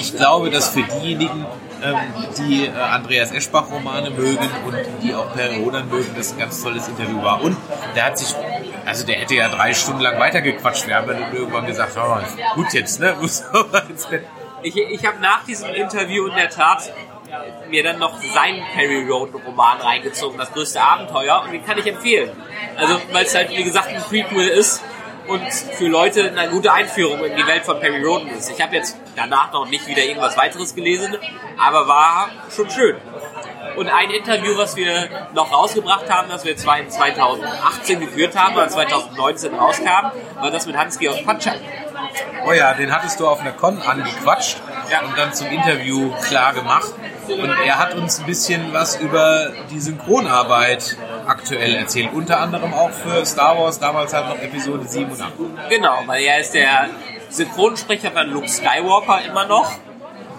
[0.00, 1.46] ich glaube, dass für diejenigen,
[2.38, 6.62] die äh, Andreas Eschbach Romane mögen und die auch Perry Rodan mögen, das ein ganz
[6.62, 7.42] tolles Interview war.
[7.42, 7.56] Und
[7.94, 8.34] der hat sich,
[8.84, 10.86] also der hätte ja drei Stunden lang weitergequatscht.
[10.86, 12.18] Wir haben dann irgendwann gesagt, oh,
[12.54, 13.14] gut jetzt, ne.
[14.62, 16.90] Ich, ich habe nach diesem Interview in der Tat
[17.68, 21.86] mir dann noch seinen Perry Road Roman reingezogen, das größte Abenteuer, und den kann ich
[21.86, 22.30] empfehlen.
[22.76, 24.82] Also, weil es halt, wie gesagt, ein Prequel ist
[25.28, 28.50] und für Leute eine gute Einführung in die Welt von Perry Roden ist.
[28.50, 31.16] Ich habe jetzt danach noch nicht wieder irgendwas weiteres gelesen,
[31.58, 32.96] aber war schon schön.
[33.76, 38.54] Und ein Interview, was wir noch rausgebracht haben, das wir zwar in 2018 geführt haben,
[38.56, 41.58] oder 2019 rauskam, war das mit Hans-Georg Patschak.
[42.46, 44.58] Oh ja, den hattest du auf einer Con angequatscht
[44.90, 45.00] Ja.
[45.00, 46.92] und dann zum Interview klar gemacht.
[47.28, 50.96] Und er hat uns ein bisschen was über die Synchronarbeit
[51.26, 52.10] aktuell erzählt.
[52.12, 55.32] Unter anderem auch für Star Wars, damals halt noch Episode 7 und 8.
[55.68, 56.88] Genau, weil er ist der
[57.30, 59.72] Synchronsprecher von Luke Skywalker immer noch.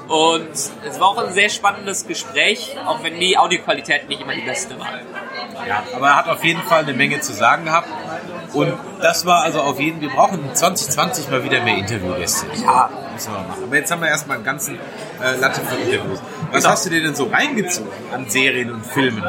[0.08, 4.42] Und es war auch ein sehr spannendes Gespräch, auch wenn die Audioqualität nicht immer die
[4.42, 4.88] beste war.
[5.68, 7.88] Ja, aber er hat auf jeden Fall eine Menge zu sagen gehabt.
[8.54, 12.46] Und das war also auf jeden wir brauchen 2020 mal wieder mehr Interviewgäste.
[12.64, 12.90] Ja.
[13.14, 13.64] Müssen wir machen.
[13.64, 14.76] Aber jetzt haben wir erstmal einen ganzen
[15.22, 16.22] äh, Latte von Interviews.
[16.52, 16.70] Was Genau.
[16.74, 19.24] hast du dir denn so reingezogen an Serien und Filmen?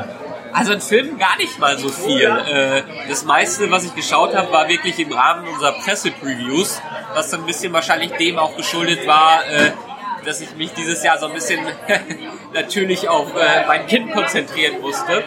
[0.52, 2.22] Also in Filmen gar nicht mal so viel.
[2.22, 6.80] Äh, Das meiste, was ich geschaut habe, war wirklich im Rahmen unserer Pressepreviews,
[7.14, 9.72] was dann ein bisschen wahrscheinlich dem auch geschuldet war, äh,
[10.28, 11.60] dass ich mich dieses Jahr so ein bisschen
[12.52, 15.24] natürlich auf äh, mein Kind konzentrieren musste.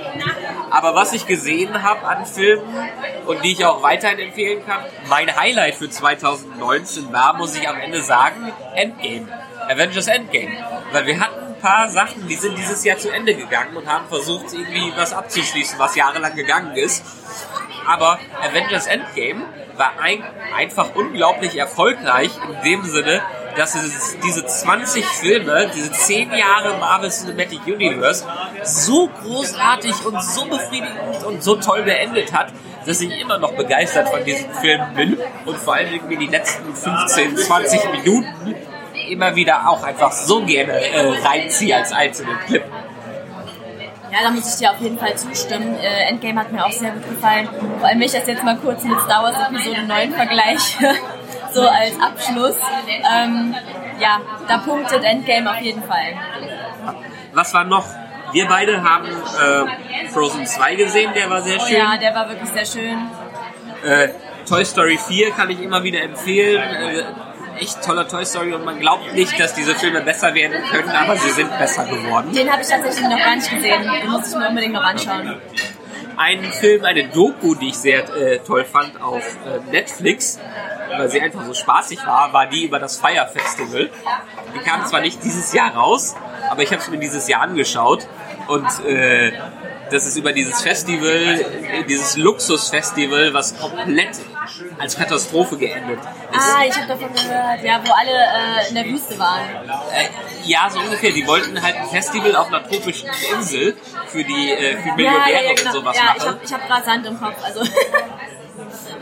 [0.69, 2.63] Aber was ich gesehen habe an Filmen
[3.25, 7.79] und die ich auch weiterhin empfehlen kann, mein Highlight für 2019 war, muss ich am
[7.79, 9.27] Ende sagen, Endgame.
[9.67, 10.51] Avengers Endgame.
[10.91, 14.53] Weil wir hatten paar Sachen, die sind dieses Jahr zu Ende gegangen und haben versucht,
[14.53, 17.03] irgendwie was abzuschließen, was jahrelang gegangen ist.
[17.87, 19.43] Aber Avengers Endgame
[19.77, 20.23] war ein,
[20.55, 23.21] einfach unglaublich erfolgreich in dem Sinne,
[23.55, 28.25] dass es diese 20 Filme, diese 10 Jahre Marvel Cinematic Universe
[28.63, 32.53] so großartig und so befriedigend und so toll beendet hat,
[32.85, 36.73] dass ich immer noch begeistert von diesem Film bin und vor allem irgendwie die letzten
[36.73, 38.55] 15, 20 Minuten
[39.11, 42.63] immer wieder auch einfach so gerne äh, reinziehe als einzelnen Clip.
[44.11, 45.77] Ja, da muss ich dir auf jeden Fall zustimmen.
[45.79, 47.47] Äh, Endgame hat mir auch sehr gut gefallen.
[47.79, 50.95] Vor allem, wenn ich das jetzt mal kurz mit Star Wars Episode 9 vergleiche,
[51.53, 52.57] so als Abschluss.
[52.89, 53.55] Ähm,
[53.99, 54.19] ja,
[54.49, 56.13] da punktet Endgame auf jeden Fall.
[57.33, 57.85] Was war noch?
[58.33, 61.77] Wir beide haben äh, Frozen 2 gesehen, der war sehr Oh schön.
[61.77, 62.97] ja, der war wirklich sehr schön.
[63.85, 64.09] Äh,
[64.47, 66.61] Toy Story 4 kann ich immer wieder empfehlen.
[67.61, 71.15] Echt toller Toy Story und man glaubt nicht, dass diese Filme besser werden können, aber
[71.15, 72.33] sie sind besser geworden.
[72.33, 73.83] Den habe ich tatsächlich noch gar nicht gesehen.
[73.83, 75.39] Den muss ich mir unbedingt noch anschauen.
[76.17, 80.39] Ein Film, eine Doku, die ich sehr äh, toll fand auf äh, Netflix,
[80.97, 83.89] weil sie einfach so spaßig war, war die über das Fire Festival.
[84.55, 86.15] Die kam zwar nicht dieses Jahr raus,
[86.49, 88.07] aber ich habe es mir dieses Jahr angeschaut
[88.47, 89.33] und äh,
[89.91, 91.45] das ist über dieses Festival,
[91.87, 94.19] dieses Luxusfestival, was komplett
[94.77, 96.07] als Katastrophe geendet ist.
[96.33, 97.63] Ah, ich habe davon gehört.
[97.63, 99.41] Ja, wo alle äh, in der Wüste waren.
[99.93, 100.09] Äh,
[100.45, 101.11] ja, so ungefähr.
[101.11, 103.75] Die wollten halt ein Festival auf einer tropischen Insel
[104.07, 106.29] für die äh, für Millionäre und sowas Ja, ich machen.
[106.35, 107.35] habe ich hab gerade Sand im Kopf.
[107.43, 107.61] Also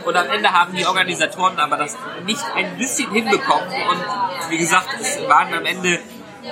[0.04, 3.68] Und am Ende haben die Organisatoren aber das nicht ein bisschen hinbekommen.
[3.68, 5.98] Und wie gesagt, es waren am Ende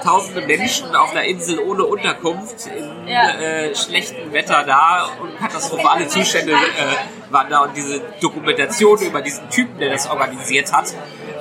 [0.02, 3.30] tausende Menschen auf einer Insel ohne Unterkunft in Ja.
[3.38, 7.60] äh, schlechtem Wetter da und katastrophale Zustände äh, waren da.
[7.60, 10.92] Und diese Dokumentation über diesen Typen, der das organisiert hat,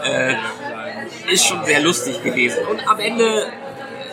[0.04, 0.36] äh,
[1.32, 2.66] ist schon sehr lustig gewesen.
[2.68, 3.48] Und am Ende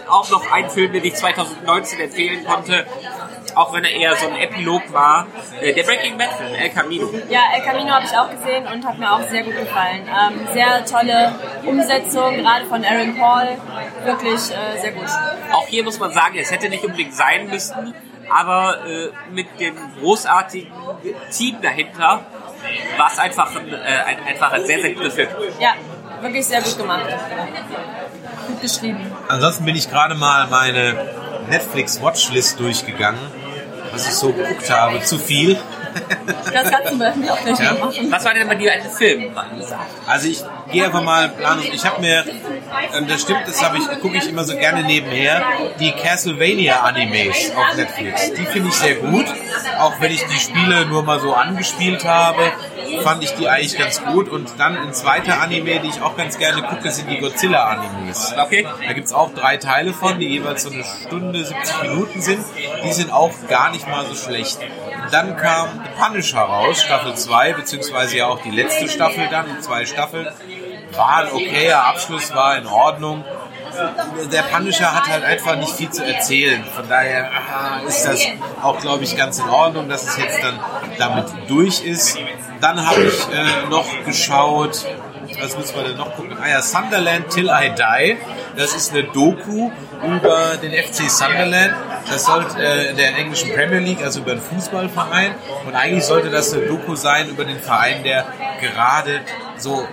[0.09, 2.87] auch noch ein Film, den ich 2019 empfehlen konnte,
[3.55, 5.27] auch wenn er eher so ein Epilog war,
[5.61, 7.11] äh, der Breaking Bad Film, El Camino.
[7.29, 10.09] ja, El Camino habe ich auch gesehen und hat mir auch sehr gut gefallen.
[10.09, 13.49] Ähm, sehr tolle Umsetzung, gerade von Aaron Paul.
[14.05, 15.09] Wirklich äh, sehr gut.
[15.53, 17.95] Auch hier muss man sagen, es hätte nicht unbedingt sein müssen,
[18.31, 20.73] aber äh, mit dem großartigen
[21.31, 22.25] Team dahinter
[22.97, 25.29] war es einfach ein, äh, ein, einfach ein sehr, sehr guter Film.
[25.61, 25.75] Ja,
[26.21, 27.05] wirklich sehr gut gemacht.
[28.49, 29.13] Gut geschrieben.
[29.29, 30.97] Ansonsten bin ich gerade mal meine
[31.49, 33.21] Netflix Watchlist durchgegangen,
[33.95, 35.03] was ich so geguckt habe.
[35.03, 35.59] Zu viel.
[36.53, 38.11] Das kannst du mir auch gleich noch machen.
[38.11, 39.33] Was war denn bei dir ein Film?
[39.59, 39.91] gesagt?
[40.07, 40.43] Also ich
[40.75, 41.65] gehe einfach mal Planung.
[41.73, 42.25] Ich habe mir,
[42.95, 45.43] ähm, das stimmt, das habe ich, gucke ich immer so gerne nebenher,
[45.81, 48.33] die Castlevania Animes auf Netflix.
[48.33, 49.27] Die finde ich sehr gut.
[49.79, 52.53] Auch wenn ich die Spiele nur mal so angespielt habe,
[53.03, 54.29] fand ich die eigentlich ganz gut.
[54.29, 58.35] Und dann ein zweiter Anime, die ich auch ganz gerne gucke, sind die Godzilla Animes.
[58.37, 58.67] Okay.
[58.87, 62.45] Da gibt es auch drei Teile von, die jeweils so eine Stunde, 70 Minuten sind.
[62.85, 64.59] Die sind auch gar nicht mal so schlecht.
[65.11, 69.61] Dann kam The Punisher raus, Staffel 2, beziehungsweise ja auch die letzte Staffel dann, die
[69.61, 70.29] zwei Staffeln.
[70.97, 73.25] War ein okayer Abschluss, war in Ordnung.
[74.33, 76.65] Der Punisher hat halt einfach nicht viel zu erzählen.
[76.65, 78.21] Von daher ah, ist das
[78.63, 80.61] auch, glaube ich, ganz in Ordnung, dass es jetzt dann
[80.99, 82.17] damit durch ist.
[82.61, 84.87] Dann habe ich äh, noch geschaut,
[85.41, 86.37] was müssen wir denn noch gucken?
[86.41, 88.17] Ah ja, Sunderland Till I Die.
[88.57, 89.71] Das ist eine Doku
[90.05, 91.75] über den FC Sunderland.
[92.09, 95.35] Das sollte äh, in der englischen Premier League, also über einen Fußballverein.
[95.67, 98.27] Und eigentlich sollte das eine Doku sein über den Verein, der
[98.61, 99.21] gerade
[99.57, 99.87] so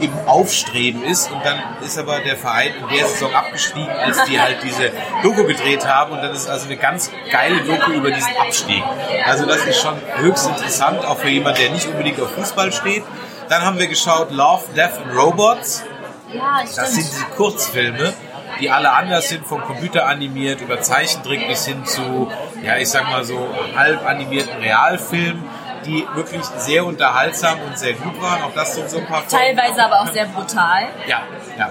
[0.00, 1.30] im Aufstreben ist.
[1.30, 4.92] Und dann ist aber der Verein in der Saison abgestiegen, als die halt diese
[5.22, 6.12] Doku gedreht haben.
[6.12, 8.82] Und dann ist also eine ganz geile Doku über diesen Abstieg.
[9.24, 13.02] Also das ist schon höchst interessant, auch für jemanden, der nicht unbedingt auf Fußball steht.
[13.48, 15.84] Dann haben wir geschaut Love, Death and Robots.
[16.32, 18.12] Ja, Das sind diese Kurzfilme,
[18.60, 22.30] die alle anders sind, vom Computer animiert, über Zeichentrick bis hin zu,
[22.62, 25.42] ja, ich sag mal so halb animierten Realfilmen,
[25.86, 28.42] die wirklich sehr unterhaltsam und sehr gut waren.
[28.42, 29.56] Auch das sind so ein paar Folgen.
[29.56, 30.88] Teilweise aber auch sehr brutal.
[31.06, 31.22] Ja,
[31.56, 31.70] ja.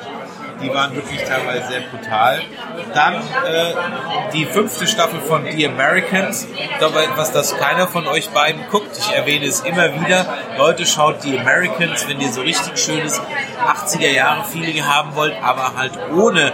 [0.62, 2.42] Die waren wirklich teilweise sehr brutal.
[2.94, 6.48] Dann äh, die fünfte Staffel von The Americans.
[6.80, 8.98] Da war etwas, das keiner von euch beiden guckt.
[8.98, 10.26] Ich erwähne es immer wieder.
[10.58, 13.22] Leute, schaut The Americans, wenn ihr so richtig schönes
[13.66, 16.54] 80er-Jahre-Feeling haben wollt, aber halt ohne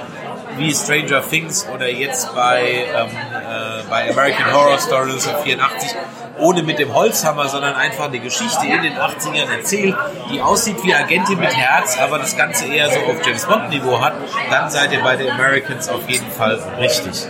[0.58, 5.96] wie Stranger Things oder jetzt bei, ähm, äh, bei American Horror Story 1984
[6.40, 9.96] ohne mit dem Holzhammer, sondern einfach eine Geschichte in den 80ern erzählt,
[10.32, 14.02] die aussieht wie Agentin mit Herz, aber das Ganze eher so auf James Bond Niveau
[14.02, 14.14] hat,
[14.50, 17.28] dann seid ihr bei den Americans auf jeden Fall richtig.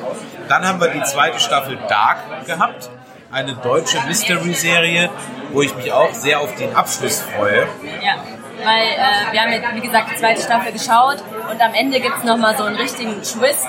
[0.47, 2.89] Dann haben wir die zweite Staffel Dark gehabt,
[3.31, 5.09] eine deutsche Mystery-Serie,
[5.51, 7.67] wo ich mich auch sehr auf den Abschluss freue.
[8.01, 8.15] Ja,
[8.63, 11.17] weil äh, wir haben jetzt, wie gesagt, die zweite Staffel geschaut
[11.49, 13.67] und am Ende gibt es nochmal so einen richtigen Twist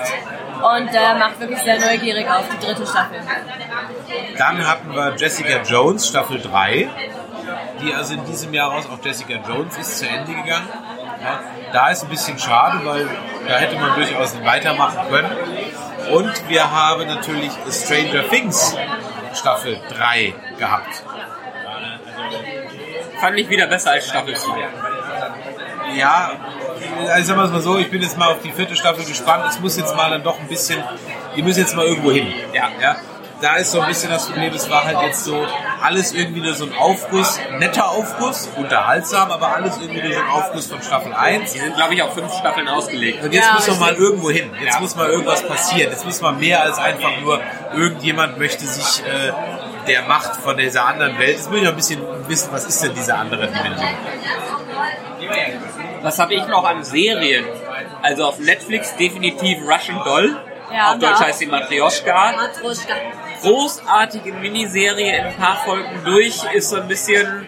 [0.61, 3.19] und der macht wirklich sehr neugierig auf die dritte Staffel.
[4.37, 6.89] Dann hatten wir Jessica Jones, Staffel 3,
[7.81, 10.69] die also in diesem Jahr raus, auch Jessica Jones ist zu Ende gegangen.
[11.21, 11.39] Ja,
[11.71, 13.07] da ist ein bisschen schade, weil
[13.47, 15.31] da hätte man durchaus weitermachen können.
[16.11, 18.75] Und wir haben natürlich Stranger Things
[19.33, 21.03] Staffel 3 gehabt.
[23.19, 24.49] Fand ich wieder besser als Staffel 2.
[25.95, 26.31] Ja,
[27.11, 29.45] also sagen wir es mal so, ich bin jetzt mal auf die vierte Staffel gespannt.
[29.49, 30.83] Es muss jetzt mal dann doch ein bisschen,
[31.35, 32.27] die müssen jetzt mal irgendwo hin.
[32.53, 32.69] Ja.
[32.81, 32.95] ja.
[33.41, 35.45] Da ist so ein bisschen das Problem, es war halt jetzt so
[35.83, 40.29] alles irgendwie nur so ein Aufguss, netter Aufguss, unterhaltsam, aber alles irgendwie nur so ein
[40.29, 41.51] Aufguss von Staffel 1.
[41.51, 43.23] Die sind, glaube ich, auf fünf Staffeln ausgelegt.
[43.23, 44.49] Und jetzt Ja, muss man mal irgendwo hin.
[44.63, 44.79] Jetzt Ja.
[44.79, 45.91] muss mal irgendwas passieren.
[45.91, 47.41] Jetzt muss man mehr als einfach nur,
[47.73, 49.31] irgendjemand möchte sich äh,
[49.87, 51.37] der Macht von dieser anderen Welt.
[51.37, 53.89] Jetzt muss ich noch ein bisschen wissen, was ist denn diese andere Dimension.
[56.01, 57.45] Was habe ich noch an Serien?
[58.01, 60.37] Also auf Netflix definitiv Russian Doll.
[60.73, 62.33] Ja, auf Deutsch heißt sie Matryoshka.
[62.33, 62.93] Matruschka.
[63.41, 67.47] Großartige Miniserie in ein paar Folgen durch, ist so ein bisschen.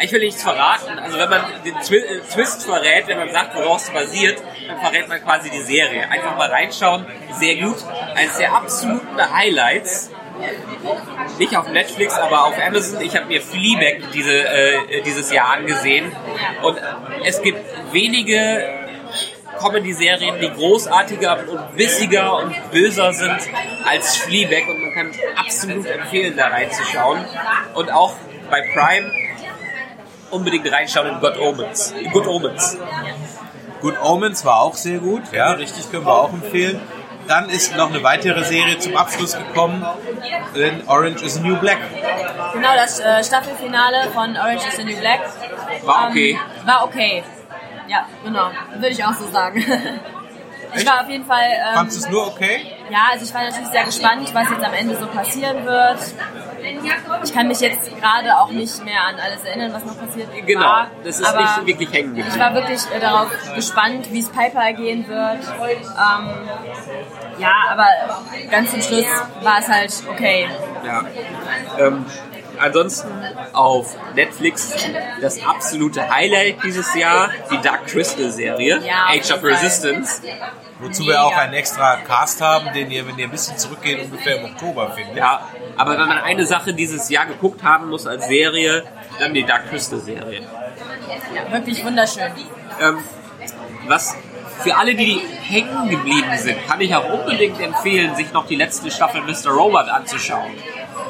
[0.00, 0.98] Ich will nichts verraten.
[0.98, 5.08] Also wenn man den äh, Twist verrät, wenn man sagt, woraus es basiert, dann verrät
[5.08, 6.08] man quasi die Serie.
[6.08, 7.06] Einfach mal reinschauen,
[7.38, 7.76] sehr gut.
[8.14, 10.10] Eines der absoluten Highlights.
[11.38, 13.00] Nicht auf Netflix, aber auf Amazon.
[13.00, 16.12] Ich habe mir Fleabag diese, äh, dieses Jahr angesehen.
[16.62, 16.78] Und
[17.24, 17.58] es gibt
[17.92, 18.82] wenige
[19.58, 23.38] Comedy-Serien, die großartiger und bissiger und böser sind
[23.84, 27.24] als Fleabag und man kann absolut empfehlen, da reinzuschauen.
[27.74, 28.14] Und auch
[28.50, 29.10] bei Prime
[30.30, 31.94] unbedingt reinschauen in Good Omens.
[32.12, 32.78] Good Omens.
[33.80, 35.22] Good Omens war auch sehr gut.
[35.32, 36.80] Ja, richtig, können wir auch empfehlen.
[37.28, 39.84] Dann ist noch eine weitere Serie zum Abschluss gekommen.
[40.54, 41.78] in Orange is the New Black.
[42.52, 45.20] Genau, das äh, Staffelfinale von Orange is the New Black.
[45.84, 46.30] War okay.
[46.32, 47.22] Ähm, war okay.
[47.88, 48.50] Ja, genau.
[48.74, 49.64] Würde ich auch so sagen.
[50.74, 51.50] Ich war auf jeden Fall.
[51.50, 52.66] Ähm, Fandest du es nur okay?
[52.90, 55.98] Ja, also ich war natürlich sehr gespannt, was jetzt am Ende so passieren wird.
[57.24, 60.60] Ich kann mich jetzt gerade auch nicht mehr an alles erinnern, was noch passiert Genau,
[60.64, 60.90] war.
[61.04, 62.40] das ist aber nicht wirklich hängen Ich geblieben.
[62.40, 65.38] war wirklich äh, darauf gespannt, wie es Piper gehen wird.
[65.38, 66.28] Ähm,
[67.38, 67.86] ja, aber
[68.50, 69.06] ganz zum Schluss
[69.42, 70.48] war es halt okay.
[70.84, 71.04] Ja.
[71.78, 72.04] Ähm,
[72.58, 73.08] ansonsten
[73.52, 74.74] auf Netflix
[75.20, 79.42] das absolute Highlight dieses Jahr, die Dark Crystal Serie, Ja, Age of.
[79.44, 80.22] Resistance.
[80.82, 84.38] Wozu wir auch einen extra Cast haben, den ihr, wenn ihr ein bisschen zurückgeht, ungefähr
[84.38, 85.16] im Oktober findet.
[85.16, 88.84] Ja, aber wenn man eine Sache dieses Jahr geguckt haben muss als Serie,
[89.18, 90.42] dann die Dark Crystal Serie.
[91.34, 92.32] Ja, wirklich wunderschön.
[92.80, 92.98] Ähm,
[93.86, 94.16] was
[94.60, 98.90] für alle, die hängen geblieben sind, kann ich auch unbedingt empfehlen, sich noch die letzte
[98.90, 99.50] Staffel Mr.
[99.50, 100.52] Robot anzuschauen.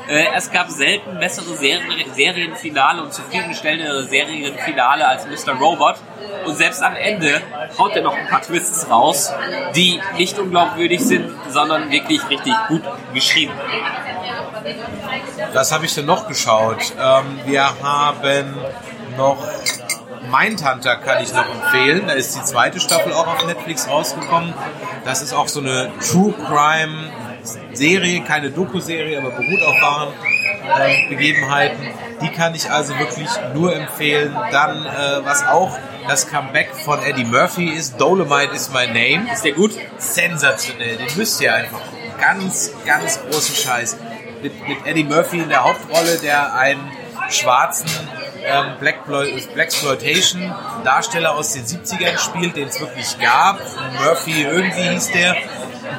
[0.09, 5.55] Äh, es gab selten bessere Seri Serienfinale und zufriedenstellendere Serienfinale als Mr.
[5.55, 5.97] Robot.
[6.45, 7.41] Und selbst am Ende
[7.79, 9.33] haut er noch ein paar Twists raus,
[9.75, 12.83] die nicht unglaubwürdig sind, sondern wirklich richtig gut
[13.15, 13.53] geschrieben.
[15.53, 16.93] Was habe ich denn noch geschaut?
[17.01, 18.55] Ähm, wir haben
[19.17, 19.39] noch
[20.31, 22.07] Mindhunter kann ich noch empfehlen.
[22.07, 24.55] Da ist die zweite Staffel auch auf Netflix rausgekommen.
[25.05, 27.11] Das ist auch so eine True Crime
[27.73, 30.13] Serie, keine Doku-Serie, aber beruht auf wahren
[30.81, 31.89] äh, Begebenheiten.
[32.21, 34.35] Die kann ich also wirklich nur empfehlen.
[34.51, 35.77] Dann, äh, was auch
[36.09, 39.33] das Comeback von Eddie Murphy ist, Dolomite is my name.
[39.33, 39.73] Ist der gut?
[39.99, 40.97] sensationell.
[40.97, 41.99] Den müsst ihr einfach gucken.
[42.21, 43.97] Ganz, ganz großen Scheiß.
[44.43, 46.91] Mit, mit Eddie Murphy in der Hauptrolle, der einen
[47.31, 47.89] schwarzen
[48.45, 49.05] ähm, Black,
[49.55, 50.53] Blaxploitation
[50.85, 53.61] Darsteller aus den 70ern spielt, den es wirklich gab.
[54.03, 55.37] Murphy irgendwie hieß der.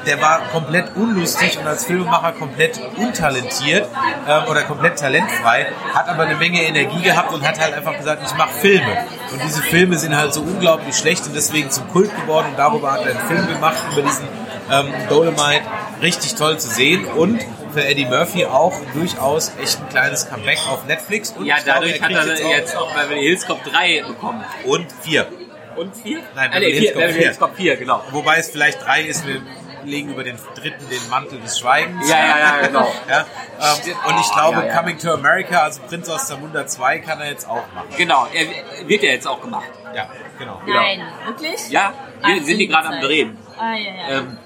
[0.06, 3.88] Der war komplett unlustig und als Filmemacher komplett untalentiert
[4.28, 8.22] ähm, oder komplett talentfrei, hat aber eine Menge Energie gehabt und hat halt einfach gesagt,
[8.26, 9.06] ich mache Filme.
[9.32, 12.94] Und diese Filme sind halt so unglaublich schlecht und deswegen zum Kult geworden und darüber
[12.94, 14.28] hat er einen Film gemacht über diesen
[14.72, 15.64] ähm, Dolomite.
[16.02, 17.40] Richtig toll zu sehen und
[17.74, 21.32] für Eddie Murphy auch durchaus echt ein kleines Comeback auf Netflix.
[21.32, 24.44] Und Ja, ich glaube, dadurch er hat er jetzt auch Beverly Hills Cop 3 bekommen.
[24.66, 25.28] und vier.
[25.76, 26.20] Und 4?
[26.36, 27.14] Nein, ah, nee, Beverly Hills Cop vier.
[27.24, 28.04] Hills Cop 4, genau.
[28.12, 29.42] Wobei es vielleicht drei ist, wir
[29.86, 32.10] legen über den dritten den Mantel des Schweigens.
[32.10, 32.88] Ja, ja, ja, genau.
[33.10, 33.26] Ja,
[33.60, 34.78] ähm, und ich glaube, Ja, ja.
[34.78, 37.90] Coming to America, also Prinz aus Zamunda 2, kann er jetzt auch machen.
[37.98, 39.68] Genau, er wird ja jetzt auch gemacht.
[39.94, 40.10] Ja,
[40.40, 40.62] genau.
[40.66, 41.70] Nein, wirklich?
[41.70, 41.92] Ja,
[42.24, 43.02] wir Ach, sind die gerade am.
[43.02, 43.38] Drehen.
[43.60, 44.20] Ah, ja, ja.
[44.20, 44.38] Ähm,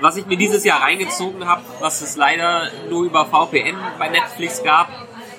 [0.00, 4.62] was ich mir dieses Jahr reingezogen habe, was es leider nur über VPN bei Netflix
[4.62, 4.88] gab,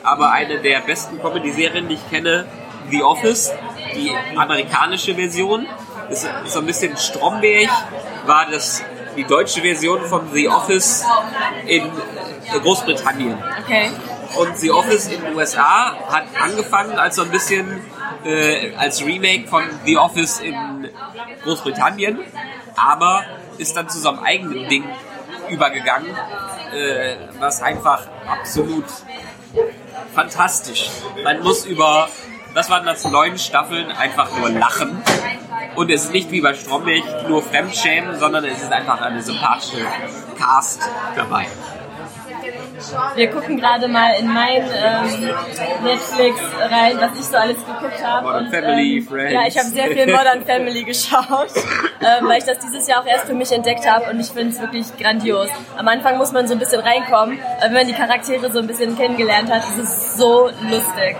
[0.03, 2.45] aber eine der besten Comedy-Serien, die ich kenne,
[2.89, 3.51] The Office,
[3.95, 5.67] die amerikanische Version,
[6.09, 7.69] ist, so ein bisschen Stromberg,
[8.25, 8.81] war das
[9.17, 11.05] die deutsche Version von The Office
[11.65, 11.91] in
[12.63, 13.37] Großbritannien.
[13.63, 13.91] Okay.
[14.37, 17.81] Und The Office in den USA hat angefangen als so ein bisschen
[18.23, 20.55] äh, als Remake von The Office in
[21.43, 22.19] Großbritannien,
[22.75, 23.23] aber
[23.57, 24.83] ist dann zu so einem eigenen Ding
[25.49, 26.09] übergegangen,
[26.73, 28.85] äh, was einfach absolut
[30.13, 30.89] fantastisch.
[31.23, 32.09] Man muss über,
[32.53, 35.01] das waren das neun Staffeln, einfach nur lachen.
[35.75, 39.85] Und es ist nicht wie bei Stromberg nur Fremdschämen, sondern es ist einfach eine sympathische
[40.37, 40.81] Cast
[41.15, 41.45] dabei.
[43.15, 45.29] Wir gucken gerade mal in mein ähm,
[45.83, 46.39] Netflix
[46.69, 48.25] rein, was ich so alles geguckt habe.
[48.25, 49.33] Modern Und, Family, ähm, Friends.
[49.33, 51.49] Ja, ich habe sehr viel Modern Family geschaut,
[52.01, 54.53] ähm, weil ich das dieses Jahr auch erst für mich entdeckt habe und ich finde
[54.53, 55.49] es wirklich grandios.
[55.77, 58.67] Am Anfang muss man so ein bisschen reinkommen, aber wenn man die Charaktere so ein
[58.67, 61.15] bisschen kennengelernt hat, ist es so lustig.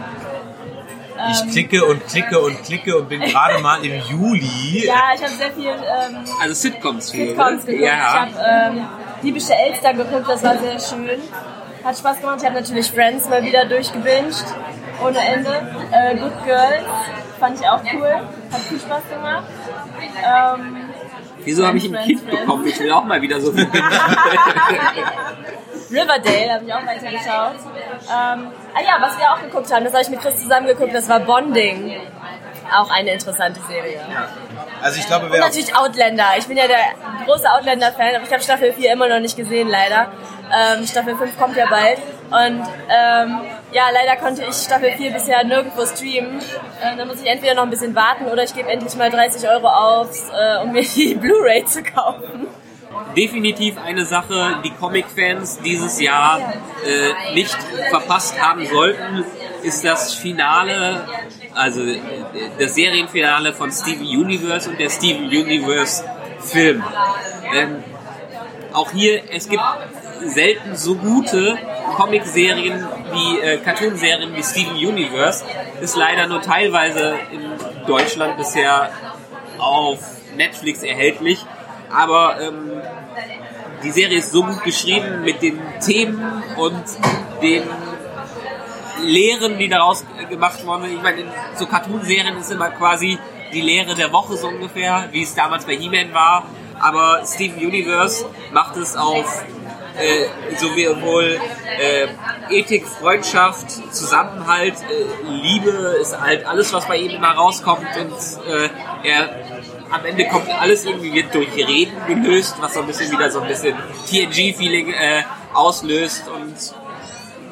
[1.32, 4.86] Ich klicke und klicke und klicke und bin gerade mal im Juli.
[4.86, 7.30] Ja, ich habe sehr viel ähm, Also Sitcoms viel.
[7.30, 7.82] Sitcoms geguckt.
[7.82, 8.14] Ich Ja.
[8.14, 8.32] habe
[8.78, 8.88] ähm,
[9.24, 11.22] Diebische Elster geguckt, das war sehr schön.
[11.84, 12.38] Hat Spaß gemacht.
[12.40, 14.46] Ich habe natürlich Friends mal wieder durchgebinged.
[15.04, 15.50] Ohne Ende.
[15.92, 16.84] Äh, Good Girls
[17.40, 18.10] fand ich auch cool.
[18.52, 19.46] Hat viel Spaß gemacht.
[20.26, 20.90] Ähm,
[21.44, 22.40] Wieso habe ich ein Friends, Kind Friends.
[22.42, 22.68] bekommen?
[22.68, 23.66] Ich will auch mal wieder so viel.
[25.90, 27.56] Riverdale habe ich auch weitergeschaut.
[28.10, 30.94] Ähm, ah ja, was wir auch geguckt haben, das habe ich mit Chris zusammen geguckt,
[30.94, 31.96] das war Bonding.
[32.76, 34.02] Auch eine interessante Serie.
[34.82, 36.26] Also ich glaube, Und wer auf, natürlich Outlander.
[36.38, 39.68] Ich bin ja der große Outlander-Fan, aber ich habe Staffel 4 immer noch nicht gesehen,
[39.68, 40.12] leider.
[40.54, 42.00] Ähm, Staffel 5 kommt ja bald.
[42.30, 43.42] Und ähm,
[43.72, 46.40] ja, leider konnte ich Staffel 4 bisher nirgendwo streamen.
[46.40, 49.50] Äh, da muss ich entweder noch ein bisschen warten oder ich gebe endlich mal 30
[49.50, 52.48] Euro aus, äh, um mir die Blu-ray zu kaufen.
[53.16, 56.40] Definitiv eine Sache, die Comic-Fans dieses Jahr
[56.86, 57.58] äh, nicht
[57.90, 59.24] verpasst haben sollten,
[59.64, 61.08] ist das Finale,
[61.58, 62.00] also äh,
[62.60, 66.04] das Serienfinale von Steven Universe und der Steven Universe
[66.40, 66.84] Film.
[67.54, 67.84] Ähm,
[68.74, 69.64] auch hier, es gibt
[70.24, 71.58] selten so gute
[71.96, 75.44] Comic-Serien wie äh, Cartoon-Serien wie Steven Universe.
[75.82, 78.92] Ist leider nur teilweise in Deutschland bisher
[79.58, 80.00] auf
[80.36, 81.44] Netflix erhältlich.
[81.90, 82.72] Aber ähm,
[83.84, 86.84] die Serie ist so gut geschrieben mit den Themen und
[87.42, 87.64] den
[89.04, 90.96] Lehren, die daraus äh, gemacht worden sind.
[90.96, 93.18] Ich meine, in so Cartoon-Serien ist immer quasi
[93.54, 96.46] die Lehre der Woche so ungefähr, wie es damals bei He-Man war.
[96.80, 99.44] Aber Steven Universe macht es auf
[99.98, 101.40] äh, sowohl
[101.80, 102.08] äh,
[102.50, 108.12] Ethik, Freundschaft, Zusammenhalt, äh, Liebe ist halt alles, was bei ihm immer rauskommt und
[108.48, 108.70] äh,
[109.04, 109.30] er
[109.90, 113.42] am Ende kommt alles irgendwie wird durch Reden gelöst, was so ein bisschen wieder so
[113.42, 113.76] ein bisschen
[114.10, 116.56] TNG-Feeling äh, auslöst und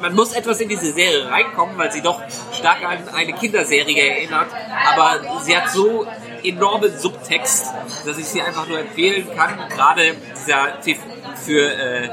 [0.00, 2.20] man muss etwas in diese Serie reinkommen, weil sie doch
[2.52, 4.48] stark an eine Kinderserie erinnert,
[4.92, 6.06] aber sie hat so
[6.42, 7.72] enormen Subtext,
[8.04, 9.58] dass ich sie einfach nur empfehlen kann.
[9.68, 10.78] Gerade dieser
[11.44, 12.08] für äh,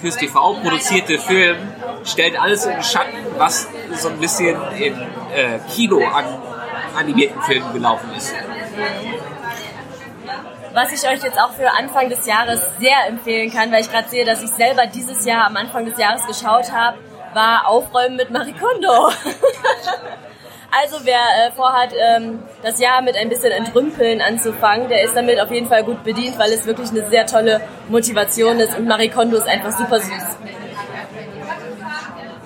[0.00, 1.56] fürs TV produzierte Film
[2.04, 3.68] stellt alles in Schatten, was
[3.98, 4.94] so ein bisschen im
[5.34, 6.24] äh, Kino an
[6.96, 8.34] animierten Filmen gelaufen ist.
[10.76, 14.10] Was ich euch jetzt auch für Anfang des Jahres sehr empfehlen kann, weil ich gerade
[14.10, 16.98] sehe, dass ich selber dieses Jahr am Anfang des Jahres geschaut habe,
[17.32, 19.08] war Aufräumen mit Marikondo.
[20.70, 25.40] also wer äh, vorhat, ähm, das Jahr mit ein bisschen Entrümpeln anzufangen, der ist damit
[25.40, 29.38] auf jeden Fall gut bedient, weil es wirklich eine sehr tolle Motivation ist und Marikondo
[29.38, 30.36] ist einfach super süß.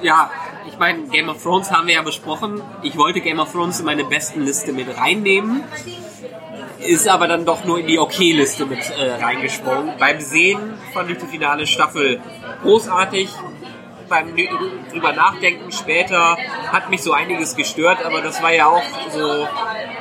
[0.02, 0.30] Ja,
[0.68, 2.62] ich meine, Game of Thrones haben wir ja besprochen.
[2.82, 5.64] Ich wollte Game of Thrones in meine besten Liste mit reinnehmen.
[6.80, 9.92] Ist aber dann doch nur in die Okay-Liste mit äh, reingesprungen.
[9.98, 12.20] Beim Sehen fand ich die finale Staffel
[12.62, 13.28] großartig.
[14.08, 14.34] Beim
[14.90, 16.36] drüber nachdenken später
[16.72, 19.46] hat mich so einiges gestört, aber das war ja auch so,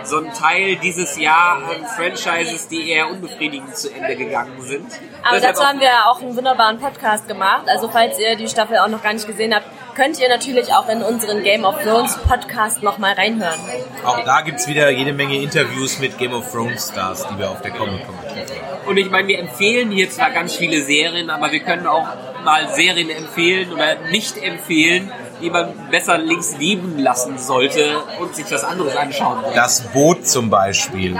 [0.03, 4.87] so ein Teil dieses Jahr an Franchises, die eher unbefriedigend zu Ende gegangen sind.
[5.21, 7.65] Aber Deshalb dazu haben wir ja auch einen wunderbaren Podcast gemacht.
[7.67, 9.67] Also falls ihr die Staffel auch noch gar nicht gesehen habt,
[9.99, 13.59] könnt ihr natürlich auch in unseren Game of Thrones Podcast nochmal reinhören.
[14.05, 17.49] auch da gibt es wieder jede Menge Interviews mit Game of Thrones Stars, die wir
[17.49, 18.87] auf der Comic-Con getroffen haben.
[18.87, 22.07] Und ich meine, wir empfehlen hier zwar ganz viele Serien, aber wir können auch
[22.45, 25.11] mal Serien empfehlen oder nicht empfehlen,
[25.41, 29.55] die man besser links liegen lassen sollte und sich was anderes anschauen sollte.
[29.57, 31.19] Das Boot zum Beispiel.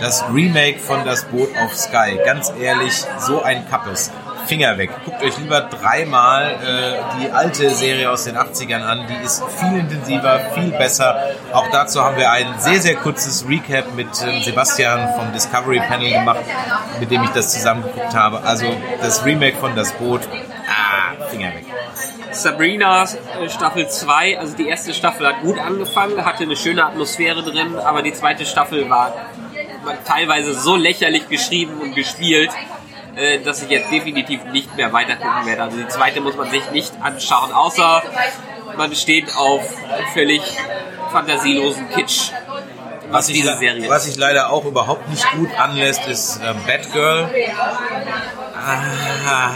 [0.00, 2.18] Das Remake von Das Boot auf Sky.
[2.24, 4.10] Ganz ehrlich, so ein Kappes.
[4.48, 4.90] Finger weg.
[5.04, 9.06] Guckt euch lieber dreimal äh, die alte Serie aus den 80ern an.
[9.06, 11.34] Die ist viel intensiver, viel besser.
[11.52, 16.10] Auch dazu haben wir ein sehr, sehr kurzes Recap mit ähm, Sebastian vom Discovery Panel
[16.10, 16.40] gemacht,
[16.98, 18.42] mit dem ich das zusammengeguckt habe.
[18.42, 18.64] Also
[19.02, 20.22] das Remake von Das Boot.
[20.66, 21.66] Ah, Finger weg.
[22.32, 27.42] Sabrina äh, Staffel 2, also die erste Staffel hat gut angefangen, hatte eine schöne Atmosphäre
[27.42, 29.12] drin, aber die zweite Staffel war
[29.84, 32.50] war teilweise so lächerlich geschrieben und gespielt,
[33.18, 35.62] äh, dass ich jetzt definitiv nicht mehr weitergucken werde.
[35.62, 38.02] Also die zweite muss man sich nicht anschauen, außer
[38.76, 39.62] man steht auf
[40.14, 40.40] völlig
[41.10, 42.30] fantasielosen Kitsch.
[43.10, 47.30] Was ich, was sich leider auch überhaupt nicht gut anlässt, ist ähm, Batgirl.
[48.54, 49.50] Ah,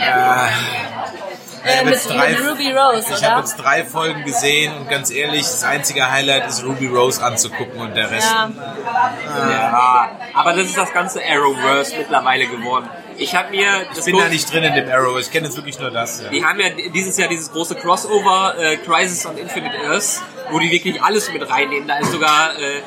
[0.00, 0.48] ah.
[1.64, 3.38] Ich Äh, habe mit, jetzt, drei- mit Ruby Rose, ich hab oder?
[3.40, 7.94] jetzt drei Folgen gesehen und ganz ehrlich, das einzige Highlight ist Ruby Rose anzugucken und
[7.94, 8.32] der Rest.
[8.32, 8.50] Ja.
[9.48, 12.88] Ja, Aber das ist das ganze Arrowverse mittlerweile geworden.
[13.16, 15.56] Ich habe mir das Ich bin da nicht drin in dem Arrow, ich kenne jetzt
[15.56, 16.22] wirklich nur das.
[16.22, 16.30] Ja.
[16.30, 20.70] Die haben ja dieses Jahr dieses große Crossover äh, Crisis on Infinite Earths, wo die
[20.70, 21.86] wirklich alles mit reinnehmen.
[21.86, 22.80] Da ist sogar äh,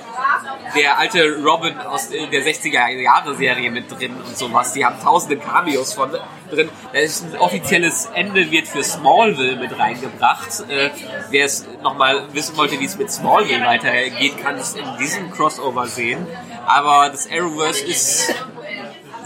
[0.75, 4.73] der alte Robin aus der 60er Jahre Serie mit drin und sowas.
[4.73, 6.11] Die haben tausende Cameos von
[6.51, 6.69] drin.
[6.93, 10.63] Da ist ein offizielles Ende wird für Smallville mit reingebracht.
[10.69, 10.89] Äh,
[11.29, 15.87] Wer es nochmal wissen wollte, wie es mit Smallville weitergeht, kann es in diesem Crossover
[15.87, 16.25] sehen.
[16.65, 18.33] Aber das Arrowverse ist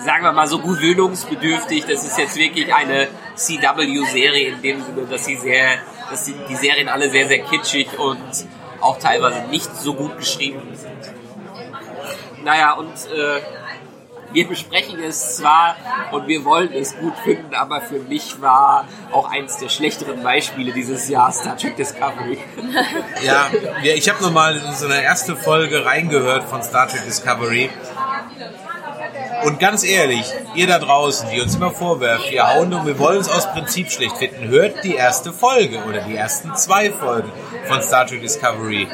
[0.04, 1.86] sagen wir mal so gewöhnungsbedürftig.
[1.86, 5.80] Das ist jetzt wirklich eine CW-Serie in dem Sinne, dass sie sehr,
[6.10, 8.18] dass die, die Serien alle sehr, sehr kitschig und
[8.82, 11.14] auch teilweise nicht so gut geschrieben sind.
[12.44, 13.42] Naja, und äh,
[14.32, 15.76] wir besprechen es zwar
[16.12, 20.72] und wir wollen es gut finden, aber für mich war auch eins der schlechteren Beispiele
[20.72, 22.38] dieses Jahr Star Trek Discovery.
[23.24, 23.50] Ja,
[23.84, 27.70] ja ich habe nochmal in so eine erste Folge reingehört von Star Trek Discovery.
[29.44, 30.26] Und ganz ehrlich,
[30.56, 33.90] ihr da draußen, die uns immer vorwerft, wir hauen und wir wollen es aus Prinzip
[33.92, 37.32] schlecht finden, hört die erste Folge oder die ersten zwei Folgen
[37.68, 38.88] von Star Trek Discovery.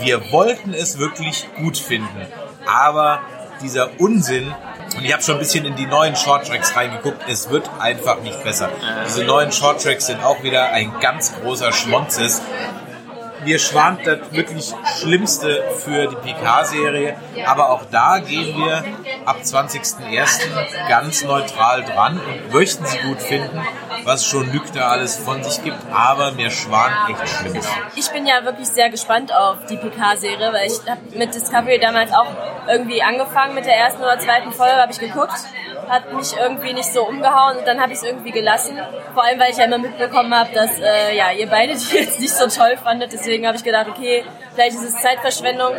[0.00, 2.26] Wir wollten es wirklich gut finden,
[2.66, 3.20] aber
[3.62, 4.52] dieser Unsinn,
[4.96, 8.42] und ich habe schon ein bisschen in die neuen Shorttracks reingeguckt, es wird einfach nicht
[8.42, 8.70] besser.
[9.06, 12.42] Diese neuen Shorttracks sind auch wieder ein ganz großer Schmonzes
[13.44, 17.16] mir schwant das wirklich Schlimmste für die PK-Serie.
[17.46, 18.84] Aber auch da gehen wir
[19.24, 20.88] ab 20.01.
[20.88, 23.60] ganz neutral dran und möchten sie gut finden,
[24.04, 25.78] was schon Lüg da alles von sich gibt.
[25.92, 27.66] Aber mir schwant echt Schlimmes.
[27.96, 32.12] Ich bin ja wirklich sehr gespannt auf die PK-Serie, weil ich habe mit Discovery damals
[32.12, 32.26] auch
[32.68, 35.32] irgendwie angefangen mit der ersten oder zweiten Folge, habe ich geguckt
[35.88, 38.78] hat mich irgendwie nicht so umgehauen und dann habe ich es irgendwie gelassen.
[39.14, 42.20] Vor allem, weil ich ja immer mitbekommen habe, dass äh, ja, ihr beide die jetzt
[42.20, 43.12] nicht so toll fandet.
[43.12, 45.72] Deswegen habe ich gedacht, okay, vielleicht ist es Zeitverschwendung.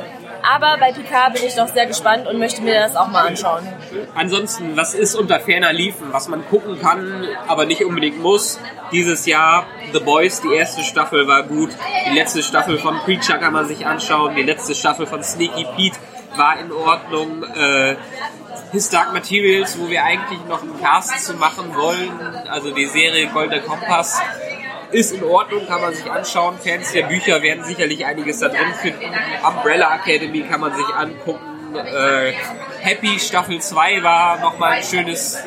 [0.44, 3.66] Aber bei Picard bin ich doch sehr gespannt und möchte mir das auch mal anschauen.
[4.14, 8.60] Ansonsten, was ist unter ferner Liefen, was man gucken kann, aber nicht unbedingt muss?
[8.92, 11.70] Dieses Jahr The Boys, die erste Staffel war gut.
[12.10, 14.36] Die letzte Staffel von Preacher kann man sich anschauen.
[14.36, 15.98] Die letzte Staffel von Sneaky Pete
[16.36, 17.44] war in Ordnung.
[17.56, 17.96] Äh,
[18.74, 22.10] His Dark Materials, wo wir eigentlich noch einen Cast zu machen wollen,
[22.50, 24.20] also die Serie Goldener Kompass,
[24.92, 26.58] ist in Ordnung, kann man sich anschauen.
[26.58, 29.06] Fans der Bücher werden sicherlich einiges da drin finden.
[29.48, 31.76] Umbrella Academy kann man sich angucken.
[31.76, 32.34] Äh,
[32.80, 35.38] Happy Staffel 2 war nochmal ein schönes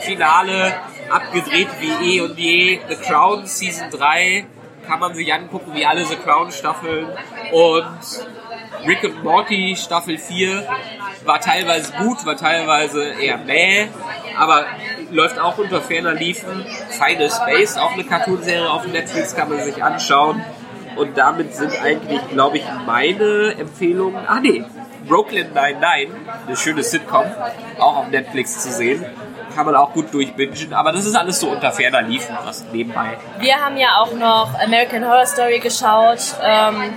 [0.00, 0.74] Finale,
[1.10, 2.80] abgedreht wie eh und je.
[2.88, 4.46] The Crown Season 3
[4.86, 7.08] kann man sich angucken, wie alle The Crown Staffeln.
[7.52, 7.98] Und
[8.86, 10.66] Rick und Morty Staffel 4
[11.30, 13.86] war teilweise gut, war teilweise eher mäh,
[14.36, 14.64] aber
[15.12, 16.66] läuft auch unter ferner Liefen.
[16.90, 20.44] Final Space, auch eine Cartoonserie auf Netflix, kann man sich anschauen.
[20.96, 24.26] Und damit sind eigentlich, glaube ich, meine Empfehlungen.
[24.26, 24.64] Ah nee,
[25.06, 26.08] Brooklyn 99,
[26.48, 27.26] eine schöne Sitcom,
[27.78, 29.04] auch auf Netflix zu sehen.
[29.54, 33.18] Kann man auch gut durchbingen, aber das ist alles so unter ferner Liefen, was nebenbei.
[33.38, 36.20] Wir haben ja auch noch American Horror Story geschaut.
[36.42, 36.92] Ähm,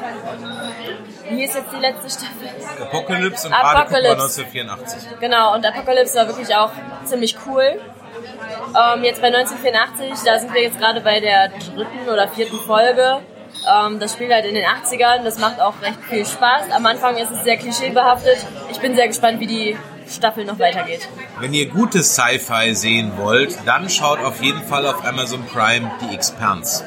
[1.37, 2.49] wie ist jetzt die letzte Staffel?
[2.81, 4.15] Apocalypse und Apocalypse.
[4.15, 5.19] gerade gucken wir 1984.
[5.19, 6.71] Genau, und Apocalypse war wirklich auch
[7.05, 7.79] ziemlich cool.
[8.75, 13.19] Ähm, jetzt bei 1984, da sind wir jetzt gerade bei der dritten oder vierten Folge.
[13.71, 16.71] Ähm, das spielt halt in den 80ern, das macht auch recht viel Spaß.
[16.71, 18.37] Am Anfang ist es sehr klischeebehaftet.
[18.71, 19.77] Ich bin sehr gespannt, wie die
[20.09, 21.07] Staffel noch weitergeht.
[21.39, 26.13] Wenn ihr gutes Sci-Fi sehen wollt, dann schaut auf jeden Fall auf Amazon Prime die
[26.13, 26.83] Expanse.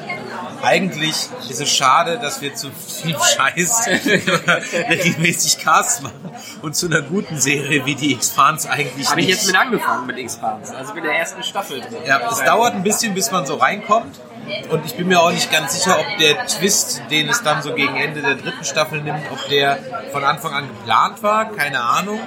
[0.61, 1.15] Eigentlich
[1.49, 3.87] ist es schade, dass wir zu viel Scheiß
[4.89, 6.31] regelmäßig Cast machen
[6.61, 10.17] und zu einer guten Serie wie die Expanse eigentlich Habe ich jetzt mit angefangen mit
[10.17, 11.97] X-Files, also mit der ersten Staffel drin.
[12.05, 14.19] Ja, es dauert ein bisschen, bis man so reinkommt.
[14.69, 17.73] Und ich bin mir auch nicht ganz sicher, ob der Twist, den es dann so
[17.73, 19.77] gegen Ende der dritten Staffel nimmt, ob der
[20.13, 21.51] von Anfang an geplant war.
[21.51, 22.19] Keine Ahnung.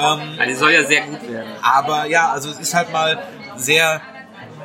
[0.00, 1.50] Ähm, Also die soll ja sehr gut werden.
[1.62, 3.18] aber ja, also es ist halt mal
[3.56, 4.00] sehr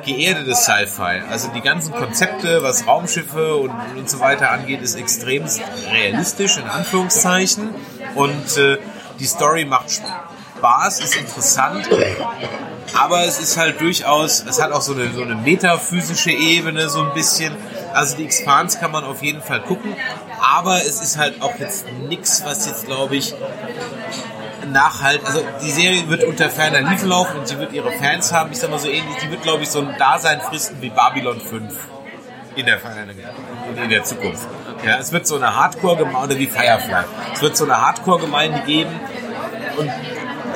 [0.04, 1.22] geerdetes Sci-Fi.
[1.30, 5.44] Also die ganzen Konzepte, was Raumschiffe und, und so weiter angeht, ist extrem
[5.90, 7.70] realistisch, in Anführungszeichen.
[8.14, 8.78] Und äh,
[9.18, 11.88] die Story macht Spaß, ist interessant.
[12.98, 17.02] Aber es ist halt durchaus, es hat auch so eine, so eine metaphysische Ebene, so
[17.02, 17.54] ein bisschen.
[17.92, 19.94] Also die Expanse kann man auf jeden Fall gucken.
[20.40, 23.34] Aber es ist halt auch jetzt nichts, was jetzt, glaube ich,
[24.72, 28.52] nachhalt, also die Serie wird unter ferner Liefen laufen und sie wird ihre Fans haben.
[28.52, 31.40] Ich sag mal so ähnlich, die wird glaube ich so ein Dasein fristen wie Babylon
[31.40, 31.74] 5
[32.56, 32.78] in der,
[33.82, 34.46] in der Zukunft.
[34.84, 37.04] Ja, es wird so eine Hardcore-Gemeinde, wie Firefly.
[37.34, 38.90] Es wird so eine Hardcore-Gemeinde geben
[39.76, 39.90] und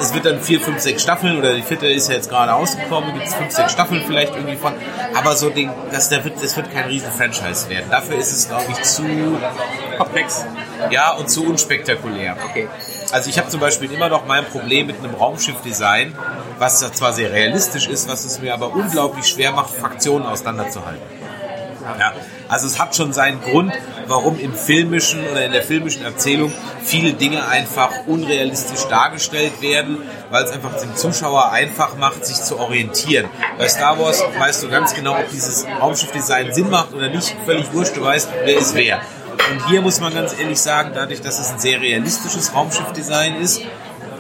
[0.00, 3.14] es wird dann vier, fünf, sechs Staffeln oder die vierte ist ja jetzt gerade ausgekommen,
[3.14, 4.72] gibt es fünf, sechs Staffeln vielleicht irgendwie von.
[5.14, 7.86] Aber so den, das, der wird, das wird kein riesen Franchise werden.
[7.90, 9.04] Dafür ist es, glaube ich, zu
[9.96, 10.44] Komplex.
[10.90, 12.36] ja und zu unspektakulär.
[12.50, 12.68] Okay.
[13.12, 16.16] Also ich habe zum Beispiel immer noch mein Problem mit einem Raumschiffdesign,
[16.58, 21.02] was zwar sehr realistisch ist, was es mir aber unglaublich schwer macht, Fraktionen auseinanderzuhalten.
[21.98, 22.14] Ja,
[22.48, 23.72] also es hat schon seinen Grund,
[24.06, 26.50] warum im filmischen oder in der filmischen Erzählung
[26.82, 29.98] viele Dinge einfach unrealistisch dargestellt werden,
[30.30, 33.28] weil es einfach dem Zuschauer einfach macht, sich zu orientieren.
[33.58, 37.70] Bei Star Wars weißt du ganz genau, ob dieses Raumschiffdesign Sinn macht oder nicht, völlig
[37.74, 39.00] wurscht, du weißt, wer ist wer.
[39.50, 43.60] Und hier muss man ganz ehrlich sagen, dadurch, dass es ein sehr realistisches Raumschiffdesign ist,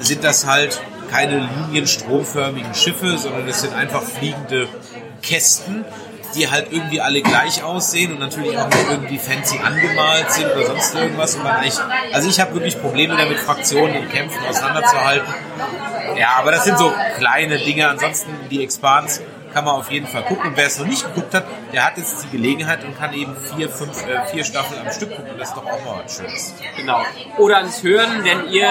[0.00, 0.80] sind das halt
[1.10, 4.68] keine linienstromförmigen Schiffe, sondern es sind einfach fliegende
[5.22, 5.84] Kästen,
[6.34, 10.66] die halt irgendwie alle gleich aussehen und natürlich auch nicht irgendwie fancy angemalt sind oder
[10.66, 11.36] sonst irgendwas.
[11.36, 11.78] Und man eigentlich,
[12.12, 15.32] also ich habe wirklich Probleme damit, Fraktionen und Kämpfen auseinanderzuhalten.
[16.16, 17.88] Ja, aber das sind so kleine Dinge.
[17.88, 19.20] Ansonsten die Expans
[19.54, 20.48] kann man auf jeden Fall gucken.
[20.50, 23.36] Und wer es noch nicht geguckt hat, der hat jetzt die Gelegenheit und kann eben
[23.36, 25.32] vier, fünf, äh, vier Staffeln am Stück gucken.
[25.38, 26.54] Das ist doch auch mal was Schönes.
[26.76, 27.02] Genau.
[27.38, 28.68] Oder ans Hören, denn ihr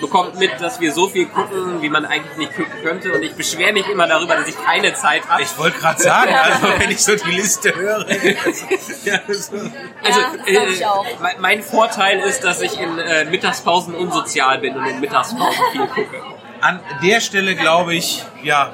[0.00, 3.12] bekommt mit, dass wir so viel gucken, wie man eigentlich nicht gucken könnte.
[3.12, 5.42] Und ich beschwere mich immer darüber, dass ich keine Zeit habe.
[5.42, 8.06] Ich wollte gerade sagen, also wenn ich so die Liste höre.
[9.04, 9.56] ja, so.
[10.02, 11.06] Also, Ja, glaub ich auch.
[11.20, 15.86] mein, mein Vorteil ist, dass ich in äh, Mittagspausen unsozial bin und in Mittagspausen viel
[15.86, 16.22] gucke.
[16.60, 18.72] An der Stelle glaube ich, ja,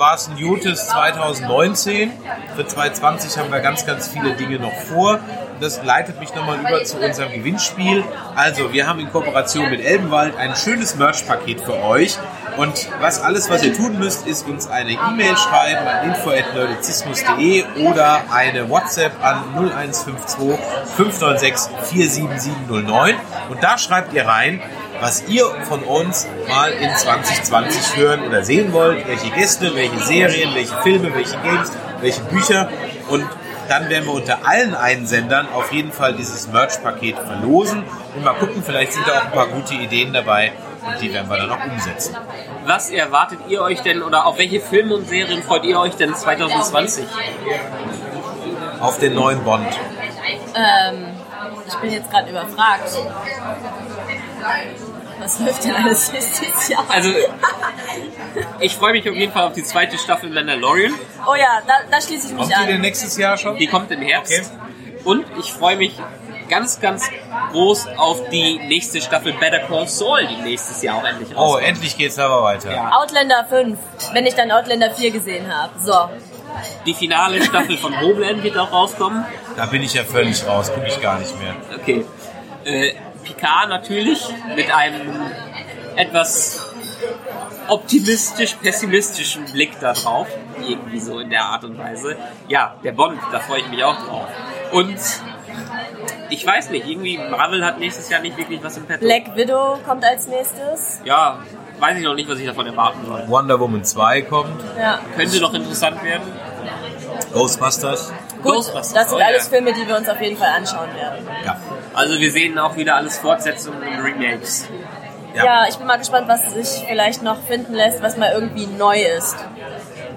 [0.00, 2.10] war es ein gutes 2019.
[2.56, 5.20] Für 2020 haben wir ganz, ganz viele Dinge noch vor.
[5.60, 8.02] Das leitet mich nochmal über zu unserem Gewinnspiel.
[8.34, 12.16] Also, wir haben in Kooperation mit Elbenwald ein schönes Merch-Paket für euch.
[12.56, 18.22] Und was alles, was ihr tun müsst, ist uns eine E-Mail schreiben an info.nerdizismus.de oder
[18.32, 20.58] eine WhatsApp an 0152
[20.96, 23.16] 596 47709.
[23.50, 24.62] Und da schreibt ihr rein,
[25.00, 30.54] was ihr von uns mal in 2020 hören oder sehen wollt, welche Gäste, welche Serien,
[30.54, 32.68] welche Filme, welche Games, welche Bücher
[33.08, 33.24] und
[33.68, 37.84] dann werden wir unter allen Einsendern auf jeden Fall dieses Merch-Paket verlosen
[38.16, 40.52] und mal gucken, vielleicht sind da auch ein paar gute Ideen dabei
[40.84, 42.16] und die werden wir dann auch umsetzen.
[42.66, 46.14] Was erwartet ihr euch denn oder auf welche Filme und Serien freut ihr euch denn
[46.14, 47.04] 2020?
[48.80, 49.68] Auf den neuen Bond.
[50.56, 51.06] Ähm,
[51.68, 52.88] ich bin jetzt gerade überfragt.
[55.20, 56.84] Was läuft denn alles nächstes Jahr?
[56.88, 57.10] Also,
[58.60, 60.94] ich freue mich auf jeden Fall auf die zweite Staffel Mandalorian.
[61.26, 62.80] oh ja, da, da schließe ich mich Kommt die denn an.
[62.80, 63.56] nächstes Jahr schon?
[63.56, 64.32] Die kommt im Herbst.
[64.32, 65.00] Okay.
[65.04, 65.92] Und ich freue mich
[66.48, 67.08] ganz, ganz
[67.52, 71.64] groß auf die nächste Staffel Better Call Saul, die nächstes Jahr auch endlich Oh, rauskommt.
[71.68, 72.72] endlich geht's aber weiter.
[72.74, 72.90] Ja.
[73.00, 73.78] Outlander 5,
[74.12, 75.72] wenn ich dann Outlander 4 gesehen habe.
[75.80, 75.94] So.
[76.86, 79.24] Die finale Staffel von Homeland wird auch rauskommen.
[79.56, 81.54] Da bin ich ja völlig raus, gucke ich gar nicht mehr.
[81.80, 82.04] Okay.
[82.64, 82.92] Äh,
[83.40, 84.22] Picard natürlich
[84.54, 85.20] mit einem
[85.96, 86.66] etwas
[87.68, 90.28] optimistisch-pessimistischen Blick da drauf.
[90.66, 92.16] Irgendwie so in der Art und Weise.
[92.48, 94.28] Ja, der Bond, da freue ich mich auch drauf.
[94.72, 94.98] Und
[96.28, 99.04] ich weiß nicht, irgendwie Marvel hat nächstes Jahr nicht wirklich was im Petto.
[99.04, 101.00] Black Widow kommt als nächstes.
[101.04, 101.38] Ja,
[101.78, 103.24] weiß ich noch nicht, was ich davon erwarten soll.
[103.26, 105.00] Wonder Woman 2 kommt, Ja.
[105.16, 106.30] Könnte noch interessant werden.
[107.32, 108.12] Ghostbusters.
[108.42, 109.26] Gut, Ghostbusters, das sind oh ja.
[109.26, 111.26] alles Filme, die wir uns auf jeden Fall anschauen werden.
[111.44, 111.56] Ja.
[111.94, 114.68] Also wir sehen auch wieder alles Fortsetzungen und Remakes.
[115.34, 115.44] Ja.
[115.44, 119.00] Ja, ich bin mal gespannt, was sich vielleicht noch finden lässt, was mal irgendwie neu
[119.00, 119.36] ist.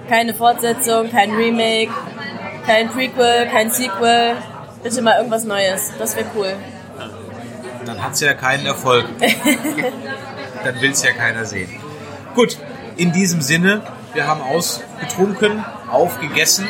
[0.08, 1.92] Keine Fortsetzung, kein Remake,
[2.66, 4.36] kein Prequel, kein Sequel.
[4.82, 5.92] Bitte mal irgendwas Neues.
[5.98, 6.54] Das wäre cool.
[7.86, 9.06] Dann hat's ja keinen Erfolg.
[10.64, 11.70] Dann will's ja keiner sehen.
[12.34, 12.58] Gut,
[12.96, 13.82] in diesem Sinne,
[14.14, 16.66] wir haben ausgetrunken, aufgegessen.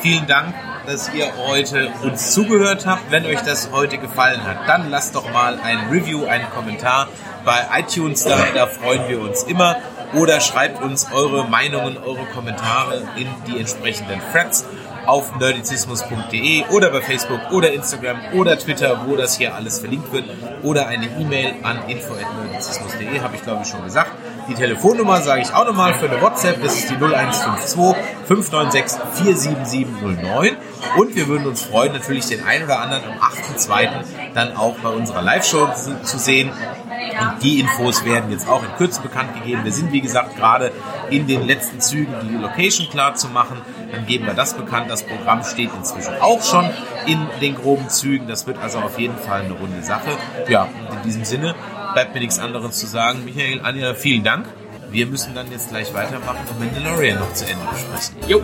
[0.00, 0.54] Vielen Dank,
[0.86, 3.10] dass ihr heute uns zugehört habt.
[3.10, 7.08] Wenn euch das heute gefallen hat, dann lasst doch mal ein Review, einen Kommentar
[7.44, 8.38] bei iTunes da.
[8.54, 9.76] Da freuen wir uns immer.
[10.14, 14.64] Oder schreibt uns eure Meinungen, eure Kommentare in die entsprechenden Threads
[15.06, 20.24] auf nerdizismus.de oder bei Facebook oder Instagram oder Twitter, wo das hier alles verlinkt wird.
[20.62, 24.12] Oder eine E-Mail an info.nerdizismus.de, habe ich glaube ich schon gesagt.
[24.46, 27.96] Die Telefonnummer sage ich auch nochmal für eine WhatsApp, das ist die 0152
[28.26, 30.56] 596 47709.
[30.98, 33.88] Und wir würden uns freuen, natürlich den einen oder anderen am 8.2.
[34.34, 35.68] dann auch bei unserer Live-Show
[36.02, 36.50] zu, sehen.
[36.50, 39.64] Und die Infos werden jetzt auch in Kürze bekannt gegeben.
[39.64, 40.72] Wir sind, wie gesagt, gerade
[41.10, 43.62] in den letzten Zügen, die Location klar zu machen.
[43.92, 44.90] Dann geben wir das bekannt.
[44.90, 46.68] Das Programm steht inzwischen auch schon
[47.06, 48.26] in den groben Zügen.
[48.26, 50.10] Das wird also auf jeden Fall eine runde Sache.
[50.48, 51.54] Ja, und in diesem Sinne
[51.94, 53.24] bleibt mir nichts anderes zu sagen.
[53.24, 54.46] Michael, Anja, vielen Dank.
[54.90, 58.16] Wir müssen dann jetzt gleich weitermachen und Mandalorian noch zu Ende besprechen.
[58.28, 58.42] Jo,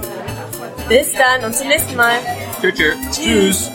[0.88, 2.14] Bis dann und zum nächsten Mal.
[2.60, 2.92] tschö, tschö.
[3.12, 3.70] Tschüss.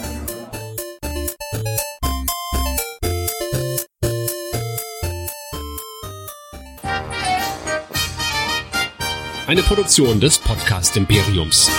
[9.47, 11.69] Eine Produktion des Podcast Imperiums.